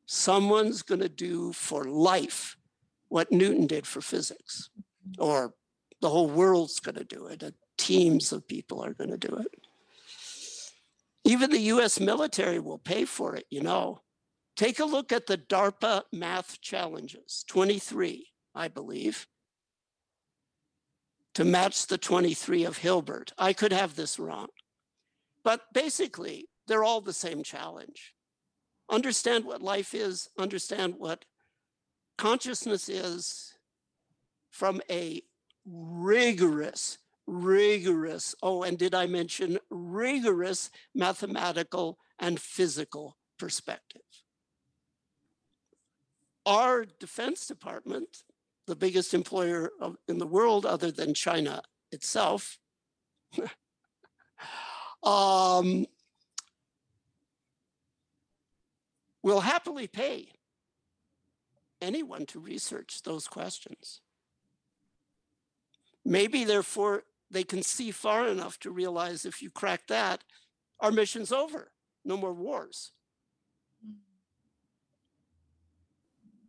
Someone's 0.07 0.83
going 0.83 1.01
to 1.01 1.09
do 1.09 1.53
for 1.53 1.85
life 1.85 2.57
what 3.09 3.33
Newton 3.33 3.67
did 3.67 3.85
for 3.85 4.01
physics, 4.01 4.71
mm-hmm. 4.79 5.21
or 5.21 5.55
the 6.01 6.09
whole 6.09 6.29
world's 6.29 6.79
going 6.79 6.95
to 6.95 7.05
do 7.05 7.27
it. 7.27 7.43
Teams 7.81 8.33
of 8.33 8.47
people 8.47 8.85
are 8.85 8.93
going 8.93 9.11
to 9.11 9.17
do 9.17 9.35
it. 9.37 9.67
Even 11.25 11.51
the 11.51 11.59
US 11.75 11.99
military 11.99 12.59
will 12.59 12.79
pay 12.79 13.05
for 13.05 13.35
it, 13.35 13.47
you 13.51 13.63
know. 13.63 14.03
Take 14.57 14.81
a 14.81 14.85
look 14.85 15.13
at 15.13 15.27
the 15.27 15.39
DARPA 15.39 16.03
math 16.13 16.61
challenges, 16.61 17.45
23, 17.49 18.27
I 18.55 18.69
believe 18.69 19.27
to 21.35 21.45
match 21.45 21.87
the 21.87 21.99
23 21.99 22.65
of 22.65 22.79
Hilbert. 22.79 23.33
I 23.39 23.53
could 23.53 23.73
have 23.73 23.97
this 23.97 24.19
wrong. 24.19 24.49
But 25.43 25.63
basically, 25.73 26.49
they're 26.67 26.85
all 26.85 27.01
the 27.01 27.13
same 27.13 27.43
challenge. 27.43 28.15
Understand 28.91 29.45
what 29.45 29.63
life 29.63 29.95
is, 29.95 30.29
understand 30.39 30.95
what 30.99 31.25
consciousness 32.19 32.89
is 32.89 33.55
from 34.51 34.83
a 34.91 35.23
rigorous, 35.65 36.99
rigorous, 37.31 38.35
oh, 38.43 38.63
and 38.63 38.79
did 38.79 38.95
I 38.95 39.07
mention 39.07 39.59
rigorous 39.71 40.71
mathematical 40.95 41.99
and 42.19 42.41
physical 42.41 43.17
perspective? 43.39 44.03
Our 46.47 46.87
Defense 46.99 47.47
Department 47.47 48.25
the 48.71 48.77
biggest 48.77 49.15
employer 49.15 49.73
of, 49.81 49.97
in 50.07 50.19
the 50.19 50.27
world 50.27 50.65
other 50.65 50.93
than 50.93 51.13
China 51.13 51.61
itself, 51.91 52.61
um, 55.03 55.87
will 59.25 59.41
happily 59.41 59.89
pay 59.89 60.29
anyone 61.83 62.27
to 62.27 62.39
research 62.39 63.03
those 63.03 63.27
questions. 63.27 64.01
Maybe 66.05 66.45
therefore 66.45 67.03
they 67.31 67.45
can 67.45 67.63
see 67.63 67.91
far 67.91 68.27
enough 68.27 68.59
to 68.61 68.71
realize 68.71 69.25
if 69.25 69.43
you 69.43 69.51
crack 69.51 69.87
that, 69.89 70.25
our 70.81 70.91
mission's 70.91 71.33
over. 71.33 71.71
No 72.05 72.17
more 72.17 72.33
wars. 72.33 72.93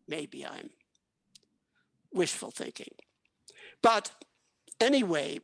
Maybe 0.08 0.46
I'm 0.46 0.70
wishful 2.14 2.52
thinking. 2.52 2.94
But 3.82 4.12
anyway, 4.80 5.40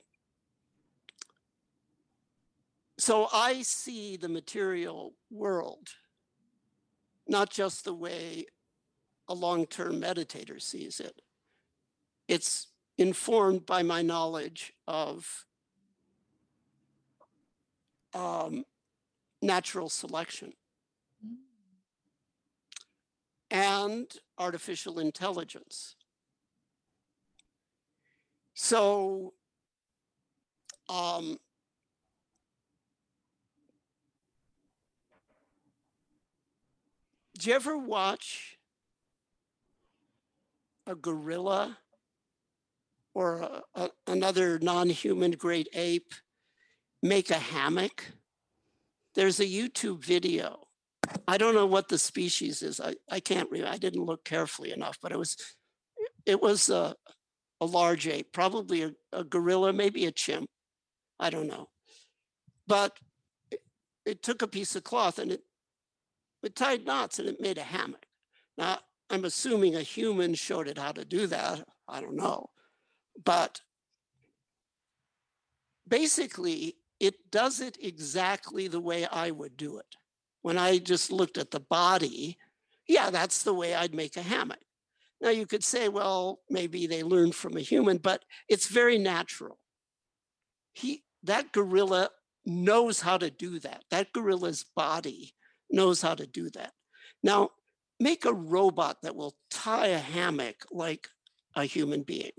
so 2.97 3.27
I 3.31 3.61
see 3.61 4.17
the 4.17 4.29
material 4.29 5.13
world 5.29 5.89
not 7.27 7.49
just 7.49 7.83
the 7.83 7.93
way 7.93 8.45
a 9.27 9.33
long 9.33 9.65
term 9.65 10.01
meditator 10.01 10.61
sees 10.61 10.99
it, 10.99 11.21
it's 12.27 12.67
informed 12.97 13.65
by 13.65 13.83
my 13.83 14.01
knowledge 14.01 14.73
of 14.87 15.45
um, 18.13 18.65
natural 19.41 19.89
selection 19.89 20.53
and 23.51 24.11
artificial 24.37 24.99
intelligence. 24.99 25.95
So, 28.53 29.33
um, 30.89 31.37
do 37.37 37.49
you 37.49 37.55
ever 37.55 37.77
watch 37.77 38.57
a 40.87 40.95
gorilla 40.95 41.77
or 43.17 43.39
a, 43.39 43.63
a, 43.73 43.89
another 44.05 44.59
non-human 44.59 45.31
great 45.31 45.67
ape 45.73 46.13
make 47.01 47.31
a 47.31 47.39
hammock? 47.39 48.05
There's 49.15 49.39
a 49.39 49.45
YouTube 49.45 50.05
video. 50.05 50.67
I 51.27 51.39
don't 51.39 51.55
know 51.55 51.65
what 51.65 51.87
the 51.87 51.97
species 51.97 52.61
is. 52.61 52.79
I, 52.79 52.93
I 53.09 53.19
can't 53.19 53.49
remember. 53.49 53.73
I 53.73 53.77
didn't 53.77 54.05
look 54.05 54.23
carefully 54.23 54.71
enough, 54.71 54.99
but 55.01 55.11
it 55.11 55.17
was 55.17 55.35
it 56.27 56.39
was 56.39 56.69
a, 56.69 56.95
a 57.59 57.65
large 57.65 58.07
ape, 58.07 58.31
probably 58.33 58.83
a, 58.83 58.91
a 59.11 59.23
gorilla, 59.23 59.73
maybe 59.73 60.05
a 60.05 60.11
chimp. 60.11 60.47
I 61.19 61.31
don't 61.31 61.47
know. 61.47 61.69
But 62.67 62.99
it, 63.49 63.61
it 64.05 64.21
took 64.21 64.43
a 64.43 64.47
piece 64.47 64.75
of 64.75 64.83
cloth 64.83 65.17
and 65.17 65.31
it, 65.31 65.41
it 66.43 66.55
tied 66.55 66.85
knots 66.85 67.17
and 67.17 67.27
it 67.27 67.41
made 67.41 67.57
a 67.57 67.63
hammock. 67.63 68.05
Now, 68.59 68.77
I'm 69.09 69.25
assuming 69.25 69.75
a 69.75 69.81
human 69.81 70.35
showed 70.35 70.67
it 70.67 70.77
how 70.77 70.91
to 70.91 71.03
do 71.03 71.25
that. 71.27 71.63
I 71.87 71.99
don't 71.99 72.15
know. 72.15 72.51
But 73.23 73.61
basically, 75.87 76.77
it 76.99 77.31
does 77.31 77.59
it 77.59 77.77
exactly 77.81 78.67
the 78.67 78.79
way 78.79 79.05
I 79.05 79.31
would 79.31 79.57
do 79.57 79.77
it. 79.77 79.95
When 80.41 80.57
I 80.57 80.77
just 80.77 81.11
looked 81.11 81.37
at 81.37 81.51
the 81.51 81.59
body, 81.59 82.37
yeah, 82.87 83.09
that's 83.09 83.43
the 83.43 83.53
way 83.53 83.73
I'd 83.73 83.93
make 83.93 84.17
a 84.17 84.21
hammock. 84.21 84.59
Now 85.19 85.29
you 85.29 85.45
could 85.45 85.63
say, 85.63 85.89
well, 85.89 86.41
maybe 86.49 86.87
they 86.87 87.03
learned 87.03 87.35
from 87.35 87.57
a 87.57 87.61
human, 87.61 87.97
but 87.97 88.23
it's 88.47 88.67
very 88.67 88.97
natural. 88.97 89.59
He 90.73 91.03
that 91.23 91.51
gorilla 91.51 92.09
knows 92.45 93.01
how 93.01 93.17
to 93.17 93.29
do 93.29 93.59
that. 93.59 93.83
That 93.89 94.13
gorilla's 94.13 94.63
body 94.75 95.33
knows 95.69 96.01
how 96.01 96.15
to 96.15 96.27
do 96.27 96.49
that. 96.51 96.71
Now, 97.23 97.49
make 97.99 98.25
a 98.25 98.33
robot 98.33 99.01
that 99.01 99.15
will 99.15 99.35
tie 99.49 99.87
a 99.87 99.97
hammock 99.97 100.65
like 100.71 101.09
a 101.55 101.65
human 101.65 102.03
being 102.03 102.31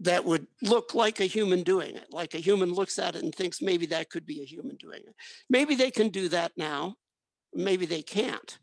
that 0.00 0.24
would 0.24 0.46
look 0.62 0.94
like 0.94 1.20
a 1.20 1.24
human 1.24 1.62
doing 1.62 1.96
it, 1.96 2.06
like 2.12 2.34
a 2.34 2.38
human 2.38 2.72
looks 2.72 2.98
at 2.98 3.16
it 3.16 3.22
and 3.22 3.34
thinks 3.34 3.60
maybe 3.60 3.86
that 3.86 4.10
could 4.10 4.24
be 4.24 4.40
a 4.42 4.46
human 4.46 4.76
doing 4.76 5.00
it. 5.06 5.14
Maybe 5.50 5.74
they 5.74 5.90
can 5.90 6.08
do 6.08 6.28
that 6.28 6.52
now. 6.56 6.96
maybe 7.54 7.86
they 7.86 8.02
can't. 8.02 8.58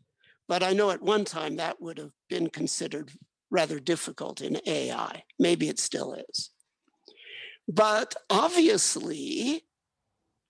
But 0.48 0.62
I 0.62 0.72
know 0.72 0.90
at 0.90 1.02
one 1.02 1.24
time 1.24 1.56
that 1.56 1.80
would 1.80 1.98
have 1.98 2.12
been 2.28 2.48
considered 2.48 3.10
rather 3.50 3.80
difficult 3.80 4.40
in 4.40 4.60
AI. 4.66 5.24
Maybe 5.38 5.68
it 5.68 5.78
still 5.78 6.14
is. 6.14 6.50
But 7.68 8.14
obviously, 8.30 9.64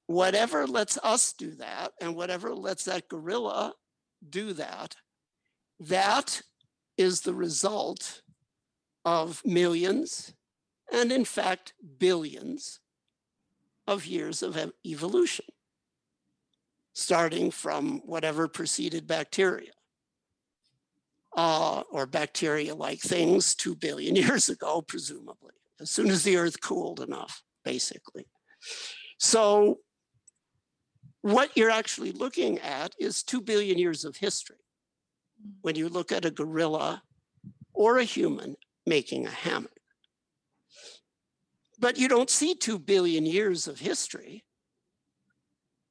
whatever 0.06 0.66
lets 0.66 0.98
us 1.02 1.32
do 1.32 1.54
that 1.56 1.92
and 2.00 2.14
whatever 2.14 2.54
lets 2.54 2.84
that 2.84 3.08
gorilla 3.08 3.72
do 4.28 4.52
that, 4.52 4.96
that 5.80 6.42
is 6.98 7.22
the 7.22 7.34
result 7.34 8.22
of 9.04 9.42
millions 9.44 10.35
and 10.92 11.12
in 11.12 11.24
fact 11.24 11.72
billions 11.98 12.80
of 13.86 14.06
years 14.06 14.42
of 14.42 14.58
evolution, 14.84 15.44
starting 16.92 17.50
from 17.50 18.00
whatever 18.04 18.48
preceded 18.48 19.06
bacteria 19.06 19.72
uh, 21.36 21.82
or 21.90 22.06
bacteria-like 22.06 23.00
things 23.00 23.54
two 23.54 23.76
billion 23.76 24.16
years 24.26 24.48
ago, 24.48 24.82
presumably, 24.82 25.52
as 25.80 25.90
soon 25.90 26.10
as 26.10 26.24
the 26.24 26.36
earth 26.36 26.60
cooled 26.60 27.00
enough, 27.00 27.42
basically. 27.64 28.26
So 29.18 29.78
what 31.22 31.50
you're 31.56 31.70
actually 31.70 32.12
looking 32.12 32.58
at 32.60 32.94
is 32.98 33.22
two 33.22 33.40
billion 33.40 33.78
years 33.78 34.04
of 34.04 34.16
history. 34.16 34.56
When 35.60 35.76
you 35.76 35.88
look 35.88 36.10
at 36.12 36.24
a 36.24 36.30
gorilla 36.30 37.02
or 37.74 37.98
a 37.98 38.04
human 38.04 38.56
making 38.86 39.26
a 39.26 39.30
hammock. 39.30 39.75
But 41.78 41.98
you 41.98 42.08
don't 42.08 42.30
see 42.30 42.54
two 42.54 42.78
billion 42.78 43.26
years 43.26 43.68
of 43.68 43.80
history. 43.80 44.44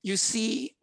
You 0.01 0.17
see 0.17 0.75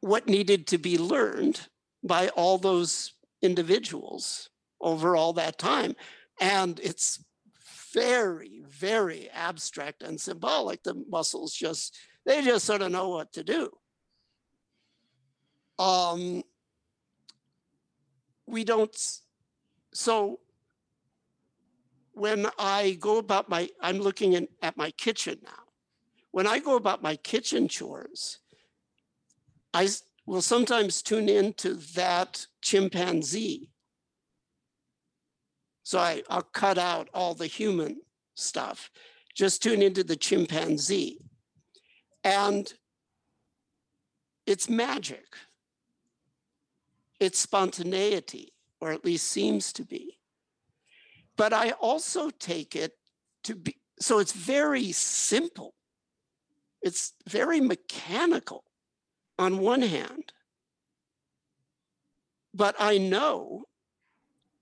what 0.00 0.28
needed 0.28 0.66
to 0.68 0.78
be 0.78 0.98
learned 0.98 1.60
by 2.02 2.28
all 2.28 2.58
those 2.58 3.14
individuals 3.42 4.50
over 4.80 5.16
all 5.16 5.32
that 5.34 5.58
time. 5.58 5.94
And 6.40 6.78
it's 6.82 7.24
very, 7.92 8.62
very 8.68 9.30
abstract 9.30 10.02
and 10.02 10.20
symbolic. 10.20 10.82
The 10.82 11.02
muscles 11.08 11.54
just, 11.54 11.96
they 12.26 12.42
just 12.42 12.66
sort 12.66 12.82
of 12.82 12.92
know 12.92 13.08
what 13.08 13.32
to 13.32 13.42
do. 13.42 13.70
Um, 15.78 16.42
we 18.46 18.64
don't, 18.64 18.94
so 19.92 20.40
when 22.16 22.46
I 22.58 22.96
go 22.98 23.18
about 23.18 23.50
my, 23.50 23.68
I'm 23.82 23.98
looking 23.98 24.32
in, 24.32 24.48
at 24.62 24.78
my 24.78 24.90
kitchen 24.92 25.38
now. 25.44 25.50
When 26.30 26.46
I 26.46 26.60
go 26.60 26.76
about 26.76 27.02
my 27.02 27.16
kitchen 27.16 27.68
chores, 27.68 28.38
I 29.74 29.88
will 30.24 30.40
sometimes 30.40 31.02
tune 31.02 31.28
into 31.28 31.74
that 31.94 32.46
chimpanzee. 32.62 33.68
So 35.82 35.98
I, 35.98 36.22
I'll 36.30 36.40
cut 36.40 36.78
out 36.78 37.10
all 37.12 37.34
the 37.34 37.46
human 37.46 38.00
stuff, 38.34 38.90
just 39.34 39.62
tune 39.62 39.82
into 39.82 40.02
the 40.02 40.16
chimpanzee. 40.16 41.18
And 42.24 42.72
it's 44.46 44.70
magic. 44.70 45.36
It's 47.20 47.38
spontaneity, 47.38 48.54
or 48.80 48.90
at 48.92 49.04
least 49.04 49.26
seems 49.26 49.70
to 49.74 49.84
be. 49.84 50.16
But 51.36 51.52
I 51.52 51.72
also 51.72 52.30
take 52.30 52.74
it 52.74 52.96
to 53.44 53.54
be, 53.54 53.76
so 54.00 54.18
it's 54.18 54.32
very 54.32 54.92
simple. 54.92 55.74
It's 56.82 57.12
very 57.28 57.60
mechanical 57.60 58.64
on 59.38 59.58
one 59.58 59.82
hand. 59.82 60.32
But 62.54 62.74
I 62.78 62.96
know 62.98 63.64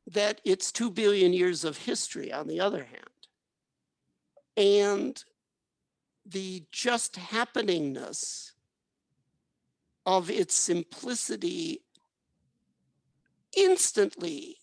that 0.07 0.41
it's 0.45 0.73
2 0.73 0.91
billion 0.91 1.33
years 1.33 1.65
of 1.65 1.79
history 1.79 2.33
on 2.33 2.49
the 2.49 2.61
other 2.61 2.85
hand. 2.85 3.09
And 4.57 5.25
the 6.27 6.65
just 6.71 7.15
happeningness 7.15 8.53
of 10.07 10.31
its 10.31 10.55
simplicity 10.55 11.83
instantly 13.57 14.59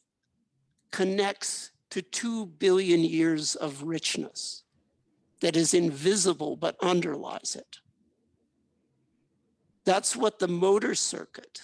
connects 0.91 1.71
to 1.91 2.01
2 2.01 2.45
billion 2.45 3.01
years 3.01 3.55
of 3.55 3.83
richness 3.83 4.63
that 5.41 5.55
is 5.55 5.73
invisible 5.73 6.55
but 6.55 6.75
underlies 6.81 7.55
it. 7.55 7.77
That's 9.85 10.15
what 10.15 10.39
the 10.39 10.47
motor 10.47 10.95
circuit, 10.95 11.61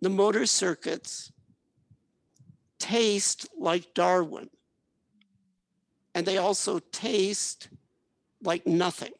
the 0.00 0.10
motor 0.10 0.46
circuits 0.46 1.32
taste 2.78 3.46
like 3.58 3.94
Darwin. 3.94 4.50
And 6.14 6.26
they 6.26 6.38
also 6.38 6.78
taste 6.78 7.68
like 8.42 8.66
nothing. 8.66 9.12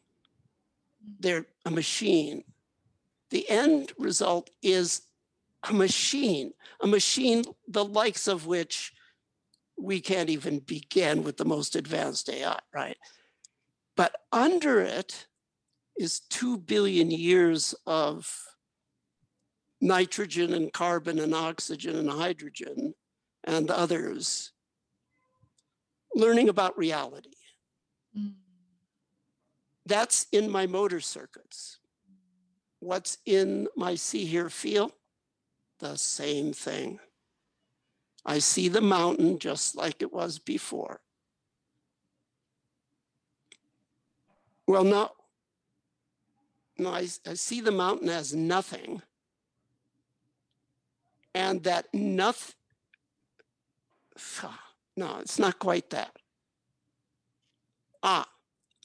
They're 1.19 1.45
a 1.65 1.71
machine. 1.71 2.43
The 3.29 3.49
end 3.49 3.93
result 3.97 4.49
is 4.61 5.01
a 5.67 5.73
machine, 5.73 6.53
a 6.81 6.87
machine 6.87 7.43
the 7.67 7.85
likes 7.85 8.27
of 8.27 8.45
which 8.45 8.93
we 9.77 9.99
can't 9.99 10.29
even 10.29 10.59
begin 10.59 11.23
with 11.23 11.37
the 11.37 11.45
most 11.45 11.75
advanced 11.75 12.29
AI, 12.29 12.59
right? 12.73 12.97
But 13.95 14.15
under 14.31 14.79
it 14.79 15.27
is 15.97 16.21
2 16.29 16.57
billion 16.57 17.11
years 17.11 17.75
of 17.85 18.31
nitrogen 19.81 20.53
and 20.53 20.71
carbon 20.71 21.19
and 21.19 21.35
oxygen 21.35 21.95
and 21.95 22.09
hydrogen 22.09 22.93
and 23.43 23.69
others 23.69 24.53
learning 26.15 26.49
about 26.49 26.77
reality. 26.77 27.33
Mm. 28.17 28.33
That's 29.85 30.27
in 30.31 30.49
my 30.49 30.67
motor 30.67 31.01
circuits. 31.01 31.79
What's 32.79 33.17
in 33.25 33.67
my 33.75 33.95
see, 33.95 34.25
hear, 34.25 34.49
feel? 34.49 34.91
The 35.79 35.97
same 35.97 36.53
thing. 36.53 36.99
I 38.25 38.39
see 38.39 38.69
the 38.69 38.81
mountain 38.81 39.37
just 39.39 39.75
like 39.75 40.01
it 40.01 40.13
was 40.13 40.39
before. 40.39 41.01
Well, 44.65 44.83
no, 44.83 45.11
no, 46.77 46.89
I, 46.89 47.07
I 47.27 47.33
see 47.33 47.61
the 47.61 47.71
mountain 47.71 48.09
as 48.09 48.33
nothing. 48.33 49.01
And 51.35 51.63
that 51.63 51.87
nothing, 51.93 52.53
no, 54.95 55.17
it's 55.19 55.39
not 55.39 55.59
quite 55.59 55.89
that. 55.89 56.15
Ah, 58.03 58.27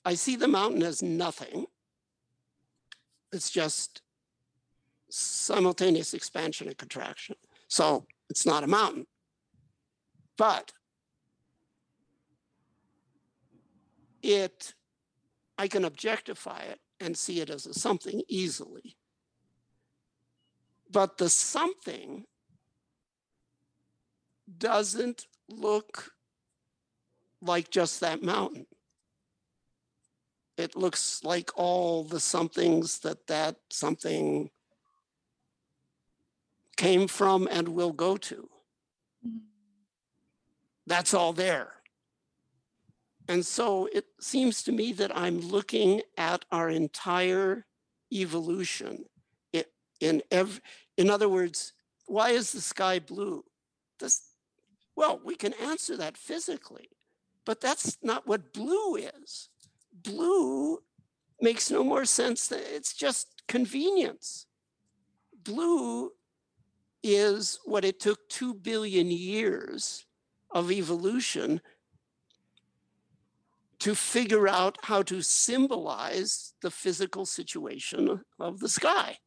I 0.05 0.15
see 0.15 0.37
the 0.37 0.49
mountain 0.49 0.83
as 0.83 1.03
nothing. 1.03 1.67
It's 3.33 3.51
just 3.51 4.01
simultaneous 5.11 6.15
expansion 6.15 6.69
and 6.69 6.77
contraction. 6.79 7.37
So 7.69 8.07
it's 8.31 8.47
not 8.47 8.65
a 8.65 8.67
mountain. 8.67 9.07
But 10.39 10.73
it, 14.23 14.73
I 15.59 15.69
can 15.69 15.85
objectify 15.85 16.61
it 16.61 16.81
and 17.01 17.17
see 17.17 17.41
it 17.41 17.51
as 17.51 17.67
a 17.67 17.75
something 17.75 18.23
easily. 18.29 18.97
But 20.91 21.19
the 21.19 21.29
something 21.29 22.25
doesn't 24.57 25.27
look 25.49 26.13
like 27.43 27.71
just 27.71 28.01
that 28.01 28.23
mountain. 28.23 28.67
It 30.57 30.77
looks 30.77 31.23
like 31.23 31.51
all 31.57 32.05
the 32.05 32.21
somethings 32.21 33.01
that 33.01 33.27
that 33.27 33.57
something 33.71 34.51
came 36.77 37.09
from 37.09 37.49
and 37.51 37.69
will 37.69 37.93
go 37.93 38.17
to. 38.17 38.49
That's 40.89 41.15
all 41.15 41.33
there. 41.33 41.75
And 43.29 43.45
so 43.45 43.89
it 43.93 44.07
seems 44.21 44.63
to 44.65 44.73
me 44.73 44.93
that 44.95 45.17
I'm 45.17 45.41
looking 45.41 46.01
at 46.17 46.45
our 46.51 46.71
entire 46.71 47.67
evolution 48.11 49.05
in 50.01 50.23
every, 50.31 50.61
in 50.97 51.11
other 51.11 51.29
words, 51.29 51.73
why 52.07 52.31
is 52.31 52.53
the 52.53 52.61
sky 52.61 52.99
blue? 52.99 53.45
This, 53.99 54.33
well, 54.97 55.21
we 55.25 55.35
can 55.35 55.53
answer 55.55 55.97
that 55.97 56.17
physically, 56.17 56.89
but 57.45 57.61
that's 57.61 57.99
not 58.03 58.27
what 58.27 58.53
blue 58.53 58.97
is. 58.97 59.49
Blue 59.93 60.79
makes 61.41 61.71
no 61.71 61.85
more 61.85 62.05
sense 62.05 62.49
than 62.49 62.61
it's 62.65 62.95
just 62.95 63.43
convenience. 63.49 64.47
Blue 65.43 66.13
is 67.03 67.59
what 67.65 67.85
it 67.85 68.01
took 68.01 68.29
2 68.29 68.55
billion 68.55 69.11
years 69.11 70.05
of 70.51 70.71
evolution 70.71 71.61
to 73.79 73.95
figure 73.95 74.49
out 74.49 74.77
how 74.83 75.03
to 75.03 75.23
symbolize 75.23 76.55
the 76.63 76.71
physical 76.71 77.25
situation 77.25 78.21
of 78.41 78.59
the 78.59 78.69
sky. 78.69 79.19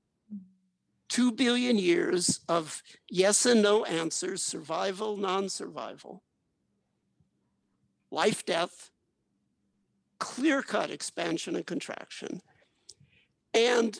two 1.11 1.31
billion 1.33 1.77
years 1.77 2.39
of 2.47 2.81
yes 3.09 3.45
and 3.45 3.61
no 3.61 3.83
answers, 3.83 4.41
survival, 4.41 5.17
non-survival, 5.17 6.23
life, 8.11 8.45
death, 8.45 8.91
clear-cut 10.19 10.89
expansion 10.89 11.55
and 11.57 11.65
contraction. 11.65 12.41
And 13.53 13.99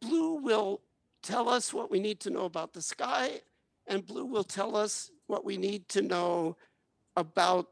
blue 0.00 0.34
will 0.34 0.82
tell 1.22 1.48
us 1.48 1.72
what 1.72 1.90
we 1.90 1.98
need 1.98 2.20
to 2.20 2.30
know 2.30 2.44
about 2.44 2.74
the 2.74 2.82
sky, 2.82 3.40
and 3.86 4.06
blue 4.06 4.26
will 4.26 4.44
tell 4.44 4.76
us 4.76 5.10
what 5.26 5.44
we 5.44 5.56
need 5.56 5.88
to 5.90 6.02
know 6.02 6.56
about 7.16 7.66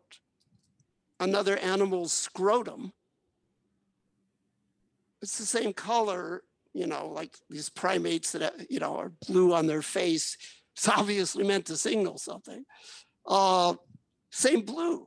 another 1.21 1.57
animal's 1.59 2.13
scrotum. 2.13 2.93
It's 5.21 5.39
the 5.39 5.47
same 5.47 5.73
color, 5.73 6.43
you 6.73 6.87
know, 6.87 7.09
like 7.09 7.37
these 7.49 7.69
primates 7.69 8.33
that, 8.33 8.71
you 8.71 8.81
know, 8.81 8.97
are 8.97 9.13
blue 9.29 9.55
on 9.55 9.67
their 9.67 9.83
face. 9.83 10.37
It's 10.75 10.89
obviously 10.89 11.45
meant 11.45 11.67
to 11.67 11.77
signal 11.77 12.19
something. 12.19 12.65
Uh, 13.27 13.75
same 14.31 14.63
blue, 14.63 15.07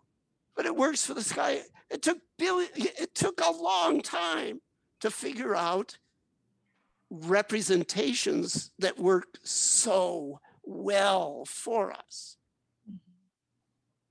but 0.56 0.66
it 0.66 0.76
works 0.76 1.06
for 1.06 1.14
the 1.14 1.24
sky. 1.24 1.62
It 1.90 2.02
took 2.02 2.20
billion, 2.38 2.70
it 2.76 3.14
took 3.14 3.42
a 3.42 3.52
long 3.52 4.02
time 4.02 4.62
to 5.02 5.12
figure 5.12 5.56
out 5.56 5.98
representations 7.10 8.72
that 8.80 8.98
work 8.98 9.38
so 9.44 10.40
well 10.64 11.46
for 11.46 11.92
us. 11.92 12.35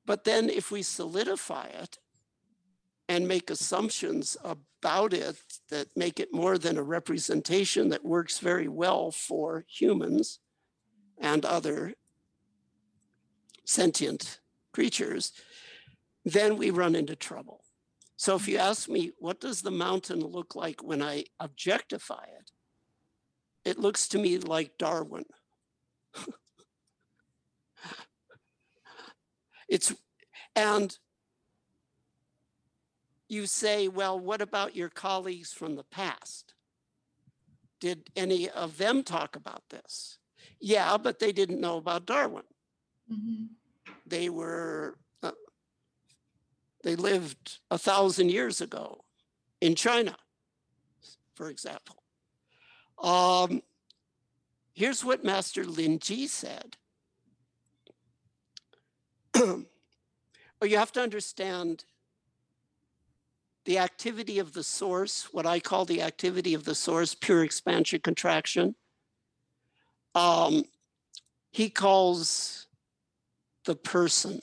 But 0.07 0.25
then 0.25 0.51
if 0.51 0.71
we 0.71 0.83
solidify 0.83 1.67
it 1.67 1.99
and 3.09 3.29
make 3.29 3.51
assumptions 3.51 4.37
about 4.45 5.13
it 5.13 5.37
that 5.71 5.97
make 5.97 6.21
it 6.21 6.33
more 6.33 6.59
than 6.59 6.79
a 6.79 6.83
representation 6.83 7.89
that 7.91 8.05
works 8.05 8.39
very 8.39 8.69
well 8.69 9.11
for 9.11 9.65
humans 9.69 10.41
and 11.19 11.45
other 11.45 11.95
sentient 13.65 14.41
creatures, 14.73 15.33
then 16.25 16.57
we 16.57 16.71
run 16.71 16.95
into 16.95 17.17
trouble. 17.17 17.65
So 18.17 18.37
if 18.37 18.49
you 18.49 18.59
ask 18.59 18.89
me, 18.89 19.13
what 19.19 19.41
does 19.41 19.63
the 19.63 19.71
mountain 19.71 20.21
look 20.21 20.55
like 20.55 20.83
when 20.83 21.03
I 21.03 21.25
objectify 21.41 22.25
it? 22.41 22.51
It 23.65 23.79
looks 23.79 24.09
to 24.09 24.19
me 24.19 24.39
like 24.39 24.79
Darwin. 24.79 25.25
it's, 29.69 29.95
and 30.55 30.97
you 33.29 33.47
say, 33.47 33.89
well, 33.89 34.19
what 34.19 34.41
about 34.41 34.77
your 34.77 34.89
colleagues 34.89 35.53
from 35.53 35.77
the 35.77 35.85
past? 35.85 36.55
Did 37.81 38.11
any 38.17 38.49
of 38.49 38.79
them 38.79 39.03
talk 39.03 39.37
about 39.37 39.63
this? 39.71 40.19
Yeah, 40.61 40.97
but 40.97 41.19
they 41.19 41.33
didn't 41.33 41.61
know 41.61 41.77
about 41.77 42.07
Darwin. 42.07 42.45
Mhm. 43.11 43.49
They 44.07 44.29
were, 44.31 44.99
uh, 45.23 45.33
they 46.83 46.97
lived 46.97 47.59
a 47.71 47.79
thousand 47.79 48.31
years 48.31 48.61
ago 48.61 49.05
in 49.61 49.75
China, 49.75 50.17
for 51.35 51.51
example. 51.51 52.03
Um, 52.99 53.63
here's 54.73 55.05
what 55.05 55.25
Master 55.25 55.65
Lin 55.65 55.99
Ji 55.99 56.27
said. 56.27 56.77
well, 60.61 60.71
you 60.71 60.77
have 60.77 60.93
to 60.93 61.03
understand 61.03 61.85
the 63.65 63.79
activity 63.79 64.39
of 64.39 64.53
the 64.53 64.63
source, 64.63 65.29
what 65.33 65.47
I 65.47 65.61
call 65.61 65.85
the 65.85 66.03
activity 66.03 66.55
of 66.55 66.65
the 66.65 66.75
source, 66.75 67.15
pure 67.15 67.45
expansion 67.45 68.01
contraction. 68.03 68.75
Um, 70.15 70.65
he 71.51 71.71
calls 71.71 72.67
the 73.65 73.75
person 73.75 74.41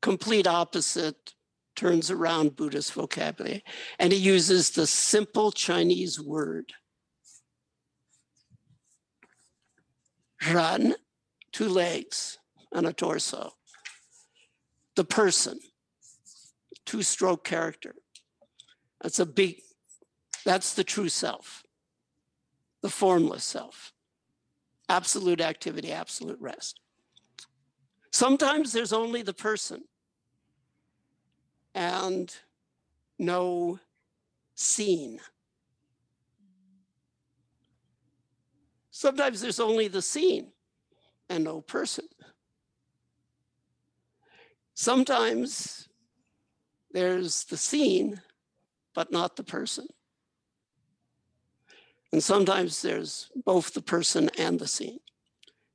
complete 0.00 0.46
opposite 0.46 1.34
turns 1.76 2.10
around 2.10 2.56
Buddhist 2.56 2.92
vocabulary. 2.92 3.64
And 3.98 4.12
he 4.12 4.18
uses 4.18 4.70
the 4.70 4.86
simple 4.86 5.52
Chinese 5.52 6.20
word. 6.20 6.72
Ran, 10.52 10.96
two 11.52 11.68
legs 11.68 12.38
and 12.72 12.86
a 12.86 12.92
torso. 12.92 13.52
The 14.96 15.04
person, 15.04 15.58
two 16.84 17.02
stroke 17.02 17.44
character. 17.44 17.94
That's 19.00 19.18
a 19.18 19.26
big, 19.26 19.60
that's 20.44 20.74
the 20.74 20.84
true 20.84 21.08
self, 21.08 21.64
the 22.82 22.90
formless 22.90 23.44
self. 23.44 23.92
Absolute 24.88 25.40
activity, 25.40 25.92
absolute 25.92 26.38
rest. 26.40 26.80
Sometimes 28.12 28.72
there's 28.72 28.92
only 28.92 29.22
the 29.22 29.32
person 29.32 29.84
and 31.74 32.34
no 33.18 33.78
scene. 34.54 35.18
Sometimes 38.90 39.40
there's 39.40 39.58
only 39.58 39.88
the 39.88 40.02
scene 40.02 40.52
and 41.28 41.44
no 41.44 41.62
person. 41.62 42.04
Sometimes 44.74 45.88
there's 46.92 47.44
the 47.44 47.56
scene, 47.56 48.20
but 48.94 49.12
not 49.12 49.36
the 49.36 49.44
person. 49.44 49.86
And 52.12 52.22
sometimes 52.22 52.82
there's 52.82 53.30
both 53.44 53.72
the 53.72 53.82
person 53.82 54.30
and 54.38 54.58
the 54.58 54.68
scene. 54.68 55.00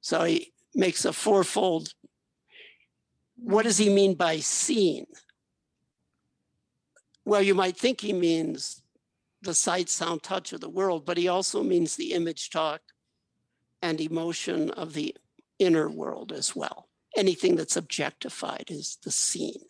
So 0.02 0.24
he 0.24 0.54
makes 0.76 1.06
a 1.06 1.14
fourfold. 1.14 1.94
What 3.38 3.64
does 3.64 3.78
he 3.78 3.90
mean 3.90 4.14
by 4.14 4.38
scene? 4.38 5.08
Well, 7.26 7.42
you 7.42 7.56
might 7.56 7.76
think 7.76 8.02
he 8.02 8.14
means 8.14 8.84
the 9.42 9.54
sight, 9.54 9.90
sound, 9.90 10.24
touch 10.24 10.54
of 10.54 10.62
the 10.62 10.70
world, 10.70 11.06
but 11.06 11.18
he 11.18 11.28
also 11.28 11.64
means 11.64 11.96
the 11.96 12.14
image, 12.14 12.50
talk, 12.50 12.82
and 13.82 14.00
emotion 14.00 14.72
of 14.72 14.94
the 14.94 15.16
inner 15.60 15.90
world 15.90 16.32
as 16.32 16.56
well. 16.56 16.87
Anything 17.18 17.56
that's 17.56 17.76
objectified 17.76 18.66
is 18.70 18.98
the 19.04 19.12
scene. 19.12 19.66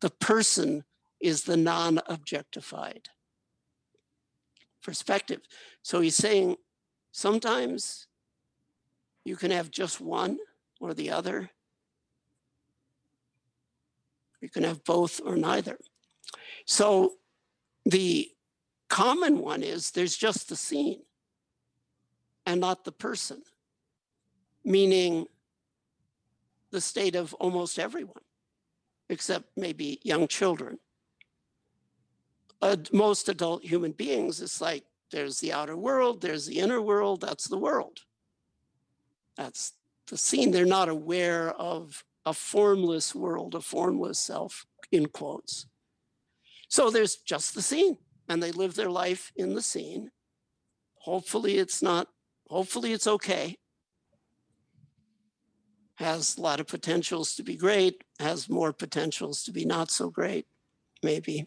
The 0.00 0.10
person 0.10 0.84
is 1.20 1.42
the 1.42 1.56
non 1.56 2.00
objectified 2.06 3.08
perspective. 4.82 5.40
So 5.82 6.00
he's 6.00 6.14
saying 6.14 6.56
sometimes 7.10 8.06
you 9.24 9.34
can 9.34 9.50
have 9.50 9.70
just 9.70 10.00
one 10.00 10.38
or 10.80 10.94
the 10.94 11.10
other. 11.10 11.50
You 14.40 14.48
can 14.48 14.62
have 14.62 14.84
both 14.84 15.20
or 15.24 15.36
neither. 15.36 15.78
So 16.66 17.14
the 17.86 18.30
common 18.88 19.38
one 19.38 19.62
is 19.62 19.90
there's 19.90 20.16
just 20.16 20.48
the 20.48 20.56
scene 20.56 21.02
and 22.46 22.60
not 22.60 22.84
the 22.84 22.92
person, 22.92 23.42
meaning 24.64 25.26
the 26.74 26.80
state 26.80 27.14
of 27.14 27.32
almost 27.34 27.78
everyone, 27.78 28.24
except 29.08 29.46
maybe 29.56 30.00
young 30.02 30.26
children. 30.26 30.80
Uh, 32.60 32.76
most 32.92 33.28
adult 33.28 33.62
human 33.62 33.92
beings, 33.92 34.40
it's 34.40 34.60
like 34.60 34.82
there's 35.12 35.38
the 35.38 35.52
outer 35.52 35.76
world, 35.76 36.20
there's 36.20 36.46
the 36.46 36.58
inner 36.58 36.82
world, 36.82 37.20
that's 37.20 37.46
the 37.46 37.56
world. 37.56 38.00
That's 39.36 39.74
the 40.08 40.18
scene. 40.18 40.50
They're 40.50 40.66
not 40.66 40.88
aware 40.88 41.50
of 41.50 42.04
a 42.26 42.34
formless 42.34 43.14
world, 43.14 43.54
a 43.54 43.60
formless 43.60 44.18
self, 44.18 44.66
in 44.90 45.06
quotes. 45.06 45.66
So 46.68 46.90
there's 46.90 47.16
just 47.16 47.54
the 47.54 47.62
scene, 47.62 47.98
and 48.28 48.42
they 48.42 48.50
live 48.50 48.74
their 48.74 48.90
life 48.90 49.30
in 49.36 49.54
the 49.54 49.62
scene. 49.62 50.10
Hopefully, 51.02 51.58
it's 51.58 51.82
not, 51.82 52.08
hopefully, 52.48 52.92
it's 52.92 53.06
okay. 53.06 53.58
Has 55.96 56.36
a 56.36 56.40
lot 56.40 56.60
of 56.60 56.66
potentials 56.66 57.34
to 57.36 57.42
be 57.42 57.56
great, 57.56 58.02
has 58.18 58.48
more 58.48 58.72
potentials 58.72 59.44
to 59.44 59.52
be 59.52 59.64
not 59.64 59.90
so 59.90 60.10
great, 60.10 60.46
maybe. 61.02 61.46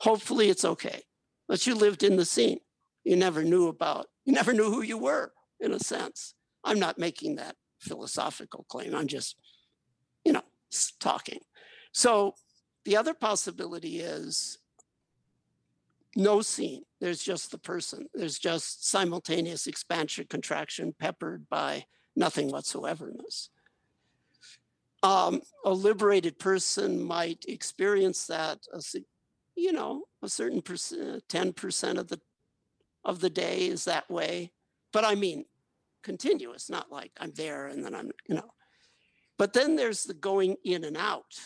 Hopefully, 0.00 0.48
it's 0.48 0.64
okay. 0.64 1.02
But 1.48 1.66
you 1.66 1.74
lived 1.74 2.02
in 2.02 2.16
the 2.16 2.24
scene. 2.24 2.60
You 3.04 3.16
never 3.16 3.42
knew 3.42 3.68
about, 3.68 4.06
you 4.24 4.32
never 4.32 4.52
knew 4.52 4.70
who 4.70 4.82
you 4.82 4.98
were, 4.98 5.32
in 5.60 5.72
a 5.72 5.78
sense. 5.78 6.34
I'm 6.64 6.78
not 6.78 6.98
making 6.98 7.36
that 7.36 7.56
philosophical 7.80 8.64
claim. 8.68 8.94
I'm 8.94 9.06
just, 9.06 9.36
you 10.24 10.32
know, 10.32 10.42
talking. 10.98 11.40
So 11.92 12.34
the 12.84 12.96
other 12.96 13.14
possibility 13.14 14.00
is 14.00 14.58
no 16.16 16.40
scene. 16.40 16.84
There's 17.00 17.22
just 17.22 17.50
the 17.50 17.58
person. 17.58 18.06
There's 18.14 18.38
just 18.38 18.88
simultaneous 18.88 19.66
expansion, 19.66 20.26
contraction, 20.28 20.94
peppered 20.98 21.48
by 21.48 21.86
nothing 22.16 22.50
whatsoeverness. 22.50 23.48
Um, 25.02 25.42
a 25.64 25.72
liberated 25.72 26.38
person 26.38 27.02
might 27.02 27.44
experience 27.46 28.26
that, 28.26 28.58
a, 28.72 28.82
you 29.54 29.72
know, 29.72 30.04
a 30.22 30.28
certain 30.28 30.60
percent, 30.60 31.22
ten 31.28 31.52
percent 31.52 31.98
of 31.98 32.08
the 32.08 32.20
of 33.04 33.20
the 33.20 33.30
day 33.30 33.66
is 33.66 33.84
that 33.84 34.10
way. 34.10 34.50
But 34.92 35.04
I 35.04 35.14
mean, 35.14 35.44
continuous, 36.02 36.68
not 36.68 36.90
like 36.90 37.12
I'm 37.20 37.32
there 37.32 37.66
and 37.66 37.84
then 37.84 37.94
I'm, 37.94 38.10
you 38.28 38.34
know. 38.34 38.50
But 39.36 39.52
then 39.52 39.76
there's 39.76 40.04
the 40.04 40.14
going 40.14 40.56
in 40.64 40.84
and 40.84 40.96
out. 40.96 41.38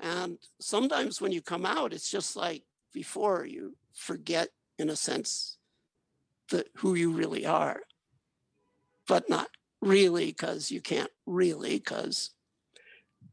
And 0.00 0.38
sometimes 0.60 1.20
when 1.20 1.30
you 1.30 1.40
come 1.40 1.64
out, 1.64 1.92
it's 1.92 2.10
just 2.10 2.36
like 2.36 2.64
before 2.92 3.46
you 3.46 3.76
forget, 3.94 4.48
in 4.78 4.90
a 4.90 4.96
sense, 4.96 5.56
the, 6.50 6.64
who 6.78 6.94
you 6.94 7.12
really 7.12 7.46
are, 7.46 7.80
but 9.06 9.30
not 9.30 9.48
really 9.84 10.26
because 10.26 10.70
you 10.70 10.80
can't 10.80 11.10
really 11.26 11.78
because. 11.78 12.30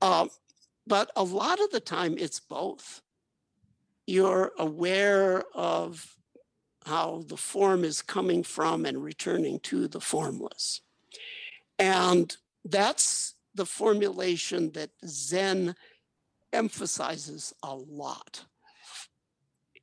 Um, 0.01 0.29
but 0.87 1.11
a 1.15 1.23
lot 1.23 1.59
of 1.59 1.71
the 1.71 1.79
time, 1.79 2.15
it's 2.17 2.39
both. 2.39 3.01
You're 4.07 4.51
aware 4.57 5.43
of 5.53 6.15
how 6.85 7.23
the 7.27 7.37
form 7.37 7.83
is 7.83 8.01
coming 8.01 8.43
from 8.43 8.85
and 8.85 9.03
returning 9.03 9.59
to 9.59 9.87
the 9.87 10.01
formless. 10.01 10.81
And 11.77 12.35
that's 12.65 13.35
the 13.53 13.65
formulation 13.65 14.71
that 14.71 14.91
Zen 15.05 15.75
emphasizes 16.51 17.53
a 17.63 17.75
lot. 17.75 18.45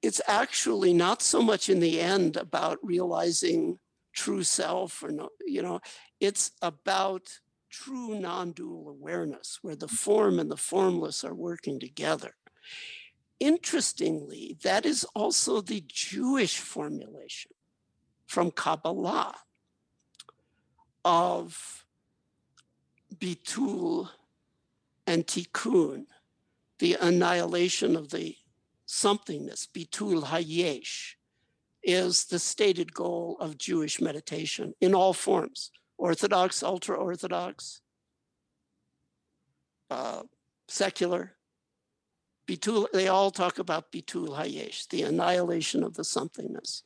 It's 0.03 0.21
actually 0.27 0.93
not 0.93 1.23
so 1.23 1.43
much 1.43 1.69
in 1.69 1.81
the 1.81 2.01
end 2.01 2.37
about 2.37 2.79
realizing 2.83 3.79
true 4.13 4.43
self 4.43 5.03
or 5.03 5.11
no, 5.11 5.29
you 5.47 5.63
know, 5.63 5.81
it's 6.21 6.53
about 6.63 7.41
true 7.71 8.19
non-dual 8.19 8.89
awareness 8.89 9.59
where 9.63 9.77
the 9.77 9.89
form 9.89 10.39
and 10.39 10.51
the 10.51 10.57
formless 10.57 11.25
are 11.25 11.35
working 11.35 11.79
together. 11.79 12.35
Interestingly, 13.41 14.57
that 14.63 14.85
is 14.85 15.05
also 15.15 15.61
the 15.61 15.85
Jewish 15.87 16.59
formulation 16.59 17.53
from 18.27 18.51
Kabbalah 18.51 19.35
of 21.05 21.85
bitul 23.17 24.09
and 25.07 25.27
tikkun, 25.27 26.07
the 26.79 26.97
annihilation 27.01 27.97
of 27.97 28.11
the 28.11 28.37
somethingness, 28.87 29.69
bitul 29.69 30.25
hayesh, 30.25 31.15
is 31.83 32.25
the 32.27 32.39
stated 32.39 32.93
goal 32.93 33.37
of 33.41 33.57
Jewish 33.57 34.01
meditation 34.01 34.75
in 34.81 34.95
all 34.95 35.13
forms 35.13 35.71
Orthodox, 35.99 36.63
ultra 36.63 36.97
Orthodox, 36.97 37.81
uh, 39.91 40.23
secular. 40.69 41.33
Bitul, 42.47 42.87
they 42.93 43.09
all 43.09 43.31
talk 43.31 43.59
about 43.59 43.93
Bitul 43.93 44.39
Hayesh, 44.39 44.89
the 44.89 45.03
annihilation 45.03 45.83
of 45.83 45.95
the 45.95 46.03
somethingness. 46.03 46.83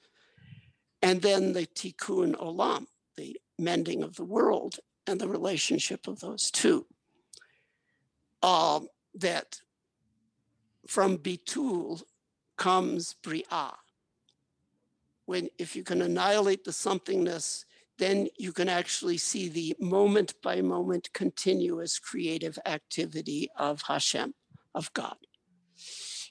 And 1.03 1.23
then 1.23 1.53
the 1.53 1.67
Tikkun 1.67 2.35
Olam, 2.37 2.87
the 3.17 3.39
mending 3.59 4.03
of 4.03 4.17
the 4.17 4.25
world 4.25 4.81
and 5.07 5.21
the 5.21 5.29
relationship 5.29 6.09
of 6.09 6.21
those 6.21 6.51
two. 6.51 6.87
Um, 8.43 8.89
that 9.15 9.61
from 10.87 11.19
Bitul 11.19 12.03
comes 12.57 13.15
Bri'ah. 13.23 13.75
When 15.27 15.49
if 15.59 15.77
you 15.77 15.85
can 15.85 16.03
annihilate 16.03 16.65
the 16.65 16.73
somethingness, 16.73 17.65
then 17.99 18.29
you 18.39 18.53
can 18.53 18.69
actually 18.69 19.19
see 19.19 19.49
the 19.49 19.77
moment 19.79 20.35
by 20.43 20.61
moment 20.61 21.13
continuous 21.13 21.99
creative 21.99 22.59
activity 22.67 23.51
of 23.57 23.83
Hashem, 23.83 24.35
of 24.75 24.93
God. 24.95 25.17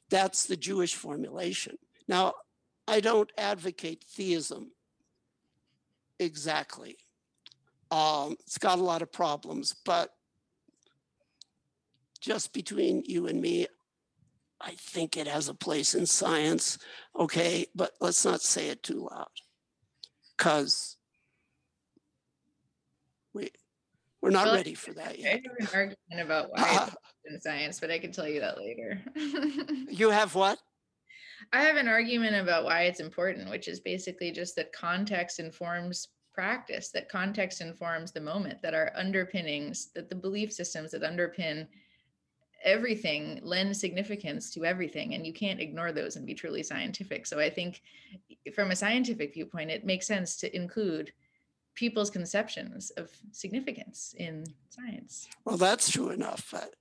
That's 0.09 0.45
the 0.45 0.57
Jewish 0.57 0.95
formulation. 0.95 1.78
Now, 2.07 2.34
I 2.88 2.99
don't 2.99 3.32
advocate 3.38 4.03
theism 4.03 4.72
exactly. 6.20 6.97
Um, 7.89 8.38
it's 8.41 8.57
got 8.57 8.80
a 8.80 8.84
lot 8.84 9.01
of 9.01 9.12
problems, 9.12 9.76
but 9.86 10.12
just 12.22 12.53
between 12.53 13.03
you 13.05 13.28
and 13.28 13.41
me, 13.41 13.68
I 14.62 14.72
think 14.78 15.18
it 15.18 15.28
has 15.28 15.49
a 15.49 15.53
place 15.53 15.95
in 15.95 16.05
science. 16.05 16.78
Okay, 17.18 17.66
but 17.76 17.93
let's 17.99 18.24
not 18.24 18.41
say 18.41 18.70
it 18.70 18.84
too 18.84 19.07
loud 19.12 19.28
because 20.38 20.97
we 23.34 23.49
we're 24.22 24.30
not 24.30 24.45
Well, 24.45 24.55
ready 24.55 24.74
for 24.74 24.93
that 24.93 25.17
yet. 25.19 25.28
I 25.28 25.32
have 25.32 25.59
an 25.59 25.67
argument 25.74 26.22
about 26.22 26.51
why 26.51 26.88
it's 26.88 26.95
in 27.26 27.41
science, 27.41 27.80
but 27.80 27.91
I 27.91 27.99
can 27.99 28.11
tell 28.11 28.28
you 28.28 28.39
that 28.41 28.57
later. 28.57 29.01
You 29.89 30.09
have 30.09 30.36
what? 30.36 30.57
I 31.51 31.63
have 31.63 31.76
an 31.76 31.88
argument 31.88 32.36
about 32.36 32.63
why 32.63 32.84
it's 32.84 32.99
important, 32.99 33.49
which 33.49 33.67
is 33.67 33.80
basically 33.80 34.32
just 34.32 34.55
that 34.55 34.72
context 34.72 35.39
informs 35.39 36.07
practice, 36.34 36.91
that 36.91 37.09
context 37.09 37.61
informs 37.61 38.11
the 38.11 38.22
moment, 38.22 38.61
that 38.61 38.74
our 38.74 38.91
underpinnings, 38.95 39.89
that 39.95 40.09
the 40.09 40.15
belief 40.15 40.51
systems 40.53 40.91
that 40.91 41.01
underpin 41.01 41.67
everything 42.63 43.39
lend 43.43 43.76
significance 43.76 44.51
to 44.51 44.63
everything. 44.65 45.13
And 45.13 45.26
you 45.26 45.34
can't 45.34 45.59
ignore 45.59 45.91
those 45.91 46.15
and 46.15 46.26
be 46.26 46.34
truly 46.34 46.63
scientific. 46.63 47.26
So 47.26 47.39
I 47.39 47.49
think 47.49 47.82
from 48.55 48.72
a 48.72 48.76
scientific 48.76 49.34
viewpoint, 49.34 49.72
it 49.72 49.86
makes 49.86 50.07
sense 50.07 50.38
to 50.38 50.55
include 50.55 51.11
people's 51.76 52.09
conceptions 52.09 52.91
of 52.91 53.09
significance 53.32 54.13
in 54.17 54.45
science. 54.69 55.28
Well, 55.45 55.57
that's 55.57 55.89
true 55.89 56.09
enough, 56.09 56.49
but 56.51 56.76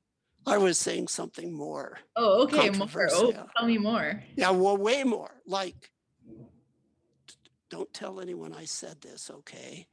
I 0.47 0.59
was 0.59 0.79
saying 0.79 1.09
something 1.09 1.53
more. 1.53 1.99
Oh, 2.17 2.45
okay. 2.45 2.71
More. 2.71 2.89
Oh, 3.11 3.33
tell 3.57 3.67
me 3.67 3.79
more. 3.79 4.23
Yeah, 4.37 4.51
well, 4.51 4.77
way 4.77 5.05
more. 5.05 5.43
Like, 5.47 5.91
don't 7.69 7.93
tell 7.93 8.21
anyone 8.21 8.53
I 8.53 8.65
said 8.65 9.01
this, 9.01 9.31
okay? 9.31 9.87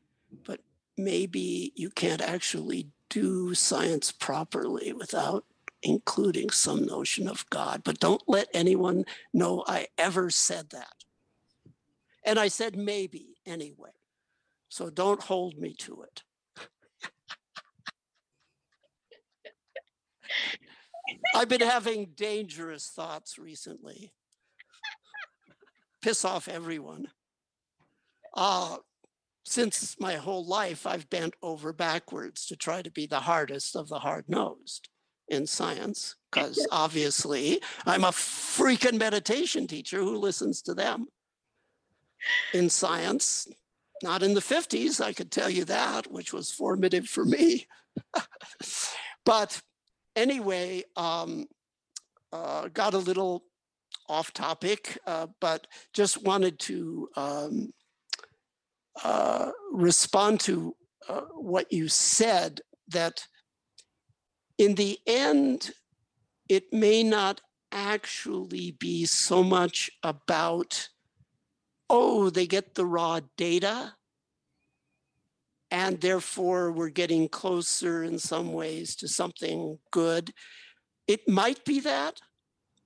But 0.46 0.62
maybe 0.98 1.74
you 1.76 1.90
can't 1.90 2.22
actually 2.22 2.90
do 3.10 3.54
science 3.54 4.12
properly 4.12 4.94
without 4.94 5.46
including 5.84 6.50
some 6.50 6.86
notion 6.86 7.28
of 7.28 7.48
God. 7.50 7.82
But 7.84 8.00
don't 8.00 8.24
let 8.28 8.48
anyone 8.54 9.06
know 9.34 9.64
I 9.68 9.88
ever 9.98 10.30
said 10.30 10.72
that. 10.72 11.04
And 12.24 12.40
I 12.40 12.48
said 12.48 12.76
maybe 12.76 13.38
anyway. 13.46 13.92
So 14.70 14.90
don't 14.90 15.22
hold 15.24 15.58
me 15.58 15.74
to 15.80 16.04
it. 16.04 16.24
I've 21.36 21.50
been 21.50 21.62
having 21.62 22.12
dangerous 22.16 22.90
thoughts 22.90 23.38
recently. 23.38 24.12
Piss 26.02 26.26
off 26.26 26.48
everyone. 26.48 27.08
Uh, 28.34 28.78
since 29.46 29.96
my 30.00 30.16
whole 30.16 30.46
life, 30.46 30.86
I've 30.86 31.10
bent 31.10 31.34
over 31.42 31.72
backwards 31.74 32.46
to 32.48 32.56
try 32.56 32.82
to 32.82 32.92
be 32.92 33.08
the 33.08 33.22
hardest 33.22 33.76
of 33.76 33.88
the 33.88 34.00
hard 34.00 34.26
nosed 34.28 34.90
in 35.30 35.48
science, 35.48 36.16
because 36.32 36.66
obviously 36.72 37.62
I'm 37.86 38.04
a 38.04 38.10
freaking 38.10 39.00
meditation 39.00 39.68
teacher 39.68 40.00
who 40.00 40.18
listens 40.18 40.62
to 40.64 40.74
them. 40.74 41.08
In 42.54 42.70
science, 42.70 43.48
not 44.04 44.24
in 44.24 44.34
the 44.34 44.42
50s, 44.42 45.04
I 45.04 45.14
could 45.14 45.32
tell 45.32 45.50
you 45.50 45.66
that, 45.66 46.12
which 46.12 46.34
was 46.34 46.52
formative 46.52 47.08
for 47.08 47.26
me. 47.26 47.68
but 49.26 49.62
anyway, 50.16 50.84
um, 50.96 51.46
uh, 52.32 52.68
got 52.70 52.94
a 52.94 53.00
little 53.00 53.44
off 54.10 54.34
topic, 54.34 54.98
uh, 55.06 55.28
but 55.42 55.68
just 55.94 56.24
wanted 56.24 56.60
to 56.60 57.10
um, 57.16 57.74
uh, 59.04 59.52
respond 59.72 60.40
to 60.42 60.76
uh, 61.10 61.22
what 61.34 61.72
you 61.72 61.88
said 61.88 62.62
that 62.90 63.28
in 64.58 64.76
the 64.76 64.98
end, 65.06 65.72
it 66.50 66.72
may 66.74 67.04
not 67.04 67.42
actually 67.72 68.72
be 68.80 69.06
so 69.06 69.44
much 69.44 69.90
about, 70.04 70.90
oh, 71.90 72.30
they 72.30 72.48
get 72.48 72.76
the 72.76 72.86
raw 72.86 73.20
data. 73.38 73.94
And 75.70 76.00
therefore, 76.00 76.72
we're 76.72 76.90
getting 76.90 77.28
closer 77.28 78.04
in 78.04 78.20
some 78.20 78.54
ways 78.54 78.96
to 78.98 79.08
something 79.08 79.80
good. 79.92 80.34
It 81.08 81.28
might 81.28 81.64
be 81.66 81.82
that. 81.82 82.22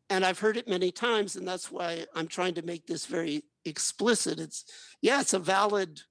And 0.09 0.25
I've 0.25 0.39
heard 0.39 0.57
it 0.57 0.67
many 0.67 0.91
times. 0.91 1.35
And 1.35 1.47
that's 1.47 1.71
why 1.71 2.05
I'm 2.15 2.27
trying 2.27 2.55
to 2.55 2.63
make 2.63 2.87
this 2.87 3.05
very 3.05 3.43
explicit. 3.65 4.39
It's, 4.39 4.65
yeah, 5.01 5.21
it's 5.21 5.33
a 5.33 5.39
valid, 5.39 6.01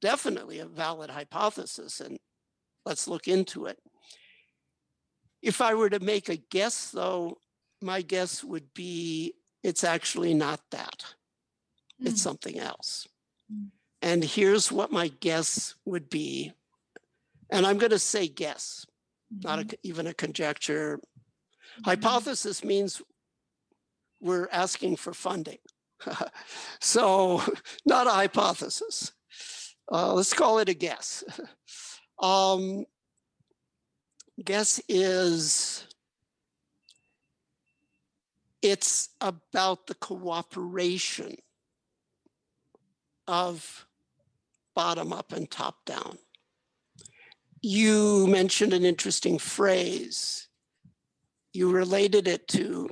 definitely 0.00 0.60
a 0.60 0.66
valid 0.66 1.10
hypothesis. 1.10 2.00
And 2.00 2.18
let's 2.86 3.08
look 3.08 3.26
into 3.26 3.66
it. 3.66 3.78
If 5.42 5.60
I 5.60 5.74
were 5.74 5.90
to 5.90 6.00
make 6.00 6.28
a 6.28 6.36
guess, 6.36 6.90
though, 6.90 7.38
my 7.82 8.02
guess 8.02 8.42
would 8.42 8.72
be 8.72 9.34
it's 9.62 9.84
actually 9.84 10.32
not 10.32 10.60
that. 10.70 11.04
It's 12.04 12.20
Mm. 12.20 12.24
something 12.24 12.58
else. 12.58 13.08
Mm. 13.52 13.70
And 14.02 14.24
here's 14.24 14.70
what 14.70 14.92
my 14.92 15.08
guess 15.08 15.74
would 15.84 16.08
be. 16.10 16.52
And 17.50 17.66
I'm 17.66 17.78
going 17.78 17.90
to 17.90 17.98
say 17.98 18.28
guess, 18.28 18.86
not 19.30 19.58
a, 19.60 19.64
Mhm. 19.64 19.74
even 19.82 20.06
a 20.06 20.14
conjecture. 20.14 20.98
Mhm. 20.98 21.84
Hypothesis 21.86 22.62
means 22.64 23.00
we're 24.20 24.48
asking 24.50 24.96
for 24.96 25.14
funding. 25.14 25.58
so, 26.80 27.42
not 27.86 28.06
a 28.06 28.10
hypothesis. 28.10 29.12
Uh, 29.90 30.12
let's 30.14 30.32
call 30.32 30.58
it 30.58 30.68
a 30.68 30.74
guess. 30.74 31.24
Um, 32.20 32.86
guess 34.42 34.80
is 34.88 35.84
it's 38.62 39.08
about 39.20 39.88
the 39.88 39.96
cooperation 39.96 41.36
of 43.26 43.86
bottom 44.74 45.12
up 45.12 45.32
and 45.32 45.50
top 45.50 45.84
down. 45.84 46.18
You 47.60 48.26
mentioned 48.26 48.72
an 48.72 48.84
interesting 48.84 49.38
phrase. 49.38 50.48
You 51.52 51.70
related 51.70 52.28
it 52.28 52.48
to, 52.48 52.90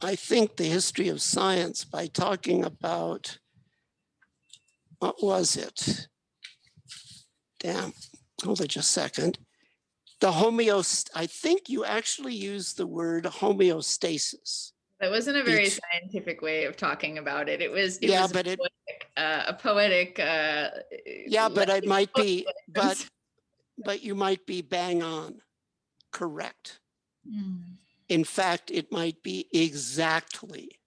I 0.00 0.14
think, 0.14 0.56
the 0.56 0.64
history 0.64 1.08
of 1.08 1.20
science 1.20 1.84
by 1.84 2.06
talking 2.06 2.64
about, 2.64 3.38
what 4.98 5.22
was 5.22 5.56
it? 5.56 6.08
Damn, 7.60 7.92
hold 8.42 8.60
it 8.60 8.68
just 8.68 8.90
a 8.90 8.92
second. 8.92 9.38
The 10.20 10.30
homeost, 10.30 11.10
I 11.14 11.26
think 11.26 11.68
you 11.68 11.84
actually 11.84 12.34
used 12.34 12.76
the 12.76 12.86
word 12.86 13.24
homeostasis. 13.24 14.70
That 15.00 15.10
wasn't 15.10 15.36
a 15.36 15.42
very 15.42 15.64
It's- 15.66 15.80
scientific 15.92 16.40
way 16.40 16.64
of 16.64 16.76
talking 16.76 17.18
about 17.18 17.48
it. 17.48 17.60
It 17.60 17.70
was, 17.70 17.98
it 17.98 18.10
Yeah, 18.10 18.22
was 18.22 18.32
but 18.32 18.46
it- 18.46 18.54
a 18.54 18.56
poetic, 18.62 19.10
uh, 19.16 19.44
a 19.48 19.54
poetic. 19.54 20.18
Uh, 20.20 20.70
Yeah, 21.26 21.48
but 21.48 21.68
le- 21.68 21.76
it 21.76 21.84
might 21.86 22.12
be, 22.14 22.46
but, 22.68 23.08
but 23.78 24.02
you 24.02 24.14
might 24.14 24.46
be 24.46 24.62
bang 24.62 25.02
on, 25.02 25.42
correct. 26.12 26.80
Mm. 27.28 27.78
In 28.08 28.24
fact, 28.24 28.70
it 28.70 28.92
might 28.92 29.22
be 29.22 29.48
exactly 29.52 30.78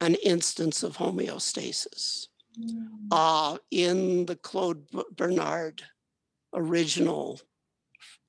an 0.00 0.14
instance 0.16 0.82
of 0.82 0.96
homeostasis 0.98 2.28
Mm. 2.58 3.08
uh, 3.10 3.58
in 3.70 4.24
the 4.26 4.34
Claude 4.36 4.88
Bernard 5.14 5.82
original 6.54 7.38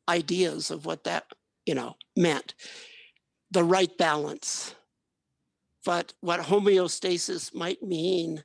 ideas 0.09 0.69
of 0.69 0.85
what 0.85 1.05
that, 1.05 1.31
you 1.65 1.73
know, 1.73 1.95
meant. 2.17 2.53
The 3.51 3.63
right 3.63 3.95
balance. 3.97 4.75
But 5.85 6.13
what 6.19 6.41
homeostasis 6.41 7.53
might 7.53 7.81
mean 7.81 8.43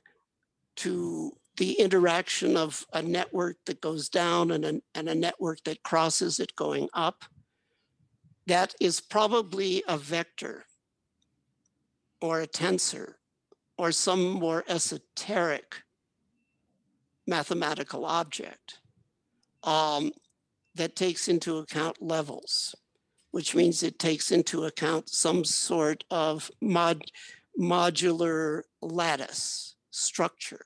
to 0.77 1.37
the 1.57 1.73
interaction 1.73 2.57
of 2.57 2.85
a 2.93 3.01
network 3.01 3.57
that 3.65 3.81
goes 3.81 4.09
down 4.09 4.51
and 4.51 4.65
a, 4.65 4.81
and 4.95 5.09
a 5.09 5.15
network 5.15 5.63
that 5.65 5.83
crosses 5.83 6.39
it 6.39 6.55
going 6.55 6.89
up, 6.93 7.25
that 8.47 8.73
is 8.79 8.99
probably 8.99 9.83
a 9.87 9.97
vector 9.97 10.65
or 12.21 12.41
a 12.41 12.47
tensor 12.47 13.15
or 13.77 13.91
some 13.91 14.31
more 14.31 14.63
esoteric 14.67 15.83
mathematical 17.27 18.05
object 18.05 18.79
um, 19.63 20.11
that 20.75 20.95
takes 20.95 21.27
into 21.27 21.57
account 21.57 22.01
levels, 22.01 22.75
which 23.33 23.55
means 23.55 23.81
it 23.81 23.97
takes 23.97 24.31
into 24.31 24.65
account 24.65 25.09
some 25.09 25.43
sort 25.43 26.03
of 26.11 26.51
mod, 26.61 27.03
modular 27.59 28.61
lattice 28.79 29.75
structure. 29.89 30.63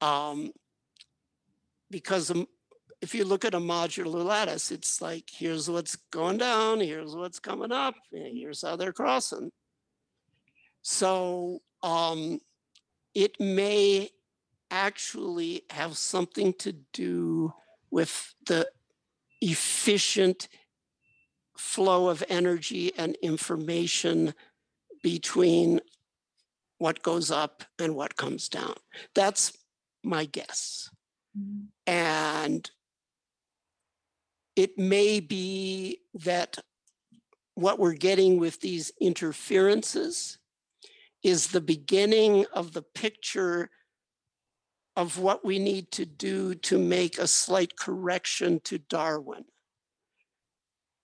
Um, 0.00 0.52
because 1.90 2.30
um, 2.30 2.46
if 3.02 3.14
you 3.14 3.26
look 3.26 3.44
at 3.44 3.52
a 3.52 3.60
modular 3.60 4.24
lattice, 4.24 4.70
it's 4.70 5.02
like 5.02 5.28
here's 5.30 5.68
what's 5.68 5.94
going 6.10 6.38
down, 6.38 6.80
here's 6.80 7.14
what's 7.14 7.38
coming 7.38 7.70
up, 7.70 7.96
here's 8.10 8.62
how 8.62 8.76
they're 8.76 8.94
crossing. 8.94 9.52
So 10.80 11.60
um, 11.82 12.40
it 13.14 13.38
may 13.38 14.08
actually 14.70 15.64
have 15.68 15.98
something 15.98 16.54
to 16.60 16.72
do 16.94 17.52
with 17.90 18.34
the 18.46 18.70
efficient 19.42 20.48
flow 21.60 22.08
of 22.08 22.24
energy 22.28 22.92
and 22.96 23.16
information 23.22 24.34
between 25.02 25.80
what 26.78 27.02
goes 27.02 27.30
up 27.30 27.62
and 27.78 27.94
what 27.94 28.16
comes 28.16 28.48
down. 28.48 28.74
That's 29.14 29.56
my 30.02 30.24
guess. 30.24 30.90
Mm. 31.38 31.66
And 31.86 32.70
it 34.56 34.78
may 34.78 35.20
be 35.20 36.00
that 36.14 36.58
what 37.54 37.78
we're 37.78 37.92
getting 37.92 38.38
with 38.38 38.60
these 38.60 38.90
interferences 39.00 40.38
is 41.22 41.48
the 41.48 41.60
beginning 41.60 42.46
of 42.54 42.72
the 42.72 42.82
picture 42.82 43.70
of 44.96 45.18
what 45.18 45.44
we 45.44 45.58
need 45.58 45.90
to 45.92 46.06
do 46.06 46.54
to 46.54 46.78
make 46.78 47.18
a 47.18 47.26
slight 47.26 47.76
correction 47.76 48.60
to 48.64 48.78
Darwin. 48.78 49.44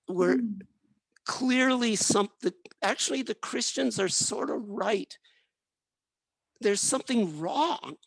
We're 0.09 0.37
Mm. 0.37 0.67
clearly 1.25 1.97
something, 1.97 2.53
actually, 2.83 3.23
the 3.23 3.35
Christians 3.35 3.99
are 3.99 4.09
sort 4.09 4.51
of 4.51 4.69
right. 4.69 5.19
There's 6.61 6.81
something 6.81 7.39
wrong. 7.39 7.99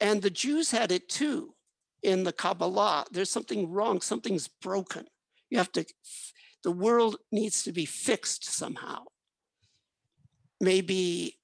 And 0.00 0.22
the 0.22 0.30
Jews 0.30 0.70
had 0.70 0.92
it 0.92 1.08
too 1.08 1.54
in 2.02 2.24
the 2.24 2.32
Kabbalah. 2.32 3.06
There's 3.10 3.30
something 3.30 3.70
wrong, 3.70 4.00
something's 4.00 4.48
broken. 4.48 5.08
You 5.50 5.58
have 5.58 5.72
to, 5.72 5.84
the 6.62 6.70
world 6.72 7.16
needs 7.32 7.62
to 7.64 7.72
be 7.72 7.86
fixed 7.86 8.44
somehow. 8.44 9.06
Maybe 10.60 11.38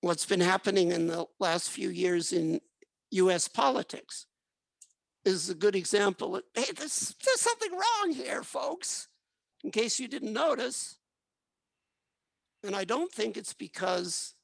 what's 0.00 0.26
been 0.26 0.40
happening 0.40 0.92
in 0.92 1.06
the 1.06 1.26
last 1.38 1.70
few 1.70 1.90
years 1.90 2.32
in 2.32 2.60
US 3.10 3.48
politics 3.48 4.26
is 5.26 5.50
a 5.50 5.54
good 5.54 5.74
example. 5.74 6.36
of, 6.36 6.42
Hey, 6.54 6.72
there's, 6.76 7.14
there's 7.24 7.40
something 7.40 7.72
wrong 7.72 8.12
here, 8.12 8.42
folks, 8.42 9.08
in 9.64 9.70
case 9.70 9.98
you 9.98 10.08
didn't 10.08 10.32
notice. 10.32 10.98
And 12.62 12.74
I 12.74 12.84
don't 12.84 13.12
think 13.12 13.36
it's 13.36 13.52
because 13.52 14.34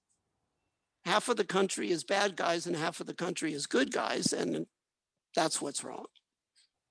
half 1.05 1.29
of 1.29 1.37
the 1.37 1.45
country 1.45 1.91
is 1.91 2.05
bad 2.05 2.37
guys 2.37 2.67
and 2.67 2.77
half 2.77 3.01
of 3.01 3.07
the 3.07 3.15
country 3.15 3.53
is 3.53 3.67
good 3.67 3.93
guys, 3.93 4.33
and 4.33 4.67
that's 5.35 5.63
what's 5.63 5.85
wrong. 5.85 6.07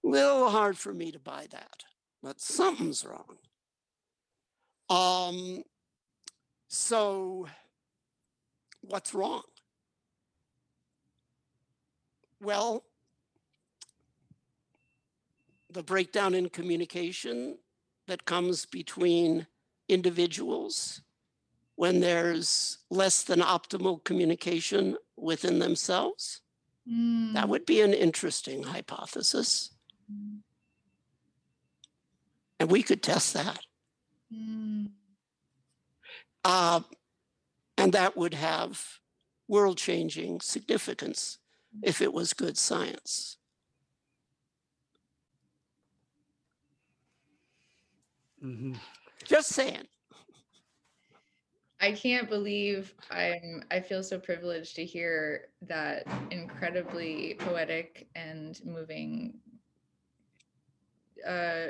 Little 0.04 0.50
hard 0.50 0.78
for 0.78 0.94
me 0.94 1.12
to 1.12 1.20
buy 1.20 1.48
that, 1.52 1.84
but 2.24 2.40
something's 2.40 3.06
wrong. 3.06 3.38
Um, 4.90 5.64
so 6.68 7.48
what's 8.82 9.14
wrong? 9.14 9.44
Well, 12.42 12.84
the 15.72 15.84
breakdown 15.84 16.34
in 16.34 16.50
communication 16.50 17.58
that 18.08 18.26
comes 18.26 18.66
between 18.66 19.48
individuals 19.88 21.02
when 21.76 22.00
there's 22.00 22.80
less 22.90 23.24
than 23.24 23.40
optimal 23.40 24.04
communication 24.04 24.98
within 25.16 25.60
themselves. 25.60 26.42
That 26.86 27.46
Mm. 27.46 27.50
would 27.50 27.66
be 27.66 27.82
an 27.82 27.94
interesting 27.94 28.64
hypothesis. 28.64 29.74
And 32.60 32.70
we 32.70 32.84
could 32.84 33.02
test 33.02 33.34
that. 33.34 33.60
Mm. 34.32 34.92
Uh, 36.44 36.82
and 37.78 37.94
that 37.94 38.18
would 38.18 38.34
have 38.34 39.00
world 39.48 39.78
changing 39.78 40.42
significance 40.42 41.38
if 41.82 42.02
it 42.02 42.14
was 42.14 42.34
good 42.34 42.58
science. 42.58 43.38
Mhm. 48.44 48.78
Just 49.24 49.50
saying. 49.50 49.88
I 51.80 51.92
can't 51.92 52.30
believe 52.30 52.94
I'm 53.10 53.64
I 53.72 53.80
feel 53.80 54.04
so 54.04 54.20
privileged 54.20 54.76
to 54.76 54.86
hear 54.86 55.48
that 55.64 56.06
incredibly 56.30 57.36
poetic 57.40 58.08
and 58.16 58.60
moving 58.64 59.40
uh 61.28 61.70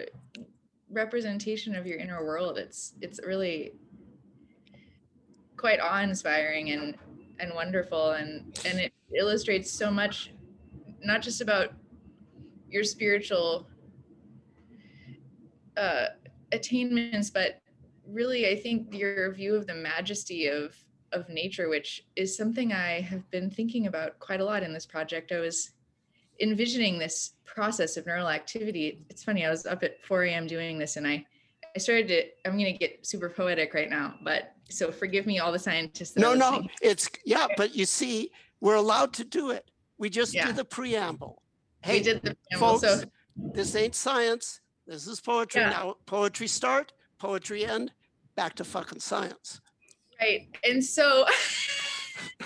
representation 0.90 1.76
of 1.76 1.88
your 1.88 1.98
inner 1.98 2.26
world. 2.26 2.58
It's 2.58 2.94
it's 3.02 3.20
really 3.26 3.74
quite 5.56 5.80
awe-inspiring 5.80 6.72
and 6.72 6.98
and 7.40 7.54
wonderful 7.56 8.12
and 8.12 8.58
and 8.66 8.80
it 8.80 8.94
illustrates 9.18 9.72
so 9.72 9.90
much 9.92 10.32
not 11.04 11.22
just 11.22 11.42
about 11.42 11.74
your 12.70 12.84
spiritual 12.84 13.68
uh 15.78 16.08
attainments 16.52 17.30
but 17.30 17.60
really 18.08 18.48
i 18.50 18.56
think 18.56 18.94
your 18.94 19.32
view 19.32 19.56
of 19.56 19.68
the 19.68 19.74
majesty 19.74 20.48
of 20.48 20.76
of 21.12 21.28
nature 21.30 21.70
which 21.70 22.06
is 22.16 22.36
something 22.36 22.74
i 22.74 23.02
have 23.02 23.30
been 23.32 23.50
thinking 23.50 23.88
about 23.88 24.18
quite 24.20 24.42
a 24.42 24.46
lot 24.46 24.64
in 24.64 24.74
this 24.74 24.86
project 24.86 25.32
i 25.32 25.40
was 25.40 25.72
envisioning 26.40 26.98
this 26.98 27.32
process 27.46 27.98
of 27.98 28.06
neural 28.06 28.30
activity 28.30 29.02
it's 29.10 29.24
funny 29.24 29.46
i 29.46 29.50
was 29.50 29.66
up 29.66 29.84
at 29.84 30.04
4 30.04 30.24
a.m 30.24 30.48
doing 30.48 30.78
this 30.78 30.96
and 30.98 31.08
i 31.08 31.26
I 31.74 31.80
started 31.80 32.08
to, 32.10 32.24
I'm 32.46 32.58
going 32.58 32.66
to 32.66 32.78
get 32.78 33.06
super 33.06 33.30
poetic 33.30 33.74
right 33.74 33.90
now, 33.90 34.16
but 34.24 34.54
so 34.70 34.92
forgive 34.92 35.26
me, 35.26 35.40
all 35.40 35.52
the 35.52 35.60
scientists. 35.60 36.12
That 36.12 36.20
No, 36.22 36.34
no, 36.34 36.68
it's, 36.82 37.10
yeah, 37.26 37.48
but 37.56 37.74
you 37.74 37.86
see, 37.86 38.32
we're 38.60 38.76
allowed 38.76 39.14
to 39.14 39.24
do 39.24 39.52
it. 39.52 39.70
We 39.98 40.10
just 40.10 40.34
Yeah. 40.34 40.48
do 40.48 40.54
the 40.54 40.66
preamble. 40.66 41.42
We 41.86 41.92
Hey, 41.94 42.04
did 42.04 42.22
the 42.24 42.36
preamble, 42.50 42.80
folks, 42.80 43.02
so 43.02 43.10
this 43.54 43.76
ain't 43.76 43.96
science. 43.96 44.60
This 44.92 45.08
is 45.08 45.22
poetry. 45.22 45.62
Yeah. 45.62 45.70
Now, 45.70 45.96
poetry 46.06 46.48
start, 46.48 46.92
poetry 47.18 47.64
end, 47.66 47.94
back 48.36 48.56
to 48.56 48.66
fucking 48.66 49.00
science. 49.00 49.62
Right. 50.20 50.50
And 50.66 50.84
so 50.84 51.26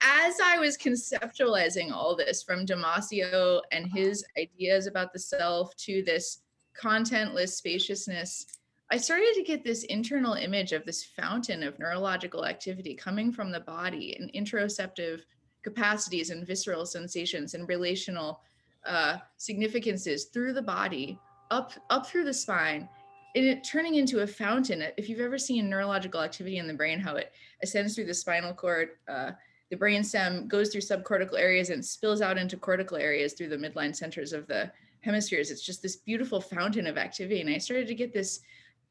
as 0.00 0.40
I 0.42 0.58
was 0.58 0.76
conceptualizing 0.76 1.92
all 1.92 2.16
this 2.16 2.42
from 2.42 2.66
Damasio 2.66 3.60
and 3.70 3.86
his 3.94 4.24
ideas 4.36 4.88
about 4.88 5.12
the 5.12 5.20
self 5.20 5.76
to 5.76 6.02
this 6.02 6.40
contentless 6.76 7.50
spaciousness, 7.50 8.46
I 8.90 8.96
started 8.96 9.32
to 9.36 9.44
get 9.44 9.62
this 9.62 9.84
internal 9.84 10.34
image 10.34 10.72
of 10.72 10.84
this 10.84 11.04
fountain 11.04 11.62
of 11.62 11.78
neurological 11.78 12.44
activity 12.44 12.96
coming 12.96 13.30
from 13.30 13.52
the 13.52 13.60
body 13.60 14.16
and 14.18 14.32
interoceptive 14.32 15.20
capacities 15.62 16.30
and 16.30 16.44
visceral 16.44 16.86
sensations 16.86 17.54
and 17.54 17.68
relational 17.68 18.40
uh, 18.86 19.18
significances 19.36 20.26
through 20.26 20.52
the 20.52 20.62
body 20.62 21.18
up 21.50 21.72
up 21.90 22.06
through 22.06 22.24
the 22.24 22.32
spine 22.32 22.88
and 23.34 23.44
it 23.44 23.64
turning 23.64 23.94
into 23.94 24.20
a 24.20 24.26
fountain. 24.26 24.84
If 24.96 25.08
you've 25.08 25.20
ever 25.20 25.38
seen 25.38 25.68
neurological 25.68 26.20
activity 26.20 26.58
in 26.58 26.66
the 26.66 26.74
brain, 26.74 26.98
how 26.98 27.16
it 27.16 27.32
ascends 27.62 27.94
through 27.94 28.06
the 28.06 28.14
spinal 28.14 28.52
cord, 28.52 28.90
uh, 29.08 29.32
the 29.70 29.76
brainstem 29.76 30.48
goes 30.48 30.70
through 30.70 30.80
subcortical 30.80 31.38
areas 31.38 31.70
and 31.70 31.84
spills 31.84 32.22
out 32.22 32.38
into 32.38 32.56
cortical 32.56 32.96
areas 32.96 33.34
through 33.34 33.48
the 33.48 33.56
midline 33.56 33.94
centers 33.94 34.32
of 34.32 34.48
the 34.48 34.70
hemispheres. 35.02 35.50
It's 35.50 35.64
just 35.64 35.80
this 35.80 35.96
beautiful 35.96 36.40
fountain 36.40 36.88
of 36.88 36.98
activity. 36.98 37.40
And 37.40 37.48
I 37.48 37.58
started 37.58 37.86
to 37.86 37.94
get 37.94 38.12
this 38.12 38.40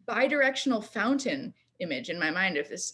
bidirectional 0.07 0.83
fountain 0.83 1.53
image 1.79 2.09
in 2.09 2.17
my 2.17 2.31
mind 2.31 2.57
of 2.57 2.69
this 2.69 2.93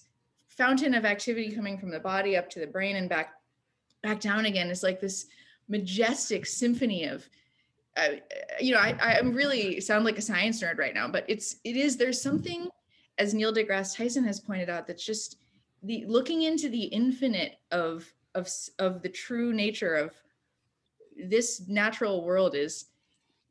fountain 0.50 0.96
of 0.96 1.06
activity 1.06 1.54
coming 1.54 1.78
from 1.78 1.92
the 1.92 2.00
body 2.00 2.36
up 2.36 2.50
to 2.50 2.60
the 2.60 2.68
brain 2.68 2.96
and 2.96 3.08
back 3.08 3.34
back 4.02 4.20
down 4.20 4.46
again. 4.46 4.70
It's 4.70 4.84
like 4.84 5.00
this 5.00 5.28
majestic 5.68 6.46
symphony 6.46 7.06
of 7.06 7.28
uh, 7.98 8.16
you 8.60 8.74
know, 8.74 8.80
I, 8.80 9.18
i'm 9.18 9.34
really 9.34 9.80
sound 9.80 10.06
like 10.06 10.18
a 10.18 10.22
science 10.22 10.62
nerd 10.62 10.78
right 10.78 10.94
now, 10.94 11.08
but 11.08 11.24
it's 11.28 11.58
it 11.64 11.78
is 11.78 11.96
there's 11.96 12.22
something, 12.22 12.68
as 13.18 13.34
Neil 13.34 13.54
deGrasse 13.54 13.96
Tyson 13.96 14.26
has 14.26 14.40
pointed 14.40 14.70
out, 14.70 14.86
that's 14.86 15.06
just 15.06 15.38
the 15.84 16.04
looking 16.06 16.42
into 16.42 16.70
the 16.70 16.84
infinite 16.84 17.56
of 17.72 18.12
of 18.34 18.50
of 18.80 19.02
the 19.02 19.10
true 19.10 19.54
nature 19.54 19.96
of 19.96 20.14
this 21.16 21.62
natural 21.68 22.26
world 22.26 22.56
is, 22.56 22.88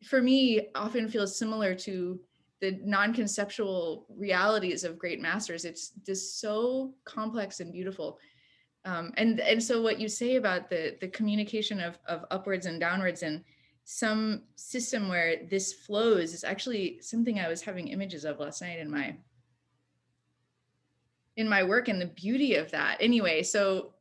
for 0.05 0.21
me, 0.21 0.69
often 0.75 1.09
feels 1.09 1.39
similar 1.39 1.75
to 1.75 2.21
the 2.61 2.79
non-conceptual 2.85 4.07
realities 4.15 4.85
of 4.85 4.99
great 4.99 5.21
masters. 5.21 5.65
It's 5.65 5.93
just 6.05 6.41
so 6.41 6.93
complex 7.05 7.61
and 7.61 7.73
beautiful. 7.73 8.19
Um, 8.85 9.13
and 9.17 9.41
and 9.41 9.63
so 9.63 9.81
what 9.81 9.99
you 9.99 10.09
say 10.09 10.37
about 10.37 10.69
the 10.69 10.97
the 11.01 11.09
communication 11.09 11.81
of 11.81 11.99
of 12.07 12.25
upwards 12.31 12.67
and 12.67 12.79
downwards 12.79 13.23
and 13.23 13.43
some 13.85 14.43
system 14.57 15.09
where 15.09 15.45
this 15.51 15.73
flows 15.73 16.33
is 16.33 16.45
actually 16.45 16.99
something 17.01 17.39
I 17.39 17.49
was 17.49 17.63
having 17.63 17.89
images 17.89 18.25
of 18.25 18.41
last 18.41 18.63
night 18.63 18.79
in 18.79 18.91
my 18.91 19.17
in 21.37 21.49
my 21.49 21.63
work 21.63 21.89
and 21.89 22.01
the 22.01 22.07
beauty 22.07 22.55
of 22.55 22.71
that. 22.71 22.99
Anyway, 23.01 23.43
so 23.43 23.95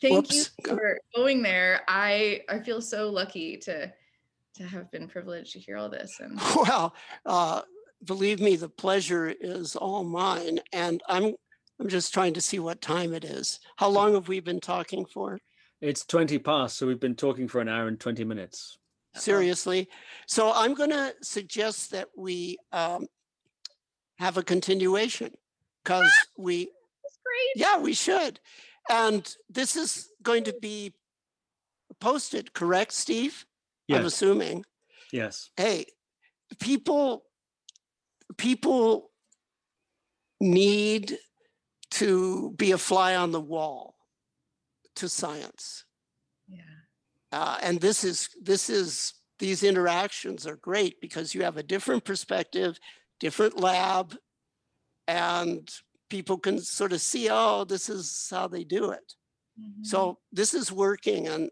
thank 0.00 0.14
Whoops. 0.14 0.50
you 0.58 0.76
for 0.76 0.98
going 1.14 1.42
there. 1.42 1.82
I 1.88 2.42
I 2.48 2.60
feel 2.60 2.80
so 2.80 3.10
lucky 3.10 3.56
to 3.58 3.92
to 4.54 4.64
have 4.64 4.90
been 4.90 5.08
privileged 5.08 5.52
to 5.52 5.58
hear 5.58 5.76
all 5.76 5.88
this 5.88 6.18
and 6.20 6.40
Well, 6.56 6.94
uh, 7.26 7.62
believe 8.04 8.40
me, 8.40 8.56
the 8.56 8.68
pleasure 8.68 9.28
is 9.40 9.76
all 9.76 10.04
mine. 10.04 10.60
And 10.72 11.02
I'm, 11.08 11.34
I'm 11.80 11.88
just 11.88 12.14
trying 12.14 12.34
to 12.34 12.40
see 12.40 12.58
what 12.58 12.80
time 12.80 13.12
it 13.12 13.24
is. 13.24 13.60
How 13.76 13.88
long 13.88 14.14
have 14.14 14.28
we 14.28 14.40
been 14.40 14.60
talking 14.60 15.04
for? 15.04 15.38
It's 15.80 16.06
20 16.06 16.38
past, 16.38 16.78
so 16.78 16.86
we've 16.86 17.00
been 17.00 17.14
talking 17.14 17.48
for 17.48 17.60
an 17.60 17.68
hour 17.68 17.86
and 17.86 18.00
20 18.00 18.24
minutes. 18.24 18.78
Seriously? 19.14 19.88
So 20.26 20.52
I'm 20.54 20.74
going 20.74 20.90
to 20.90 21.14
suggest 21.22 21.90
that 21.90 22.08
we 22.16 22.56
um, 22.72 23.06
have 24.18 24.36
a 24.36 24.42
continuation 24.42 25.32
because 25.84 26.10
we, 26.38 26.62
it's 26.62 27.18
great. 27.24 27.66
yeah, 27.66 27.78
we 27.78 27.92
should. 27.92 28.40
And 28.90 29.30
this 29.50 29.76
is 29.76 30.08
going 30.22 30.44
to 30.44 30.54
be 30.60 30.94
posted, 32.00 32.52
correct, 32.54 32.92
Steve? 32.92 33.44
I'm 33.90 34.04
assuming. 34.04 34.64
yes. 35.12 35.50
hey 35.56 35.86
people 36.60 37.24
people 38.36 39.10
need 40.40 41.16
to 42.00 42.52
be 42.56 42.72
a 42.72 42.78
fly 42.78 43.16
on 43.16 43.30
the 43.32 43.40
wall 43.40 43.94
to 44.96 45.08
science 45.08 45.84
Yeah. 46.48 46.62
uh, 47.32 47.58
and 47.62 47.80
this 47.80 48.04
is 48.04 48.28
this 48.40 48.68
is 48.70 49.14
these 49.38 49.62
interactions 49.62 50.46
are 50.46 50.56
great 50.56 51.00
because 51.00 51.34
you 51.34 51.42
have 51.42 51.56
a 51.58 51.62
different 51.62 52.04
perspective 52.04 52.78
different 53.20 53.60
lab 53.60 54.16
and 55.08 55.68
people 56.08 56.38
can 56.38 56.60
sort 56.60 56.92
of 56.92 57.00
see 57.00 57.28
oh 57.30 57.64
this 57.64 57.88
is 57.88 58.28
how 58.30 58.46
they 58.48 58.64
do 58.64 58.90
it 58.90 59.14
Mhm. 59.58 59.84
so 59.86 60.18
this 60.32 60.52
is 60.54 60.70
working 60.70 61.28
and 61.28 61.50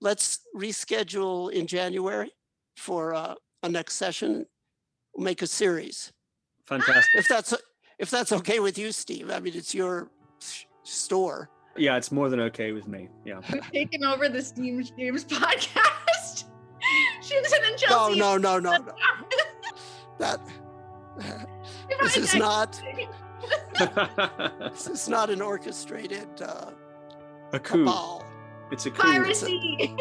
let's 0.00 0.40
reschedule 0.56 1.52
in 1.52 1.66
January 1.66 2.32
for 2.76 3.14
uh, 3.14 3.34
a 3.62 3.68
next 3.68 3.94
session. 3.94 4.46
We'll 5.14 5.24
make 5.24 5.42
a 5.42 5.46
series. 5.46 6.12
Fantastic. 6.66 7.20
If 7.20 7.28
that's 7.28 7.54
if 8.02 8.10
that's 8.10 8.32
okay 8.32 8.58
with 8.60 8.76
you, 8.76 8.92
Steve. 8.92 9.30
I 9.30 9.38
mean, 9.40 9.54
it's 9.56 9.72
your 9.74 10.10
s- 10.40 10.66
store. 10.82 11.48
Yeah, 11.76 11.96
it's 11.96 12.10
more 12.12 12.28
than 12.28 12.40
okay 12.40 12.72
with 12.72 12.86
me. 12.86 13.08
Yeah. 13.24 13.40
We've 13.50 13.70
taken 13.70 14.04
over 14.04 14.28
the 14.28 14.42
Steve 14.42 14.90
James 14.98 15.24
podcast. 15.40 16.44
Shinzen 17.22 17.62
and 17.68 17.76
No, 17.88 17.88
Chelsea. 17.88 18.18
no, 18.18 18.36
no, 18.36 18.58
no, 18.58 18.72
no. 18.76 18.84
no. 18.84 18.94
That 20.18 20.40
this 22.02 22.16
is 22.16 22.34
not 22.34 22.80
this 24.72 24.86
is 24.86 25.08
not 25.08 25.30
an 25.30 25.40
orchestrated 25.40 26.28
uh, 26.42 26.70
a 27.52 27.58
coup. 27.58 27.78
cabal. 27.84 28.24
It's 28.70 28.86
a 28.86 28.90
coup. 28.90 29.02
piracy. 29.02 29.96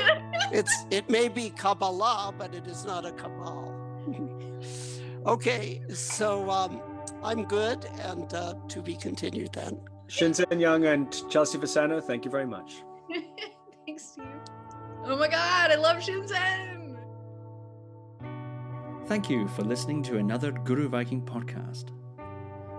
It's 0.51 0.85
it 0.91 1.09
may 1.09 1.27
be 1.29 1.49
Kabbalah, 1.51 2.33
but 2.37 2.53
it 2.53 2.67
is 2.67 2.85
not 2.85 3.05
a 3.05 3.11
cabal. 3.13 3.73
okay, 5.25 5.81
so 5.89 6.49
um, 6.51 6.81
I'm 7.23 7.43
good, 7.45 7.85
and 8.01 8.33
uh, 8.33 8.55
to 8.69 8.81
be 8.81 8.95
continued 8.95 9.53
then. 9.53 9.79
Shinzen 10.07 10.59
Young 10.59 10.85
and 10.85 11.11
Chelsea 11.29 11.57
Fasano, 11.57 12.01
thank 12.03 12.25
you 12.25 12.31
very 12.31 12.47
much. 12.47 12.83
Thanks, 13.85 14.15
to 14.15 14.21
you. 14.21 14.27
Oh 15.05 15.15
my 15.15 15.27
god, 15.27 15.71
I 15.71 15.75
love 15.75 15.97
Shinzen. 15.97 16.97
Thank 19.07 19.29
you 19.29 19.47
for 19.49 19.63
listening 19.63 20.01
to 20.03 20.17
another 20.17 20.51
Guru 20.51 20.89
Viking 20.89 21.21
podcast. 21.21 21.89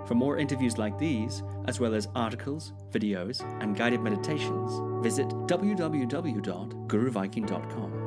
For 0.06 0.14
more 0.14 0.38
interviews 0.38 0.78
like 0.78 0.98
these, 0.98 1.42
as 1.66 1.78
well 1.78 1.94
as 1.94 2.08
articles, 2.14 2.72
videos, 2.90 3.42
and 3.62 3.76
guided 3.76 4.00
meditations, 4.00 4.72
visit 5.02 5.28
www.guruviking.com. 5.28 8.01